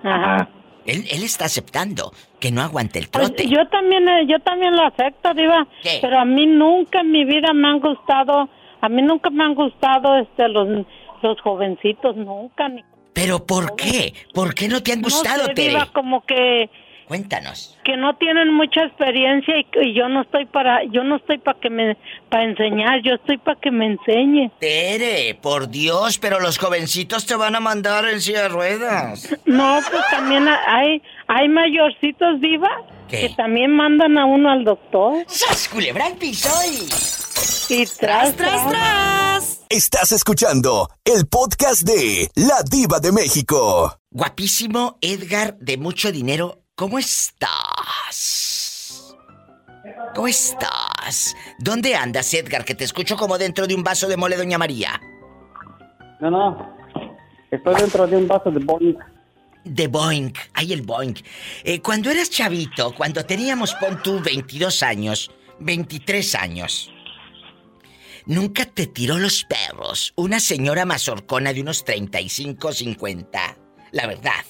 Ajá. 0.02 0.48
Él, 0.86 1.04
él 1.10 1.22
está 1.22 1.44
aceptando 1.44 2.12
que 2.40 2.50
no 2.50 2.62
aguante 2.62 2.98
el 2.98 3.08
Pues 3.08 3.26
trote. 3.26 3.46
yo 3.48 3.66
también, 3.68 4.08
eh, 4.08 4.26
yo 4.26 4.38
también 4.40 4.74
lo 4.74 4.86
acepto, 4.86 5.34
Diva. 5.34 5.66
¿Qué? 5.82 5.98
Pero 6.00 6.18
a 6.18 6.24
mí 6.24 6.46
nunca 6.46 7.00
en 7.00 7.10
mi 7.10 7.24
vida 7.26 7.52
me 7.52 7.68
han 7.68 7.80
gustado, 7.80 8.48
a 8.80 8.88
mí 8.88 9.02
nunca 9.02 9.28
me 9.28 9.44
han 9.44 9.54
gustado 9.54 10.16
este 10.18 10.48
los 10.48 10.86
los 11.20 11.40
jovencitos, 11.42 12.16
nunca. 12.16 12.68
Ni, 12.68 12.82
¿Pero 13.12 13.44
por 13.44 13.74
qué? 13.76 14.14
¿Por 14.32 14.54
qué 14.54 14.68
no 14.68 14.82
te 14.82 14.92
han 14.92 15.02
gustado, 15.02 15.38
no 15.42 15.46
sé, 15.48 15.54
Tere? 15.54 15.68
Diva, 15.70 15.86
como 15.92 16.22
que 16.24 16.70
Cuéntanos. 17.08 17.76
que 17.84 17.96
no 17.96 18.14
tienen 18.16 18.52
mucha 18.52 18.84
experiencia 18.84 19.54
y, 19.58 19.66
y 19.80 19.94
yo 19.94 20.08
no 20.08 20.22
estoy 20.22 20.44
para, 20.44 20.84
yo 20.84 21.02
no 21.04 21.16
estoy 21.16 21.38
para 21.38 21.58
que 21.58 21.70
me, 21.70 21.96
para 22.28 22.44
enseñar, 22.44 23.00
yo 23.02 23.14
estoy 23.14 23.38
para 23.38 23.58
que 23.58 23.70
me 23.70 23.86
enseñe. 23.86 24.50
Tere, 24.60 25.34
por 25.40 25.68
Dios, 25.68 26.18
pero 26.18 26.38
los 26.38 26.58
jovencitos 26.58 27.24
te 27.24 27.34
van 27.34 27.56
a 27.56 27.60
mandar 27.60 28.06
en 28.08 28.20
silla 28.20 28.42
de 28.42 28.48
ruedas. 28.50 29.34
No, 29.46 29.78
pues 29.90 30.02
también 30.10 30.46
hay, 30.48 31.02
hay 31.26 31.48
mayorcitos, 31.48 32.40
Diva, 32.40 32.70
¿Qué? 33.08 33.20
que 33.20 33.28
también 33.30 33.74
mandan 33.74 34.18
a 34.18 34.26
uno 34.26 34.50
al 34.50 34.64
doctor. 34.64 35.24
¡Sas, 35.26 35.68
culebra. 35.68 36.08
Y 37.70 37.84
tras, 37.86 38.34
tras, 38.36 38.68
tras. 38.68 39.64
Estás 39.68 40.12
escuchando 40.12 40.88
el 41.04 41.26
podcast 41.26 41.82
de 41.82 42.30
La 42.34 42.62
Diva 42.68 43.00
de 43.00 43.12
México. 43.12 43.98
Guapísimo 44.10 44.96
Edgar 45.02 45.56
de 45.58 45.76
mucho 45.76 46.10
dinero, 46.10 46.62
¿cómo 46.78 46.98
estás? 46.98 47.54
¿Cómo 50.14 50.28
estás? 50.28 51.34
¿Dónde 51.58 51.96
andas, 51.96 52.32
Edgar? 52.32 52.64
Que 52.64 52.76
te 52.76 52.84
escucho 52.84 53.16
como 53.16 53.36
dentro 53.36 53.66
de 53.66 53.74
un 53.74 53.82
vaso 53.82 54.06
de 54.06 54.16
mole, 54.16 54.36
Doña 54.36 54.58
María. 54.58 55.00
No, 56.20 56.30
no. 56.30 56.76
Estoy 57.50 57.74
dentro 57.74 58.06
de 58.06 58.16
un 58.16 58.28
vaso 58.28 58.52
de 58.52 58.60
Boeing. 58.60 58.96
De 59.64 59.88
Boink, 59.88 60.38
hay 60.54 60.72
el 60.72 60.82
Boink. 60.82 61.18
Eh, 61.64 61.80
cuando 61.80 62.10
eras 62.10 62.30
chavito, 62.30 62.94
cuando 62.94 63.24
teníamos, 63.24 63.74
pon 63.74 64.00
tú, 64.02 64.20
22 64.20 64.82
años, 64.84 65.32
23 65.58 66.34
años, 66.36 66.92
nunca 68.26 68.64
te 68.66 68.86
tiró 68.86 69.18
los 69.18 69.44
perros 69.44 70.12
una 70.16 70.38
señora 70.38 70.86
mazorcona 70.86 71.52
de 71.52 71.60
unos 71.60 71.84
35, 71.84 72.72
50. 72.72 73.56
La 73.92 74.06
verdad. 74.06 74.44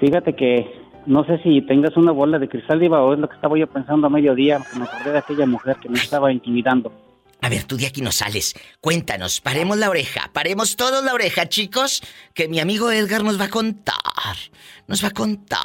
Fíjate 0.00 0.34
que 0.36 0.81
no 1.06 1.24
sé 1.24 1.38
si 1.42 1.62
tengas 1.62 1.96
una 1.96 2.12
bola 2.12 2.38
de 2.38 2.48
cristal, 2.48 2.80
Diva, 2.80 3.02
o 3.02 3.12
es 3.14 3.18
lo 3.18 3.28
que 3.28 3.34
estaba 3.36 3.58
yo 3.58 3.66
pensando 3.66 4.06
a 4.06 4.10
mediodía, 4.10 4.60
que 4.72 4.78
me 4.78 4.84
acordé 4.84 5.12
de 5.12 5.18
aquella 5.18 5.46
mujer 5.46 5.76
que 5.80 5.88
me 5.88 5.98
estaba 5.98 6.32
intimidando. 6.32 6.92
A 7.40 7.48
ver, 7.48 7.64
tú 7.64 7.76
de 7.76 7.86
aquí 7.88 8.00
no 8.02 8.12
sales. 8.12 8.54
Cuéntanos, 8.80 9.40
paremos 9.40 9.76
la 9.76 9.90
oreja, 9.90 10.30
paremos 10.32 10.76
todos 10.76 11.04
la 11.04 11.12
oreja, 11.12 11.48
chicos, 11.48 12.00
que 12.34 12.46
mi 12.48 12.60
amigo 12.60 12.90
Edgar 12.92 13.24
nos 13.24 13.40
va 13.40 13.46
a 13.46 13.50
contar. 13.50 14.36
Nos 14.86 15.02
va 15.02 15.08
a 15.08 15.12
contar. 15.12 15.58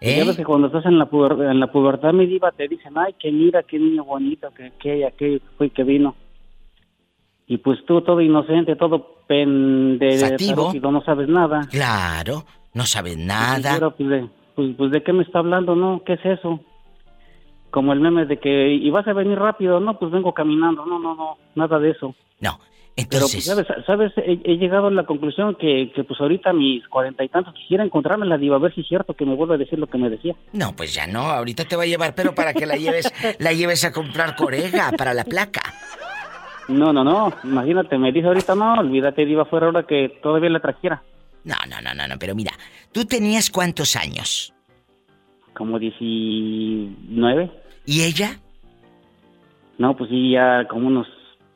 Y 0.00 0.06
Ya 0.14 0.22
¿Eh? 0.22 0.24
ves 0.24 0.36
que 0.36 0.44
cuando 0.44 0.68
estás 0.68 0.86
en 0.86 0.96
la, 0.96 1.10
puber- 1.10 1.50
en 1.50 1.58
la 1.58 1.72
pubertad, 1.72 2.12
mi 2.12 2.26
diva, 2.26 2.52
te 2.52 2.68
dicen, 2.68 2.92
ay, 2.96 3.14
que 3.18 3.32
mira, 3.32 3.64
qué 3.64 3.80
niño 3.80 4.04
bonito, 4.04 4.50
que 4.56 4.72
que 4.78 5.04
aquel 5.04 5.42
fue 5.56 5.70
que 5.70 5.82
vino. 5.82 6.14
Y 7.48 7.56
pues 7.58 7.84
tú, 7.84 8.02
todo 8.02 8.20
inocente, 8.20 8.76
todo 8.76 9.24
pendejo, 9.26 10.90
no 10.92 11.02
sabes 11.02 11.28
nada. 11.28 11.66
Claro, 11.70 12.44
no 12.74 12.84
sabes 12.86 13.16
Y 13.16 13.24
nada. 13.24 13.74
pero, 13.74 13.90
pues, 13.96 14.08
de, 14.08 14.28
pues, 14.54 14.74
pues, 14.76 14.90
¿de 14.90 15.02
qué 15.02 15.12
me 15.12 15.22
está 15.22 15.38
hablando, 15.40 15.74
no? 15.76 16.02
¿Qué 16.04 16.14
es 16.14 16.24
eso? 16.24 16.60
Como 17.70 17.92
el 17.92 18.00
meme 18.00 18.24
de 18.26 18.38
que, 18.38 18.72
¿y 18.74 18.90
vas 18.90 19.06
a 19.06 19.12
venir 19.12 19.38
rápido? 19.38 19.78
No, 19.80 19.98
pues 19.98 20.10
vengo 20.10 20.32
caminando. 20.32 20.86
No, 20.86 20.98
no, 20.98 21.14
no, 21.14 21.36
nada 21.54 21.78
de 21.78 21.90
eso. 21.90 22.14
No, 22.40 22.58
Pero, 22.96 23.26
pues, 23.30 23.44
¿sabes? 23.44 23.66
¿sabes? 23.86 24.12
He, 24.16 24.40
he 24.44 24.56
llegado 24.56 24.86
a 24.86 24.90
la 24.90 25.04
conclusión 25.04 25.54
que, 25.54 25.92
que, 25.94 26.02
pues, 26.02 26.18
ahorita 26.20 26.52
mis 26.54 26.86
cuarenta 26.88 27.24
y 27.24 27.28
tantos 27.28 27.52
quisiera 27.54 27.84
encontrarme 27.84 28.24
la 28.26 28.38
diva, 28.38 28.56
a 28.56 28.58
ver 28.60 28.74
si 28.74 28.80
es 28.80 28.88
cierto 28.88 29.12
que 29.14 29.26
me 29.26 29.34
vuelve 29.34 29.54
a 29.56 29.58
decir 29.58 29.78
lo 29.78 29.86
que 29.86 29.98
me 29.98 30.08
decía. 30.08 30.34
No, 30.54 30.74
pues 30.74 30.94
ya 30.94 31.06
no, 31.06 31.20
ahorita 31.20 31.64
te 31.66 31.76
va 31.76 31.82
a 31.82 31.86
llevar, 31.86 32.14
pero 32.14 32.34
para 32.34 32.54
que 32.54 32.64
la 32.66 32.76
lleves, 32.76 33.12
la 33.38 33.52
lleves 33.52 33.84
a 33.84 33.92
comprar 33.92 34.34
corega 34.34 34.90
para 34.96 35.12
la 35.12 35.24
placa. 35.24 35.62
No, 36.68 36.92
no, 36.92 37.02
no, 37.04 37.32
imagínate, 37.44 37.96
me 37.98 38.12
dice 38.12 38.26
ahorita, 38.28 38.54
no, 38.54 38.74
olvídate, 38.74 39.24
diva, 39.24 39.44
fuera 39.46 39.66
ahora 39.66 39.84
que 39.84 40.18
todavía 40.22 40.50
la 40.50 40.60
trajera. 40.60 41.02
No, 41.44 41.56
no, 41.68 41.80
no, 41.80 41.94
no, 41.94 42.08
no, 42.08 42.18
pero 42.18 42.34
mira, 42.34 42.52
¿tú 42.92 43.04
tenías 43.04 43.50
cuántos 43.50 43.96
años? 43.96 44.52
Como 45.54 45.78
19. 45.78 47.50
¿Y 47.86 48.02
ella? 48.02 48.38
No, 49.78 49.96
pues 49.96 50.10
sí, 50.10 50.32
ya 50.32 50.66
como 50.68 50.88
unos 50.88 51.06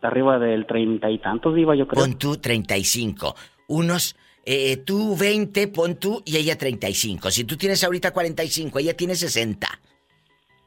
arriba 0.00 0.38
del 0.38 0.66
treinta 0.66 1.10
y 1.10 1.18
tantos, 1.18 1.54
diva, 1.54 1.76
yo 1.76 1.86
creo. 1.86 2.02
Pon 2.02 2.18
tú 2.18 2.36
35. 2.36 3.34
Unos, 3.68 4.16
eh, 4.44 4.78
tú 4.78 5.16
20, 5.16 5.68
pon 5.68 5.96
tú 5.96 6.22
y 6.24 6.36
ella 6.36 6.58
35. 6.58 7.30
Si 7.30 7.44
tú 7.44 7.56
tienes 7.56 7.82
ahorita 7.84 8.12
45, 8.12 8.78
ella 8.78 8.96
tiene 8.96 9.14
60. 9.14 9.68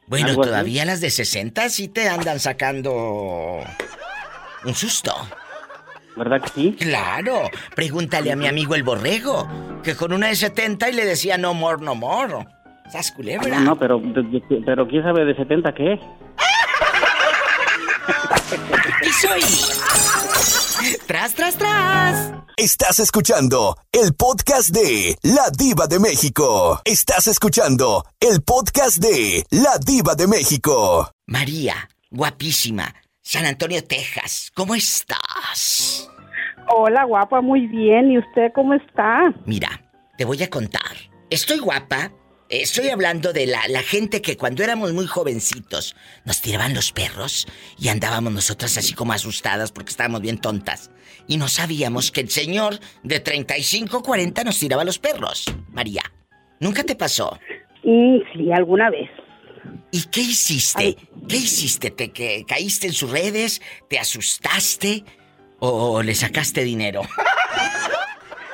Bueno, 0.07 0.27
así. 0.27 0.35
todavía 0.35 0.85
las 0.85 1.01
de 1.01 1.09
60 1.09 1.67
sí 1.69 1.87
te 1.87 2.07
andan 2.07 2.39
sacando 2.39 3.59
un 4.65 4.73
susto. 4.75 5.13
¿Verdad 6.15 6.41
que 6.41 6.49
sí? 6.49 6.75
Claro. 6.79 7.49
Pregúntale 7.75 8.31
a 8.31 8.35
mi 8.35 8.47
amigo 8.47 8.75
el 8.75 8.83
borrego, 8.83 9.47
que 9.83 9.95
con 9.95 10.13
una 10.13 10.27
de 10.27 10.35
70 10.35 10.89
y 10.89 10.93
le 10.93 11.05
decía 11.05 11.37
no 11.37 11.53
more, 11.53 11.81
no 11.83 11.93
more. 11.95 12.45
¿Sas 12.91 13.11
culebra? 13.11 13.59
No, 13.59 13.65
no, 13.71 13.79
pero, 13.79 13.99
de- 13.99 14.21
de- 14.23 14.61
pero 14.65 14.87
¿quién 14.87 15.03
sabe 15.03 15.25
de 15.25 15.35
70 15.35 15.73
qué? 15.73 15.99
Y 19.01 19.09
soy. 19.09 19.41
Tras, 21.07 21.33
tras, 21.33 21.55
tras. 21.55 22.31
Estás 22.57 22.99
escuchando 22.99 23.75
el 23.91 24.13
podcast 24.13 24.69
de 24.69 25.17
La 25.23 25.49
Diva 25.57 25.87
de 25.87 25.99
México. 25.99 26.79
Estás 26.85 27.27
escuchando 27.27 28.05
el 28.19 28.41
podcast 28.43 28.97
de 28.97 29.45
La 29.49 29.77
Diva 29.83 30.15
de 30.15 30.27
México. 30.27 31.11
María, 31.27 31.89
guapísima, 32.11 32.93
San 33.27 33.47
Antonio, 33.47 33.83
Texas, 33.83 34.51
¿cómo 34.53 34.75
estás? 34.75 36.07
Hola, 36.69 37.05
guapa, 37.05 37.41
muy 37.41 37.65
bien. 37.65 38.11
¿Y 38.11 38.19
usted 38.19 38.51
cómo 38.53 38.75
está? 38.75 39.33
Mira, 39.47 39.81
te 40.15 40.25
voy 40.25 40.43
a 40.43 40.49
contar. 40.51 40.95
Estoy 41.31 41.57
guapa. 41.57 42.11
Estoy 42.49 42.89
hablando 42.89 43.33
de 43.33 43.47
la, 43.47 43.61
la 43.67 43.81
gente 43.81 44.21
que 44.21 44.37
cuando 44.37 44.63
éramos 44.63 44.93
muy 44.93 45.07
jovencitos 45.07 45.95
nos 46.23 46.39
tiraban 46.39 46.75
los 46.75 46.91
perros 46.91 47.47
y 47.79 47.87
andábamos 47.87 48.31
nosotras 48.31 48.77
así 48.77 48.93
como 48.93 49.13
asustadas 49.13 49.71
porque 49.71 49.89
estábamos 49.89 50.21
bien 50.21 50.37
tontas. 50.37 50.91
Y 51.27 51.37
no 51.37 51.47
sabíamos 51.47 52.11
que 52.11 52.21
el 52.21 52.29
señor 52.29 52.75
de 53.01 53.19
35, 53.21 54.03
40 54.03 54.43
nos 54.43 54.59
tiraba 54.59 54.83
los 54.83 54.99
perros. 54.99 55.45
María, 55.71 56.03
¿nunca 56.59 56.83
te 56.83 56.95
pasó? 56.95 57.39
Mm, 57.83 58.17
sí, 58.35 58.51
alguna 58.51 58.91
vez. 58.91 59.09
¿Y 59.91 60.03
qué 60.03 60.21
hiciste? 60.21 60.97
¿Qué 61.27 61.35
hiciste? 61.37 61.91
¿Te 61.91 62.11
que, 62.11 62.45
caíste 62.47 62.87
en 62.87 62.93
sus 62.93 63.09
redes? 63.09 63.61
¿Te 63.89 63.99
asustaste? 63.99 65.03
¿O 65.59 66.01
le 66.01 66.15
sacaste 66.15 66.63
dinero? 66.63 67.01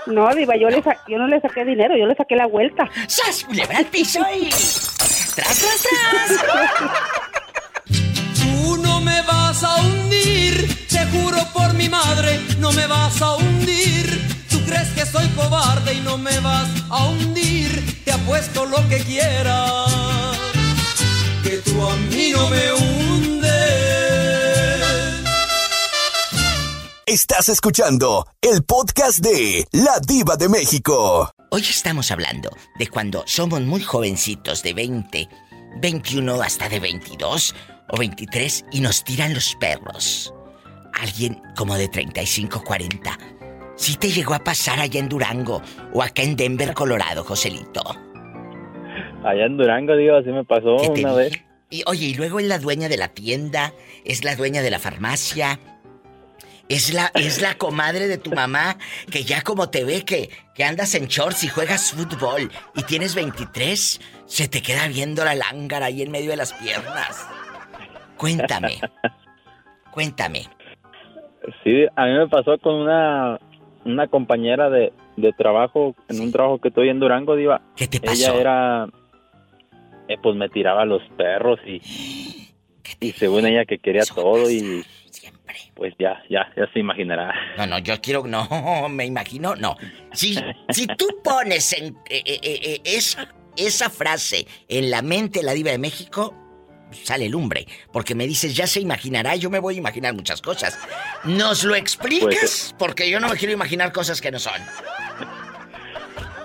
No, 0.07 0.33
Diva, 0.33 0.55
yo, 0.57 0.69
le 0.69 0.83
yo 1.07 1.17
no 1.17 1.27
le 1.27 1.39
saqué 1.41 1.63
dinero, 1.63 1.95
yo 1.95 2.05
le 2.05 2.15
saqué 2.15 2.35
la 2.35 2.47
vuelta. 2.47 2.89
¡Sas! 3.07 3.43
Culebra 3.43 3.77
al 3.77 3.85
piso 3.85 4.19
y... 4.35 4.49
¡Tras, 5.35 5.59
tras, 5.59 5.83
tras! 5.83 6.41
Tú 8.41 8.77
no 8.77 8.99
me 9.01 9.21
vas 9.21 9.63
a 9.63 9.75
hundir, 9.81 10.87
te 10.87 11.05
juro 11.05 11.37
por 11.53 11.73
mi 11.73 11.87
madre, 11.87 12.39
no 12.59 12.71
me 12.71 12.87
vas 12.87 13.21
a 13.21 13.35
hundir. 13.35 14.21
Tú 14.49 14.59
crees 14.65 14.89
que 14.89 15.05
soy 15.05 15.27
cobarde 15.29 15.93
y 15.93 16.01
no 16.01 16.17
me 16.17 16.37
vas 16.39 16.69
a 16.89 17.05
hundir, 17.05 18.03
te 18.03 18.11
apuesto 18.11 18.65
lo 18.65 18.77
que 18.89 18.97
quieras, 18.99 20.50
tú 21.81 21.87
a 21.87 21.95
mí 21.95 22.31
no 22.31 22.49
me 22.49 22.73
hundes. 22.73 23.51
Estás 27.05 27.49
escuchando 27.49 28.25
el 28.41 28.63
podcast 28.63 29.19
de 29.19 29.65
La 29.71 29.99
Diva 30.05 30.35
de 30.37 30.49
México. 30.49 31.29
Hoy 31.49 31.61
estamos 31.61 32.11
hablando 32.11 32.49
de 32.77 32.87
cuando 32.87 33.23
somos 33.25 33.61
muy 33.61 33.81
jovencitos, 33.81 34.63
de 34.63 34.73
20, 34.73 35.27
21 35.81 36.41
hasta 36.41 36.69
de 36.69 36.79
22 36.79 37.55
o 37.89 37.97
23 37.97 38.65
y 38.71 38.81
nos 38.81 39.03
tiran 39.03 39.33
los 39.33 39.55
perros. 39.55 40.33
Alguien 40.93 41.41
como 41.57 41.75
de 41.75 41.87
35, 41.87 42.63
40. 42.63 43.17
¿Sí 43.75 43.97
te 43.97 44.09
llegó 44.09 44.33
a 44.33 44.39
pasar 44.39 44.79
allá 44.79 44.99
en 44.99 45.09
Durango 45.09 45.61
o 45.93 46.03
acá 46.03 46.21
en 46.21 46.35
Denver, 46.35 46.73
Colorado, 46.73 47.23
Joselito? 47.23 47.81
Allá 49.23 49.45
en 49.45 49.57
Durango, 49.57 49.95
digo, 49.95 50.15
así 50.15 50.29
me 50.29 50.45
pasó 50.45 50.77
¿Qué 50.77 50.89
te 50.89 51.01
una 51.01 51.13
vez. 51.13 51.50
Y 51.71 51.83
oye, 51.87 52.07
y 52.07 52.13
luego 52.13 52.39
es 52.39 52.45
la 52.45 52.59
dueña 52.59 52.89
de 52.89 52.97
la 52.97 53.07
tienda, 53.07 53.73
es 54.05 54.23
la 54.23 54.35
dueña 54.35 54.61
de 54.61 54.69
la 54.69 54.77
farmacia, 54.77 55.59
es 56.67 56.93
la, 56.93 57.11
es 57.15 57.41
la 57.41 57.57
comadre 57.57 58.07
de 58.07 58.17
tu 58.17 58.31
mamá, 58.31 58.77
que 59.09 59.23
ya 59.23 59.41
como 59.41 59.69
te 59.69 59.83
ve 59.83 60.03
que, 60.03 60.29
que 60.53 60.63
andas 60.63 60.93
en 60.95 61.07
shorts 61.07 61.43
y 61.43 61.47
juegas 61.47 61.91
fútbol 61.91 62.51
y 62.75 62.83
tienes 62.83 63.15
23, 63.15 64.01
se 64.25 64.47
te 64.47 64.61
queda 64.61 64.87
viendo 64.89 65.23
la 65.25 65.33
lángara 65.33 65.87
ahí 65.87 66.01
en 66.01 66.11
medio 66.11 66.31
de 66.31 66.37
las 66.37 66.53
piernas. 66.53 67.25
Cuéntame, 68.17 68.79
cuéntame. 69.91 70.47
Sí, 71.63 71.85
a 71.95 72.05
mí 72.05 72.11
me 72.11 72.27
pasó 72.27 72.57
con 72.59 72.75
una 72.75 73.39
una 73.85 74.07
compañera 74.07 74.69
de, 74.69 74.93
de 75.17 75.33
trabajo, 75.33 75.95
en 76.07 76.21
un 76.21 76.31
trabajo 76.31 76.59
que 76.59 76.67
estoy 76.69 76.89
en 76.89 76.99
Durango, 76.99 77.35
Diva. 77.35 77.61
¿Qué 77.75 77.87
te 77.87 77.97
Ella 77.97 78.27
pasó? 78.27 78.39
era, 78.39 78.87
eh, 80.13 80.17
pues 80.21 80.35
me 80.35 80.49
tiraba 80.49 80.83
a 80.83 80.85
los 80.85 81.01
perros 81.17 81.59
y, 81.65 81.81
y 82.99 83.11
según 83.13 83.45
ella 83.45 83.65
que 83.65 83.79
quería 83.79 84.03
todo 84.03 84.49
y 84.49 84.83
pues 85.75 85.95
ya, 85.97 86.21
ya, 86.29 86.47
ya 86.55 86.71
se 86.71 86.79
imaginará. 86.79 87.33
No, 87.57 87.65
no, 87.65 87.79
yo 87.79 87.99
quiero, 88.01 88.23
no, 88.27 88.47
me 88.89 89.05
imagino, 89.05 89.55
no. 89.55 89.75
Si, 90.13 90.37
si 90.69 90.85
tú 90.87 91.07
pones 91.23 91.73
en, 91.73 91.95
eh, 92.07 92.21
eh, 92.23 92.39
eh, 92.43 92.81
esa, 92.83 93.33
esa 93.57 93.89
frase 93.89 94.45
en 94.67 94.91
la 94.91 95.01
mente 95.01 95.39
de 95.39 95.45
la 95.45 95.53
diva 95.53 95.71
de 95.71 95.79
México, 95.79 96.35
sale 96.91 97.27
lumbre. 97.29 97.65
Porque 97.91 98.13
me 98.13 98.27
dices, 98.27 98.55
ya 98.55 98.67
se 98.67 98.79
imaginará, 98.79 99.35
yo 99.35 99.49
me 99.49 99.59
voy 99.59 99.75
a 99.75 99.77
imaginar 99.79 100.13
muchas 100.13 100.41
cosas. 100.41 100.77
¿Nos 101.23 101.63
lo 101.63 101.73
explicas? 101.73 102.29
Pues, 102.29 102.75
Porque 102.77 103.09
yo 103.09 103.19
no 103.19 103.27
me 103.29 103.35
quiero 103.35 103.53
imaginar 103.53 103.91
cosas 103.91 104.21
que 104.21 104.29
no 104.31 104.37
son. 104.39 104.61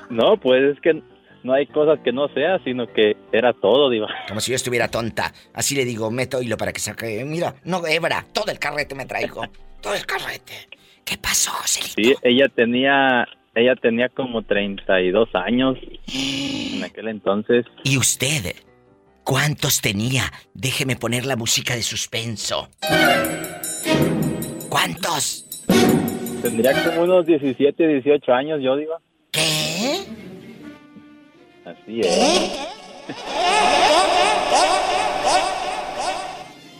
No, 0.08 0.38
pues 0.38 0.76
es 0.76 0.80
que 0.80 1.02
no 1.46 1.52
hay 1.52 1.66
cosas 1.66 2.00
que 2.00 2.12
no 2.12 2.28
sea, 2.28 2.58
sino 2.64 2.92
que 2.92 3.16
era 3.32 3.52
todo, 3.52 3.88
Diva. 3.88 4.08
Como 4.26 4.40
si 4.40 4.50
yo 4.50 4.56
estuviera 4.56 4.88
tonta. 4.88 5.32
Así 5.54 5.76
le 5.76 5.84
digo, 5.84 6.10
meto 6.10 6.42
hilo 6.42 6.56
para 6.56 6.72
que 6.72 6.80
saque. 6.80 7.24
Mira, 7.24 7.54
no, 7.64 7.86
hebra, 7.86 8.26
todo 8.32 8.50
el 8.50 8.58
carrete 8.58 8.94
me 8.94 9.06
traigo. 9.06 9.42
Todo 9.80 9.94
el 9.94 10.04
carrete. 10.04 10.68
¿Qué 11.04 11.16
pasó, 11.16 11.52
Joselito? 11.52 11.94
Sí, 11.96 12.14
ella 12.22 12.48
tenía, 12.48 13.28
ella 13.54 13.76
tenía 13.76 14.08
como 14.08 14.42
32 14.42 15.28
años 15.34 15.78
en 16.12 16.82
aquel 16.82 17.06
entonces. 17.06 17.66
¿Y 17.84 17.96
usted? 17.96 18.56
¿Cuántos 19.22 19.80
tenía? 19.80 20.24
Déjeme 20.54 20.96
poner 20.96 21.24
la 21.24 21.36
música 21.36 21.76
de 21.76 21.82
suspenso. 21.82 22.68
¿Cuántos? 24.68 25.46
Tendría 26.42 26.72
como 26.82 27.02
unos 27.02 27.26
17, 27.26 27.86
18 27.86 28.32
años 28.32 28.60
yo, 28.60 28.74
Diva. 28.74 28.98
¿Qué? 29.30 30.04
Así 31.66 32.00
es. 32.00 32.76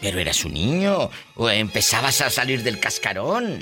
Pero 0.01 0.21
eras 0.21 0.45
un 0.45 0.55
niño 0.55 1.11
o 1.35 1.51
empezabas 1.51 2.21
a 2.23 2.31
salir 2.31 2.63
del 2.63 2.79
cascarón. 2.79 3.59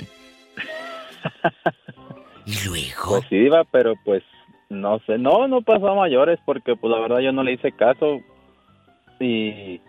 ¿Y 2.45 2.53
luego? 2.67 3.09
Pues 3.09 3.25
sí, 3.29 3.39
Diva, 3.39 3.63
pero 3.63 3.95
pues 4.05 4.21
no 4.69 4.99
sé. 5.07 5.17
No, 5.17 5.47
no 5.47 5.63
pasó 5.63 5.87
a 5.89 5.95
mayores 5.95 6.39
porque 6.45 6.75
pues 6.75 6.91
la 6.91 6.99
verdad 6.99 7.19
yo 7.19 7.31
no 7.31 7.43
le 7.43 7.53
hice 7.53 7.71
caso. 7.71 8.19
Y 9.19 9.81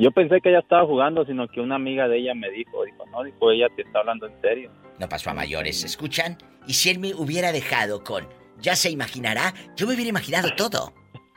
yo 0.00 0.10
pensé 0.10 0.40
que 0.40 0.48
ella 0.48 0.58
estaba 0.58 0.84
jugando, 0.86 1.24
sino 1.24 1.46
que 1.46 1.60
una 1.60 1.76
amiga 1.76 2.08
de 2.08 2.18
ella 2.18 2.34
me 2.34 2.50
dijo, 2.50 2.84
dijo, 2.84 3.04
no, 3.12 3.22
dijo, 3.22 3.52
ella 3.52 3.68
te 3.76 3.82
está 3.82 4.00
hablando 4.00 4.26
en 4.26 4.40
serio. 4.40 4.72
No 4.98 5.08
pasó 5.08 5.30
a 5.30 5.34
mayores, 5.34 5.84
¿escuchan? 5.84 6.36
Y 6.66 6.74
si 6.74 6.90
él 6.90 6.98
me 6.98 7.14
hubiera 7.14 7.52
dejado 7.52 8.02
con, 8.02 8.26
ya 8.60 8.76
se 8.76 8.90
imaginará, 8.90 9.54
yo 9.76 9.86
me 9.86 9.94
hubiera 9.94 10.10
imaginado 10.10 10.54
todo. 10.54 10.94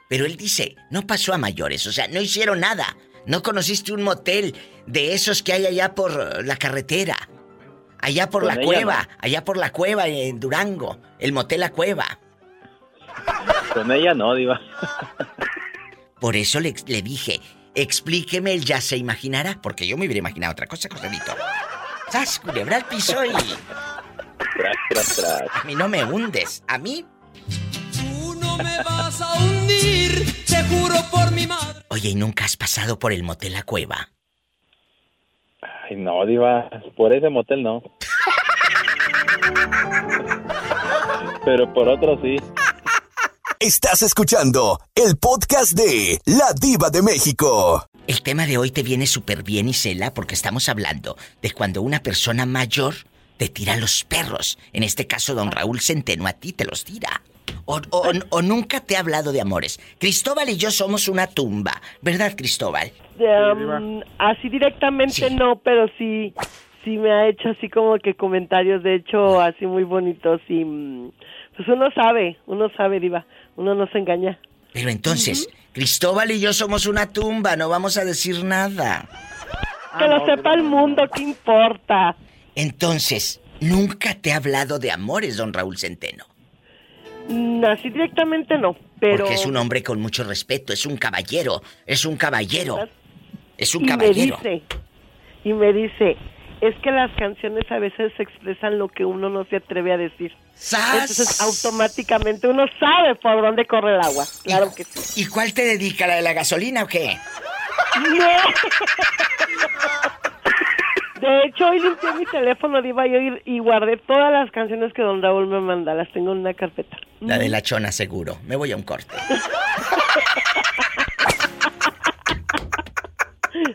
Pero 0.10 0.26
él 0.26 0.38
dice, 0.38 0.76
no 0.92 1.08
pasó 1.08 1.34
a 1.34 1.38
mayores, 1.38 1.88
o 1.88 1.92
sea, 1.92 2.08
no 2.08 2.22
hicieron 2.22 2.60
nada. 2.60 2.98
No 3.26 3.42
conociste 3.42 3.94
un 3.94 4.04
motel 4.04 4.56
de 4.86 5.14
esos 5.14 5.44
que 5.44 5.54
hay 5.54 5.66
allá 5.66 5.96
por 5.96 6.46
la 6.46 6.58
carretera. 6.58 7.30
Allá 8.00 8.30
por 8.30 8.44
la 8.44 8.58
cueva, 8.58 9.08
allá 9.20 9.46
por 9.46 9.56
la 9.56 9.72
cueva 9.72 10.08
en 10.08 10.40
Durango, 10.40 11.00
el 11.20 11.32
motel 11.32 11.62
La 11.62 11.72
Cueva. 11.72 12.20
Con 13.74 13.90
ella 13.94 14.14
no, 14.14 14.36
Diva. 14.36 14.60
Por 16.20 16.36
eso 16.36 16.60
le, 16.60 16.76
le 16.88 17.02
dije, 17.02 17.40
explíqueme 17.76 18.54
el 18.54 18.66
ya 18.66 18.82
se 18.82 18.98
imaginará, 18.98 19.62
porque 19.62 19.88
yo 19.88 19.98
me 19.98 20.06
hubiera 20.06 20.20
imaginado 20.20 20.52
otra 20.52 20.68
cosa, 20.68 20.90
Joselito. 20.92 21.34
¡Sas, 22.12 22.40
culebra 22.40 22.76
al 22.76 22.86
piso 22.86 23.24
y... 23.24 23.32
Tras, 23.32 24.76
tras, 24.90 25.16
tras. 25.16 25.42
A 25.54 25.64
mí 25.64 25.74
no 25.74 25.88
me 25.88 26.04
hundes, 26.04 26.64
a 26.68 26.78
mí... 26.78 27.06
Tú 27.92 28.36
no 28.36 28.58
me 28.58 28.78
vas 28.84 29.22
a 29.22 29.34
hundir, 29.34 30.26
te 30.46 30.64
juro 30.64 30.96
por 31.12 31.32
mi 31.32 31.48
madre. 31.48 31.80
Oye, 31.90 32.10
¿y 32.10 32.16
nunca 32.16 32.46
has 32.46 32.58
pasado 32.58 33.00
por 33.00 33.14
el 33.14 33.24
motel 33.24 33.54
La 33.54 33.64
Cueva? 33.64 34.10
Ay, 35.62 35.96
no, 35.98 36.26
Diva, 36.26 36.70
por 36.96 37.14
ese 37.14 37.30
motel 37.30 37.64
no. 37.64 37.82
Pero 41.46 41.74
por 41.74 41.90
otro 41.90 42.20
sí. 42.22 42.38
Estás 43.60 44.02
escuchando 44.02 44.80
el 44.96 45.18
podcast 45.18 45.74
de 45.74 46.20
La 46.26 46.54
Diva 46.60 46.90
de 46.90 47.02
México. 47.02 47.88
El 48.08 48.22
tema 48.22 48.46
de 48.46 48.58
hoy 48.58 48.72
te 48.72 48.84
viene 48.84 49.08
súper 49.08 49.44
bien, 49.44 49.70
Isela, 49.70 50.14
porque 50.14 50.36
estamos 50.36 50.68
hablando 50.68 51.16
de 51.42 51.52
cuando 51.52 51.82
una 51.82 52.02
persona 52.02 52.46
mayor 52.46 52.96
te 53.38 53.50
tira 53.50 53.76
los 53.78 54.04
perros. 54.04 54.58
En 54.74 54.84
este 54.84 55.08
caso, 55.08 55.34
don 55.36 55.52
Raúl 55.52 55.80
Centeno 55.80 56.28
a 56.28 56.34
ti 56.34 56.54
te 56.54 56.66
los 56.66 56.84
tira. 56.86 57.22
O, 57.66 57.80
o- 57.92 58.12
o 58.30 58.42
nunca 58.42 58.80
te 58.82 58.96
ha 58.96 59.00
hablado 59.00 59.32
de 59.32 59.42
amores. 59.42 59.80
Cristóbal 60.00 60.50
y 60.50 60.58
yo 60.58 60.72
somos 60.72 61.08
una 61.08 61.28
tumba, 61.28 61.82
¿verdad, 62.02 62.34
Cristóbal? 62.36 62.92
Um, 63.20 64.02
así 64.18 64.50
directamente 64.50 65.30
no, 65.30 65.58
pero 65.58 65.88
sí, 65.98 66.34
sí 66.84 66.98
me 66.98 67.12
ha 67.12 67.28
hecho 67.28 67.50
así 67.50 67.70
como 67.70 67.98
que 68.00 68.16
comentarios, 68.16 68.84
de 68.84 68.96
hecho, 68.96 69.40
así 69.42 69.66
muy 69.66 69.84
bonitos 69.84 70.42
y 70.50 70.64
mm, 70.66 71.12
pues 71.56 71.68
uno 71.70 71.90
sabe, 71.96 72.38
uno 72.48 72.70
sabe, 72.76 73.00
diva, 73.00 73.26
uno 73.56 73.76
no 73.76 73.88
se 73.88 73.98
engaña. 74.00 74.40
Pero 74.74 74.90
entonces, 74.90 75.48
Cristóbal 75.74 76.32
y 76.32 76.40
yo 76.40 76.52
somos 76.54 76.86
una 76.88 77.12
tumba, 77.14 77.56
no 77.56 77.70
vamos 77.70 77.98
a 77.98 78.04
decir 78.06 78.44
nada. 78.44 79.06
que 80.00 80.08
lo 80.08 80.26
sepa 80.26 80.54
el 80.54 80.64
mundo, 80.64 81.04
¿qué 81.14 81.22
importa? 81.24 82.16
Entonces, 82.56 83.42
nunca 83.60 84.16
te 84.16 84.34
ha 84.34 84.38
hablado 84.38 84.80
de 84.80 84.92
amores, 84.92 85.38
don 85.38 85.54
Raúl 85.54 85.78
Centeno. 85.78 86.26
Mm, 87.28 87.64
así 87.66 87.90
directamente 87.90 88.58
no, 88.58 88.76
pero... 89.00 89.18
Porque 89.20 89.36
es 89.36 89.46
un 89.46 89.56
hombre 89.58 89.82
con 89.82 90.00
mucho 90.02 90.24
respeto, 90.24 90.74
es 90.74 90.86
un 90.86 90.98
caballero, 90.98 91.62
es 91.86 92.06
un 92.06 92.18
caballero. 92.18 92.88
Es 93.58 93.76
un 93.76 93.86
y 93.86 93.88
caballero. 93.88 94.40
me 94.44 94.50
dice, 94.50 94.66
y 95.44 95.54
me 95.54 95.74
dice, 95.74 96.18
es 96.62 96.76
que 96.82 96.92
las 96.92 97.12
canciones 97.18 97.70
a 97.72 97.80
veces 97.80 98.12
expresan 98.18 98.78
lo 98.78 98.88
que 98.88 99.06
uno 99.06 99.30
no 99.30 99.46
se 99.46 99.58
atreve 99.58 99.94
a 99.94 99.98
decir. 99.98 100.34
Entonces 100.54 101.42
automáticamente 101.42 102.48
uno 102.48 102.66
sabe 102.80 103.16
por 103.16 103.42
dónde 103.42 103.66
corre 103.66 103.96
el 103.96 104.02
agua. 104.02 104.26
Claro 104.44 104.74
que 104.76 104.84
sí. 104.84 105.22
¿Y 105.22 105.26
cuál 105.28 105.54
te 105.54 105.64
dedica, 105.64 106.08
la 106.08 106.16
de 106.16 106.22
la 106.22 106.34
gasolina 106.34 106.84
o 106.84 106.88
qué? 106.88 107.18
No. 107.96 108.28
De 111.24 111.48
hecho, 111.48 111.70
hoy 111.70 111.80
limpié 111.80 112.14
mi 112.20 112.26
teléfono, 112.26 112.82
Diva, 112.82 113.08
y, 113.08 113.16
hoy- 113.16 113.42
y 113.46 113.60
guardé 113.60 113.96
todas 113.98 114.32
las 114.32 114.52
canciones 114.52 114.92
que 114.94 115.02
don 115.02 115.22
Raúl 115.22 115.48
me 115.48 115.62
manda. 115.62 115.94
Las 115.94 116.12
tengo 116.12 116.34
en 116.34 116.40
una 116.40 116.54
carpeta. 116.54 116.98
La 117.22 117.38
de 117.38 117.48
la 117.48 117.62
chona, 117.62 117.92
seguro. 117.94 118.38
Me 118.46 118.58
voy 118.58 118.74
a 118.74 118.76
un 118.76 118.84
corte. 118.84 119.16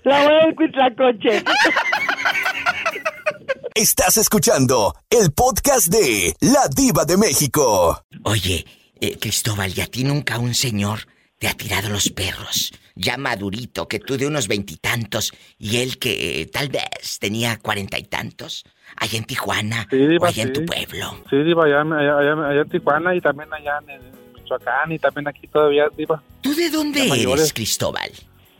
La 0.05 0.25
voy 0.25 0.35
a 0.51 0.55
Cuitlacoche. 0.55 1.43
Estás 3.75 4.17
escuchando 4.17 4.95
el 5.09 5.33
podcast 5.33 5.87
de 5.89 6.35
La 6.41 6.69
Diva 6.75 7.05
de 7.05 7.17
México. 7.17 8.03
Oye, 8.25 8.67
eh, 9.01 9.19
Cristóbal, 9.19 9.73
¿y 9.77 9.81
a 9.81 9.87
ti 9.87 10.05
nunca 10.05 10.39
un 10.39 10.55
señor 10.55 11.01
te 11.39 11.47
ha 11.49 11.55
tirado 11.55 11.89
los 11.89 12.11
perros? 12.11 12.73
Ya 13.01 13.17
madurito, 13.17 13.87
que 13.87 14.01
tú 14.01 14.17
de 14.19 14.27
unos 14.27 14.49
veintitantos 14.49 15.33
y 15.57 15.77
él 15.79 15.99
que 16.01 16.41
eh, 16.43 16.47
tal 16.47 16.69
vez 16.69 17.19
tenía 17.21 17.57
cuarenta 17.59 17.97
y 17.97 18.03
tantos. 18.03 18.65
Allá 18.97 19.19
en 19.19 19.25
Tijuana 19.25 19.87
Sí, 19.89 20.17
o 20.21 20.25
allá 20.27 20.43
en 20.43 20.53
tu 20.53 20.65
pueblo. 20.65 21.23
Sí, 21.31 21.37
Diva, 21.45 21.67
allá, 21.67 21.83
allá, 21.83 22.19
allá- 22.19 22.49
allá 22.51 22.61
en 22.63 22.69
Tijuana 22.69 23.15
y 23.15 23.21
también 23.21 23.49
allá 23.55 23.79
en, 23.87 24.19
Michoacán 24.35 24.91
y 24.91 24.99
también 24.99 25.29
aquí 25.29 25.47
todavía, 25.47 25.85
Diva. 25.97 26.21
¿Tú 26.41 26.55
de 26.57 26.71
dónde 26.71 27.01
eres, 27.01 27.11
mayores. 27.11 27.53
Cristóbal? 27.53 28.11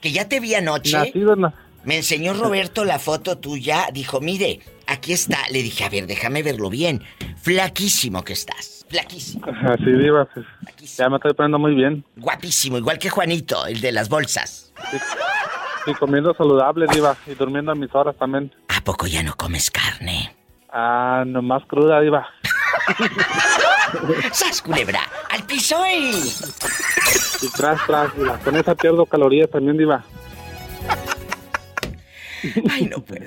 Que 0.01 0.13
ya 0.13 0.29
te 0.29 0.39
vi 0.39 0.55
anoche. 0.55 0.93
Nacido 0.97 1.33
en 1.35 1.41
la- 1.43 1.55
Me 1.85 1.97
enseñó 1.97 2.33
Roberto 2.35 2.85
la 2.85 2.99
foto 3.01 3.39
tuya. 3.39 3.89
Dijo, 3.93 4.21
mire, 4.21 4.61
aquí 4.87 5.13
está. 5.13 5.39
Le 5.51 5.63
dije, 5.65 5.83
a 5.85 5.89
ver, 5.89 6.07
déjame 6.07 6.43
verlo 6.45 6.71
bien. 6.71 7.03
Flaquísimo 7.43 8.23
que 8.25 8.35
estás. 8.35 8.78
Flaquísimo. 8.89 9.45
Así, 9.47 9.85
Diva, 9.85 10.27
pues, 10.33 10.47
ya 10.97 11.09
me 11.09 11.17
estoy 11.17 11.35
poniendo 11.35 11.59
muy 11.59 11.75
bien. 11.75 12.05
Guapísimo, 12.17 12.79
igual 12.79 12.99
que 12.99 13.11
Juanito, 13.11 13.67
el 13.67 13.81
de 13.81 13.93
las 13.93 14.09
bolsas. 14.09 14.73
Y 15.87 15.95
comiendo 15.95 16.35
saludable, 16.35 16.87
Diva, 16.93 17.17
y 17.27 17.35
durmiendo 17.35 17.73
a 17.73 17.75
mis 17.75 17.95
horas 17.95 18.17
también. 18.17 18.53
¿A 18.69 18.81
poco 18.83 19.07
ya 19.07 19.23
no 19.23 19.35
comes 19.37 19.71
carne? 19.71 20.35
Ah, 20.71 21.25
nomás 21.27 21.63
cruda, 21.67 22.01
Diva. 22.01 22.27
¡Sas, 24.33 24.63
culebra! 24.63 25.01
¡Al 25.31 25.43
piso 25.45 25.77
y... 25.87 26.11
Y 27.43 27.49
tras, 27.57 27.85
tras, 27.87 28.17
Diva. 28.17 28.39
Con 28.39 28.57
esa 28.57 28.75
pierdo 28.75 29.05
calorías 29.07 29.51
también, 29.51 29.77
Diva. 29.77 30.03
Ay, 32.71 32.85
no 32.87 33.01
puedo. 33.01 33.27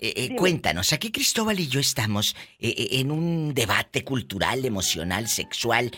eh, 0.00 0.36
cuéntanos, 0.36 0.92
aquí 0.92 1.10
Cristóbal 1.10 1.60
y 1.60 1.68
yo 1.68 1.80
estamos 1.80 2.34
eh, 2.58 2.74
eh, 2.76 2.88
en 3.00 3.10
un 3.10 3.54
debate 3.54 4.04
cultural, 4.04 4.64
emocional, 4.64 5.28
sexual, 5.28 5.90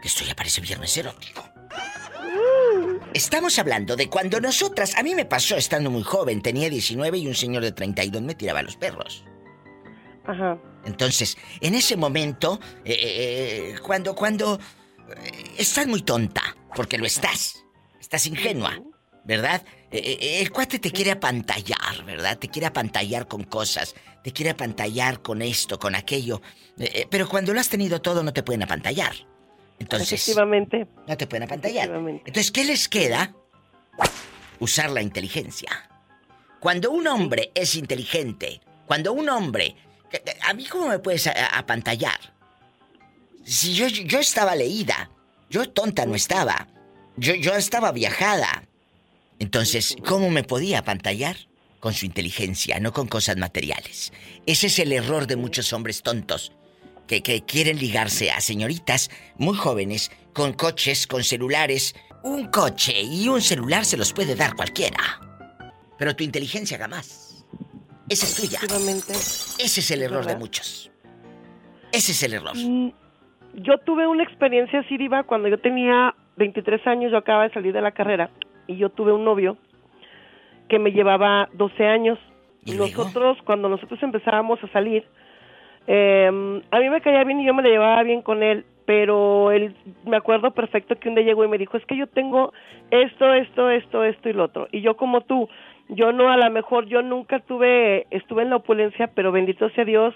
que 0.00 0.08
esto 0.08 0.24
ya 0.24 0.34
parece 0.34 0.60
viernes 0.60 0.96
erótico. 0.96 1.44
Estamos 3.14 3.58
hablando 3.58 3.96
de 3.96 4.08
cuando 4.08 4.40
nosotras, 4.40 4.94
a 4.96 5.02
mí 5.02 5.14
me 5.14 5.24
pasó 5.24 5.56
estando 5.56 5.90
muy 5.90 6.02
joven, 6.02 6.42
tenía 6.42 6.68
19 6.68 7.18
y 7.18 7.26
un 7.26 7.34
señor 7.34 7.62
de 7.62 7.72
32 7.72 8.22
me 8.22 8.34
tiraba 8.34 8.60
a 8.60 8.62
los 8.62 8.76
perros. 8.76 9.24
Ajá. 10.26 10.58
Entonces, 10.84 11.36
en 11.60 11.74
ese 11.74 11.96
momento, 11.96 12.60
eh, 12.84 12.92
eh, 12.92 13.74
eh, 13.74 13.78
cuando, 13.82 14.14
cuando 14.14 14.58
eh, 14.58 15.54
estás 15.58 15.86
muy 15.86 16.02
tonta, 16.02 16.42
porque 16.74 16.98
lo 16.98 17.06
estás, 17.06 17.64
estás 18.00 18.26
ingenua, 18.26 18.80
¿verdad? 19.24 19.64
Eh, 19.96 20.18
eh, 20.20 20.40
el 20.42 20.52
cuate 20.52 20.78
te 20.78 20.90
quiere 20.90 21.12
apantallar, 21.12 22.04
¿verdad? 22.04 22.38
Te 22.38 22.48
quiere 22.48 22.66
apantallar 22.66 23.26
con 23.26 23.44
cosas, 23.44 23.94
te 24.22 24.32
quiere 24.32 24.50
apantallar 24.50 25.22
con 25.22 25.40
esto, 25.42 25.78
con 25.78 25.94
aquello, 25.94 26.42
Eh, 26.78 26.90
eh, 26.92 27.06
pero 27.10 27.26
cuando 27.26 27.54
lo 27.54 27.60
has 27.60 27.70
tenido 27.70 28.02
todo 28.02 28.22
no 28.22 28.34
te 28.34 28.42
pueden 28.42 28.62
apantallar. 28.62 29.14
Entonces, 29.78 30.12
Efectivamente. 30.12 30.86
no 31.08 31.16
te 31.16 31.26
pueden 31.26 31.44
apantallar. 31.44 31.88
Entonces, 31.88 32.50
¿qué 32.50 32.64
les 32.64 32.86
queda? 32.86 33.34
Usar 34.60 34.90
la 34.90 35.00
inteligencia. 35.00 35.88
Cuando 36.60 36.90
un 36.90 37.06
hombre 37.06 37.50
es 37.54 37.74
inteligente, 37.76 38.60
cuando 38.86 39.14
un 39.14 39.28
hombre... 39.30 39.74
¿A 40.42 40.52
mí 40.52 40.66
cómo 40.66 40.88
me 40.88 40.98
puedes 40.98 41.26
apantallar? 41.26 42.20
Si 43.44 43.74
yo, 43.74 43.86
yo 43.88 44.18
estaba 44.18 44.54
leída, 44.54 45.10
yo 45.48 45.70
tonta 45.70 46.04
no 46.04 46.14
estaba, 46.14 46.68
yo, 47.16 47.34
yo 47.34 47.54
estaba 47.54 47.90
viajada. 47.92 48.65
Entonces, 49.38 49.96
¿cómo 50.06 50.30
me 50.30 50.44
podía 50.44 50.80
apantallar? 50.80 51.36
Con 51.80 51.92
su 51.92 52.06
inteligencia, 52.06 52.80
no 52.80 52.92
con 52.92 53.06
cosas 53.06 53.36
materiales. 53.36 54.12
Ese 54.46 54.66
es 54.68 54.78
el 54.78 54.92
error 54.92 55.26
de 55.26 55.36
muchos 55.36 55.72
hombres 55.72 56.02
tontos, 56.02 56.52
que, 57.06 57.22
que 57.22 57.42
quieren 57.42 57.78
ligarse 57.78 58.30
a 58.30 58.40
señoritas 58.40 59.10
muy 59.36 59.56
jóvenes, 59.56 60.10
con 60.32 60.52
coches, 60.54 61.06
con 61.06 61.22
celulares. 61.22 61.94
Un 62.24 62.46
coche 62.46 63.02
y 63.02 63.28
un 63.28 63.40
celular 63.40 63.84
se 63.84 63.96
los 63.96 64.12
puede 64.12 64.34
dar 64.34 64.56
cualquiera. 64.56 65.20
Pero 65.98 66.16
tu 66.16 66.24
inteligencia 66.24 66.78
jamás. 66.78 67.44
Esa 68.08 68.26
es 68.26 68.34
tuya. 68.36 68.60
Ese 69.58 69.80
es 69.80 69.90
el 69.90 70.02
error 70.02 70.24
de 70.24 70.36
muchos. 70.36 70.90
Ese 71.92 72.12
es 72.12 72.22
el 72.22 72.34
error. 72.34 72.56
Mm, 72.56 72.90
Yo 73.54 73.78
tuve 73.78 74.06
una 74.06 74.22
experiencia 74.22 74.80
así, 74.80 74.96
Diva, 74.96 75.22
cuando 75.24 75.48
yo 75.48 75.58
tenía 75.58 76.14
23 76.36 76.86
años, 76.86 77.12
yo 77.12 77.18
acababa 77.18 77.44
de 77.48 77.54
salir 77.54 77.72
de 77.72 77.80
la 77.80 77.92
carrera, 77.92 78.30
y 78.66 78.76
yo 78.76 78.90
tuve 78.90 79.12
un 79.12 79.24
novio 79.24 79.56
que 80.68 80.78
me 80.78 80.92
llevaba 80.92 81.48
12 81.54 81.86
años. 81.86 82.18
Y 82.64 82.72
nosotros, 82.72 83.38
cuando 83.44 83.68
nosotros 83.68 84.02
empezábamos 84.02 84.62
a 84.62 84.68
salir, 84.68 85.04
eh, 85.86 86.26
a 86.70 86.78
mí 86.80 86.90
me 86.90 87.00
caía 87.00 87.22
bien 87.24 87.40
y 87.40 87.46
yo 87.46 87.54
me 87.54 87.62
la 87.62 87.68
llevaba 87.68 88.02
bien 88.02 88.22
con 88.22 88.42
él, 88.42 88.64
pero 88.86 89.52
él, 89.52 89.74
me 90.04 90.16
acuerdo 90.16 90.50
perfecto 90.52 90.96
que 90.96 91.08
un 91.08 91.14
día 91.14 91.24
llegó 91.24 91.44
y 91.44 91.48
me 91.48 91.58
dijo, 91.58 91.76
es 91.76 91.86
que 91.86 91.96
yo 91.96 92.06
tengo 92.08 92.52
esto, 92.90 93.32
esto, 93.34 93.70
esto, 93.70 94.04
esto 94.04 94.28
y 94.28 94.32
lo 94.32 94.44
otro. 94.44 94.68
Y 94.72 94.80
yo 94.80 94.96
como 94.96 95.20
tú, 95.20 95.48
yo 95.88 96.12
no, 96.12 96.30
a 96.30 96.36
lo 96.36 96.50
mejor, 96.50 96.86
yo 96.86 97.02
nunca 97.02 97.38
tuve, 97.40 98.06
estuve 98.10 98.42
en 98.42 98.50
la 98.50 98.56
opulencia, 98.56 99.08
pero 99.14 99.30
bendito 99.30 99.68
sea 99.70 99.84
Dios, 99.84 100.14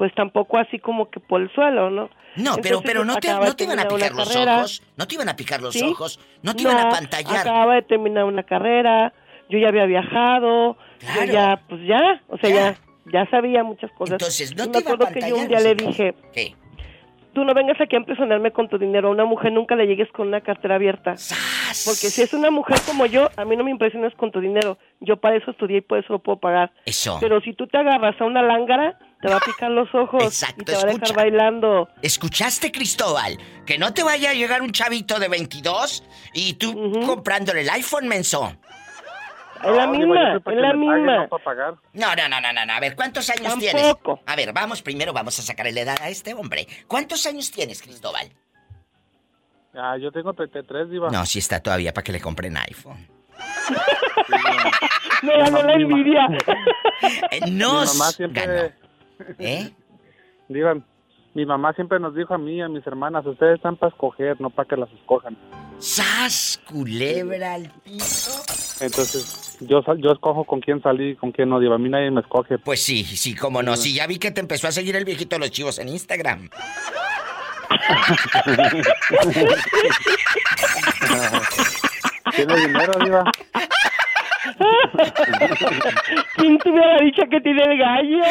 pues 0.00 0.14
tampoco 0.14 0.56
así 0.56 0.78
como 0.78 1.10
que 1.10 1.20
por 1.20 1.42
el 1.42 1.52
suelo, 1.52 1.90
¿no? 1.90 2.08
No, 2.36 2.56
pero, 2.62 2.78
Entonces, 2.78 2.80
pero 2.86 3.04
no 3.04 3.16
te, 3.16 3.28
no 3.34 3.54
te 3.54 3.64
iban 3.64 3.80
a 3.80 3.86
picar 3.86 4.12
los 4.14 4.28
carrera. 4.32 4.56
ojos. 4.60 4.82
No 4.96 5.06
te 5.06 5.14
iban 5.16 5.28
a 5.28 5.36
picar 5.36 5.60
los 5.60 5.74
¿Sí? 5.74 5.84
ojos. 5.84 6.18
No 6.42 6.56
te 6.56 6.62
iban 6.62 6.78
a 6.78 6.88
pantallar. 6.88 7.36
Acababa 7.40 7.74
de 7.74 7.82
terminar 7.82 8.24
una 8.24 8.42
carrera, 8.44 9.12
yo 9.50 9.58
ya 9.58 9.68
había 9.68 9.84
viajado, 9.84 10.78
Claro. 11.00 11.26
yo 11.26 11.32
ya, 11.34 11.60
pues 11.68 11.82
ya, 11.86 12.22
o 12.28 12.38
sea, 12.38 12.48
ya, 12.50 12.76
ya 13.12 13.26
sabía 13.30 13.62
muchas 13.62 13.90
cosas. 13.92 14.12
Entonces, 14.14 14.56
no 14.56 14.64
Y 14.64 14.68
te 14.68 14.78
me 14.78 14.80
iba 14.80 14.90
a 14.90 14.94
acuerdo 14.94 15.12
que 15.12 15.28
yo 15.28 15.36
un 15.36 15.48
día 15.48 15.60
le 15.60 15.74
dije, 15.74 16.14
¿Qué? 16.32 16.54
tú 17.34 17.44
no 17.44 17.52
vengas 17.52 17.78
aquí 17.78 17.94
a 17.94 17.98
impresionarme 17.98 18.52
con 18.52 18.70
tu 18.70 18.78
dinero, 18.78 19.08
a 19.08 19.10
una 19.10 19.26
mujer 19.26 19.52
nunca 19.52 19.76
le 19.76 19.86
llegues 19.86 20.10
con 20.12 20.28
una 20.28 20.40
cartera 20.40 20.76
abierta. 20.76 21.16
Porque 21.84 22.08
si 22.08 22.22
es 22.22 22.32
una 22.32 22.50
mujer 22.50 22.78
como 22.86 23.04
yo, 23.04 23.28
a 23.36 23.44
mí 23.44 23.54
no 23.54 23.64
me 23.64 23.70
impresionas 23.70 24.14
con 24.14 24.30
tu 24.32 24.40
dinero. 24.40 24.78
Yo 25.00 25.18
para 25.18 25.36
eso 25.36 25.50
estudié 25.50 25.76
y 25.78 25.80
por 25.82 25.98
eso 25.98 26.14
lo 26.14 26.20
puedo 26.20 26.38
pagar. 26.38 26.72
Eso. 26.86 27.18
Pero 27.20 27.40
si 27.42 27.52
tú 27.52 27.66
te 27.66 27.76
agarras 27.76 28.18
a 28.18 28.24
una 28.24 28.40
lángara, 28.42 28.98
te 29.20 29.28
va 29.28 29.36
a 29.36 29.40
picar 29.40 29.70
los 29.70 29.94
ojos 29.94 30.22
Exacto, 30.24 30.62
y 30.62 30.64
te 30.64 30.72
va 30.72 30.80
a 30.82 30.84
dejar 30.86 31.14
bailando. 31.14 31.88
¿Escuchaste, 32.02 32.72
Cristóbal? 32.72 33.38
Que 33.66 33.78
no 33.78 33.92
te 33.92 34.02
vaya 34.02 34.30
a 34.30 34.34
llegar 34.34 34.62
un 34.62 34.72
chavito 34.72 35.18
de 35.18 35.28
22 35.28 36.04
y 36.32 36.54
tú 36.54 36.92
comprándole 37.06 37.60
el 37.62 37.70
iPhone, 37.70 38.08
menso. 38.08 38.52
Es 39.62 39.70
la 39.76 39.86
misma, 39.86 40.36
es 40.36 40.42
la 40.56 40.72
misma. 40.72 41.26
no. 41.92 42.16
No, 42.16 42.28
no, 42.28 42.40
no, 42.40 42.64
no. 42.64 42.72
A 42.72 42.80
ver, 42.80 42.96
¿cuántos 42.96 43.28
años 43.28 43.42
Tampoco. 43.58 44.14
tienes? 44.14 44.24
A 44.26 44.36
ver, 44.36 44.52
vamos, 44.54 44.80
primero 44.80 45.12
vamos 45.12 45.38
a 45.38 45.42
sacarle 45.42 45.72
la 45.72 45.80
edad 45.82 45.96
a 46.00 46.08
este 46.08 46.32
hombre. 46.32 46.66
¿Cuántos 46.86 47.26
años 47.26 47.50
tienes, 47.50 47.82
Cristóbal? 47.82 48.30
Ah, 49.74 49.96
yo 50.00 50.10
tengo 50.10 50.32
33, 50.32 50.90
Diva. 50.90 51.10
No, 51.10 51.26
sí 51.26 51.38
está 51.38 51.60
todavía 51.60 51.92
para 51.92 52.02
que 52.04 52.12
le 52.12 52.20
compren 52.20 52.56
iPhone. 52.56 53.06
Me 55.22 55.36
ganó 55.36 55.62
la 55.62 55.74
envidia. 55.74 56.26
Eh, 57.30 57.40
Mi 57.44 57.50
no 57.52 57.84
mamá 57.84 58.10
siempre... 58.12 58.72
¿Eh? 59.38 59.70
Diva, 60.48 60.76
mi 61.34 61.46
mamá 61.46 61.72
siempre 61.74 62.00
nos 62.00 62.14
dijo 62.14 62.34
a 62.34 62.38
mí 62.38 62.56
y 62.56 62.60
a 62.60 62.68
mis 62.68 62.84
hermanas, 62.86 63.24
ustedes 63.24 63.56
están 63.56 63.76
para 63.76 63.90
escoger, 63.90 64.40
no 64.40 64.50
para 64.50 64.68
que 64.68 64.76
las 64.76 64.90
escojan. 64.92 65.36
¡Sas, 65.78 66.60
culebra 66.68 67.54
al 67.54 67.70
piso! 67.84 68.42
Entonces, 68.84 69.56
yo 69.60 69.82
yo 69.98 70.12
escojo 70.12 70.44
con 70.44 70.60
quién 70.60 70.82
salí 70.82 71.10
y 71.10 71.16
con 71.16 71.32
quién 71.32 71.48
no, 71.48 71.60
Diva. 71.60 71.76
A 71.76 71.78
mí 71.78 71.88
nadie 71.88 72.10
me 72.10 72.20
escoge. 72.20 72.58
Pues 72.58 72.82
sí, 72.82 73.04
sí, 73.04 73.36
cómo 73.36 73.62
no. 73.62 73.76
Sí, 73.76 73.94
ya 73.94 74.06
vi 74.06 74.18
que 74.18 74.30
te 74.30 74.40
empezó 74.40 74.68
a 74.68 74.72
seguir 74.72 74.96
el 74.96 75.04
viejito 75.04 75.36
de 75.36 75.40
los 75.40 75.50
chivos 75.50 75.78
en 75.78 75.88
Instagram. 75.88 76.50
Tiene 82.34 82.56
dinero, 82.56 82.92
Diva. 83.04 83.24
¿Quién 86.36 86.58
tuviera 86.58 86.98
dicho 87.00 87.22
que 87.30 87.40
tiene 87.40 87.62
el 87.62 87.78
gallo? 87.78 88.22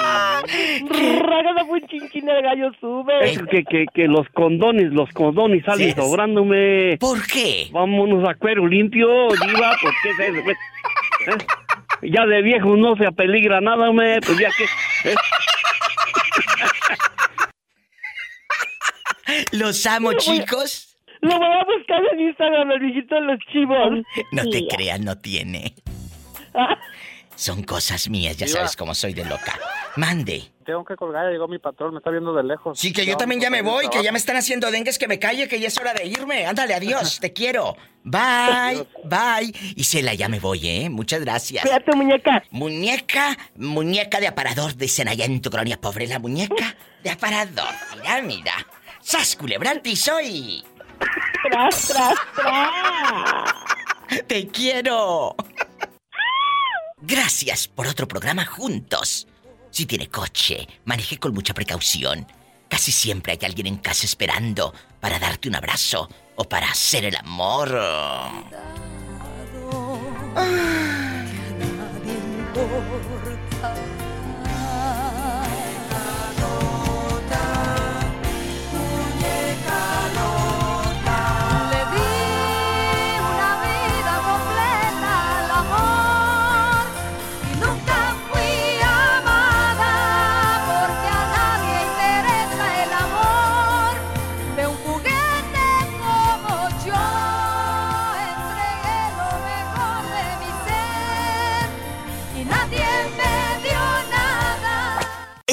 Rágada 0.00 1.64
fue 1.66 1.80
un 1.80 1.86
chinchín 1.86 2.28
el 2.28 2.42
gallo 2.42 2.70
sube. 2.80 3.30
Es 3.30 3.42
que, 3.50 3.64
que, 3.64 3.86
que 3.92 4.06
los 4.06 4.28
condones, 4.30 4.92
los 4.92 5.10
condones 5.10 5.64
salen 5.64 5.94
¿Sí? 5.94 6.00
sobrándome. 6.00 6.96
¿Por 6.98 7.26
qué? 7.26 7.68
Vámonos 7.72 8.28
a 8.28 8.34
cuero 8.34 8.66
limpio, 8.66 9.08
diva, 9.28 9.76
¿por 9.82 9.92
qué 10.02 10.10
es 10.10 10.18
eso? 10.20 10.50
¿Eh? 10.50 11.36
Ya 12.02 12.24
de 12.26 12.42
viejo 12.42 12.76
no 12.76 12.96
se 12.96 13.06
apeligra 13.06 13.60
nada, 13.60 13.92
me, 13.92 14.20
pues 14.20 14.38
ya 14.38 14.48
que... 14.56 14.64
¿eh? 15.10 15.14
Los 19.52 19.86
amo, 19.86 20.12
chicos. 20.14 20.96
Lo 21.20 21.38
voy 21.38 21.46
a 21.46 21.64
buscar 21.64 22.00
en 22.12 22.20
Instagram, 22.20 22.70
el 22.72 22.80
viejito 22.80 23.14
de 23.14 23.20
los 23.20 23.38
chivos. 23.52 24.02
No 24.32 24.42
te 24.48 24.66
creas, 24.66 25.00
no 25.00 25.18
tiene. 25.18 25.74
Son 27.34 27.62
cosas 27.62 28.08
mías, 28.08 28.36
ya 28.36 28.48
sabes 28.48 28.76
cómo 28.76 28.94
soy 28.94 29.12
de 29.14 29.24
loca. 29.24 29.58
Mande. 29.96 30.52
Tengo 30.64 30.84
que 30.84 30.94
colgar, 30.94 31.24
ya 31.24 31.30
llegó 31.30 31.48
mi 31.48 31.58
patrón, 31.58 31.94
me 31.94 31.98
está 31.98 32.10
viendo 32.10 32.32
de 32.32 32.44
lejos. 32.44 32.78
Sí, 32.78 32.92
que 32.92 33.04
yo 33.04 33.16
también 33.16 33.40
ya 33.40 33.50
me 33.50 33.62
voy, 33.62 33.88
que 33.88 34.02
ya 34.04 34.12
me 34.12 34.18
están 34.18 34.36
haciendo 34.36 34.70
dengues, 34.70 34.98
que 34.98 35.08
me 35.08 35.18
calle, 35.18 35.48
que 35.48 35.58
ya 35.58 35.68
es 35.68 35.78
hora 35.78 35.92
de 35.94 36.06
irme. 36.06 36.46
Ándale, 36.46 36.74
adiós, 36.74 37.18
te 37.18 37.32
quiero. 37.32 37.76
Bye, 38.04 38.86
bye. 39.04 39.52
Y 39.74 39.84
Cela, 39.84 40.14
ya 40.14 40.28
me 40.28 40.38
voy, 40.38 40.68
¿eh? 40.68 40.88
Muchas 40.88 41.20
gracias. 41.22 41.64
Cuídate, 41.64 41.96
muñeca. 41.96 42.42
Muñeca, 42.50 43.36
muñeca 43.56 44.20
de 44.20 44.28
aparador, 44.28 44.76
dicen 44.76 45.08
allá 45.08 45.24
en 45.24 45.40
tu 45.40 45.50
colonia 45.50 45.80
pobre, 45.80 46.06
la 46.06 46.18
muñeca 46.18 46.76
de 47.02 47.10
aparador. 47.10 47.74
Mira, 47.96 48.22
mira. 48.22 48.66
¡Sas, 49.00 49.34
culebra 49.34 49.70
al 49.70 49.80
piso 49.80 50.20
y... 50.20 50.62
Tras, 51.50 51.88
tras, 51.88 52.14
tras. 52.36 53.54
¡Te 54.26 54.46
quiero! 54.48 55.34
Gracias 56.98 57.66
por 57.66 57.86
otro 57.86 58.06
programa 58.06 58.44
juntos. 58.44 59.26
Si 59.70 59.86
tiene 59.86 60.08
coche, 60.08 60.66
maneje 60.84 61.18
con 61.18 61.32
mucha 61.32 61.54
precaución. 61.54 62.26
Casi 62.68 62.92
siempre 62.92 63.32
hay 63.32 63.38
alguien 63.42 63.66
en 63.66 63.78
casa 63.78 64.06
esperando 64.06 64.74
para 65.00 65.18
darte 65.18 65.48
un 65.48 65.56
abrazo 65.56 66.08
o 66.36 66.44
para 66.44 66.70
hacer 66.70 67.04
el 67.04 67.16
amor. 67.16 67.70
Le 72.52 73.39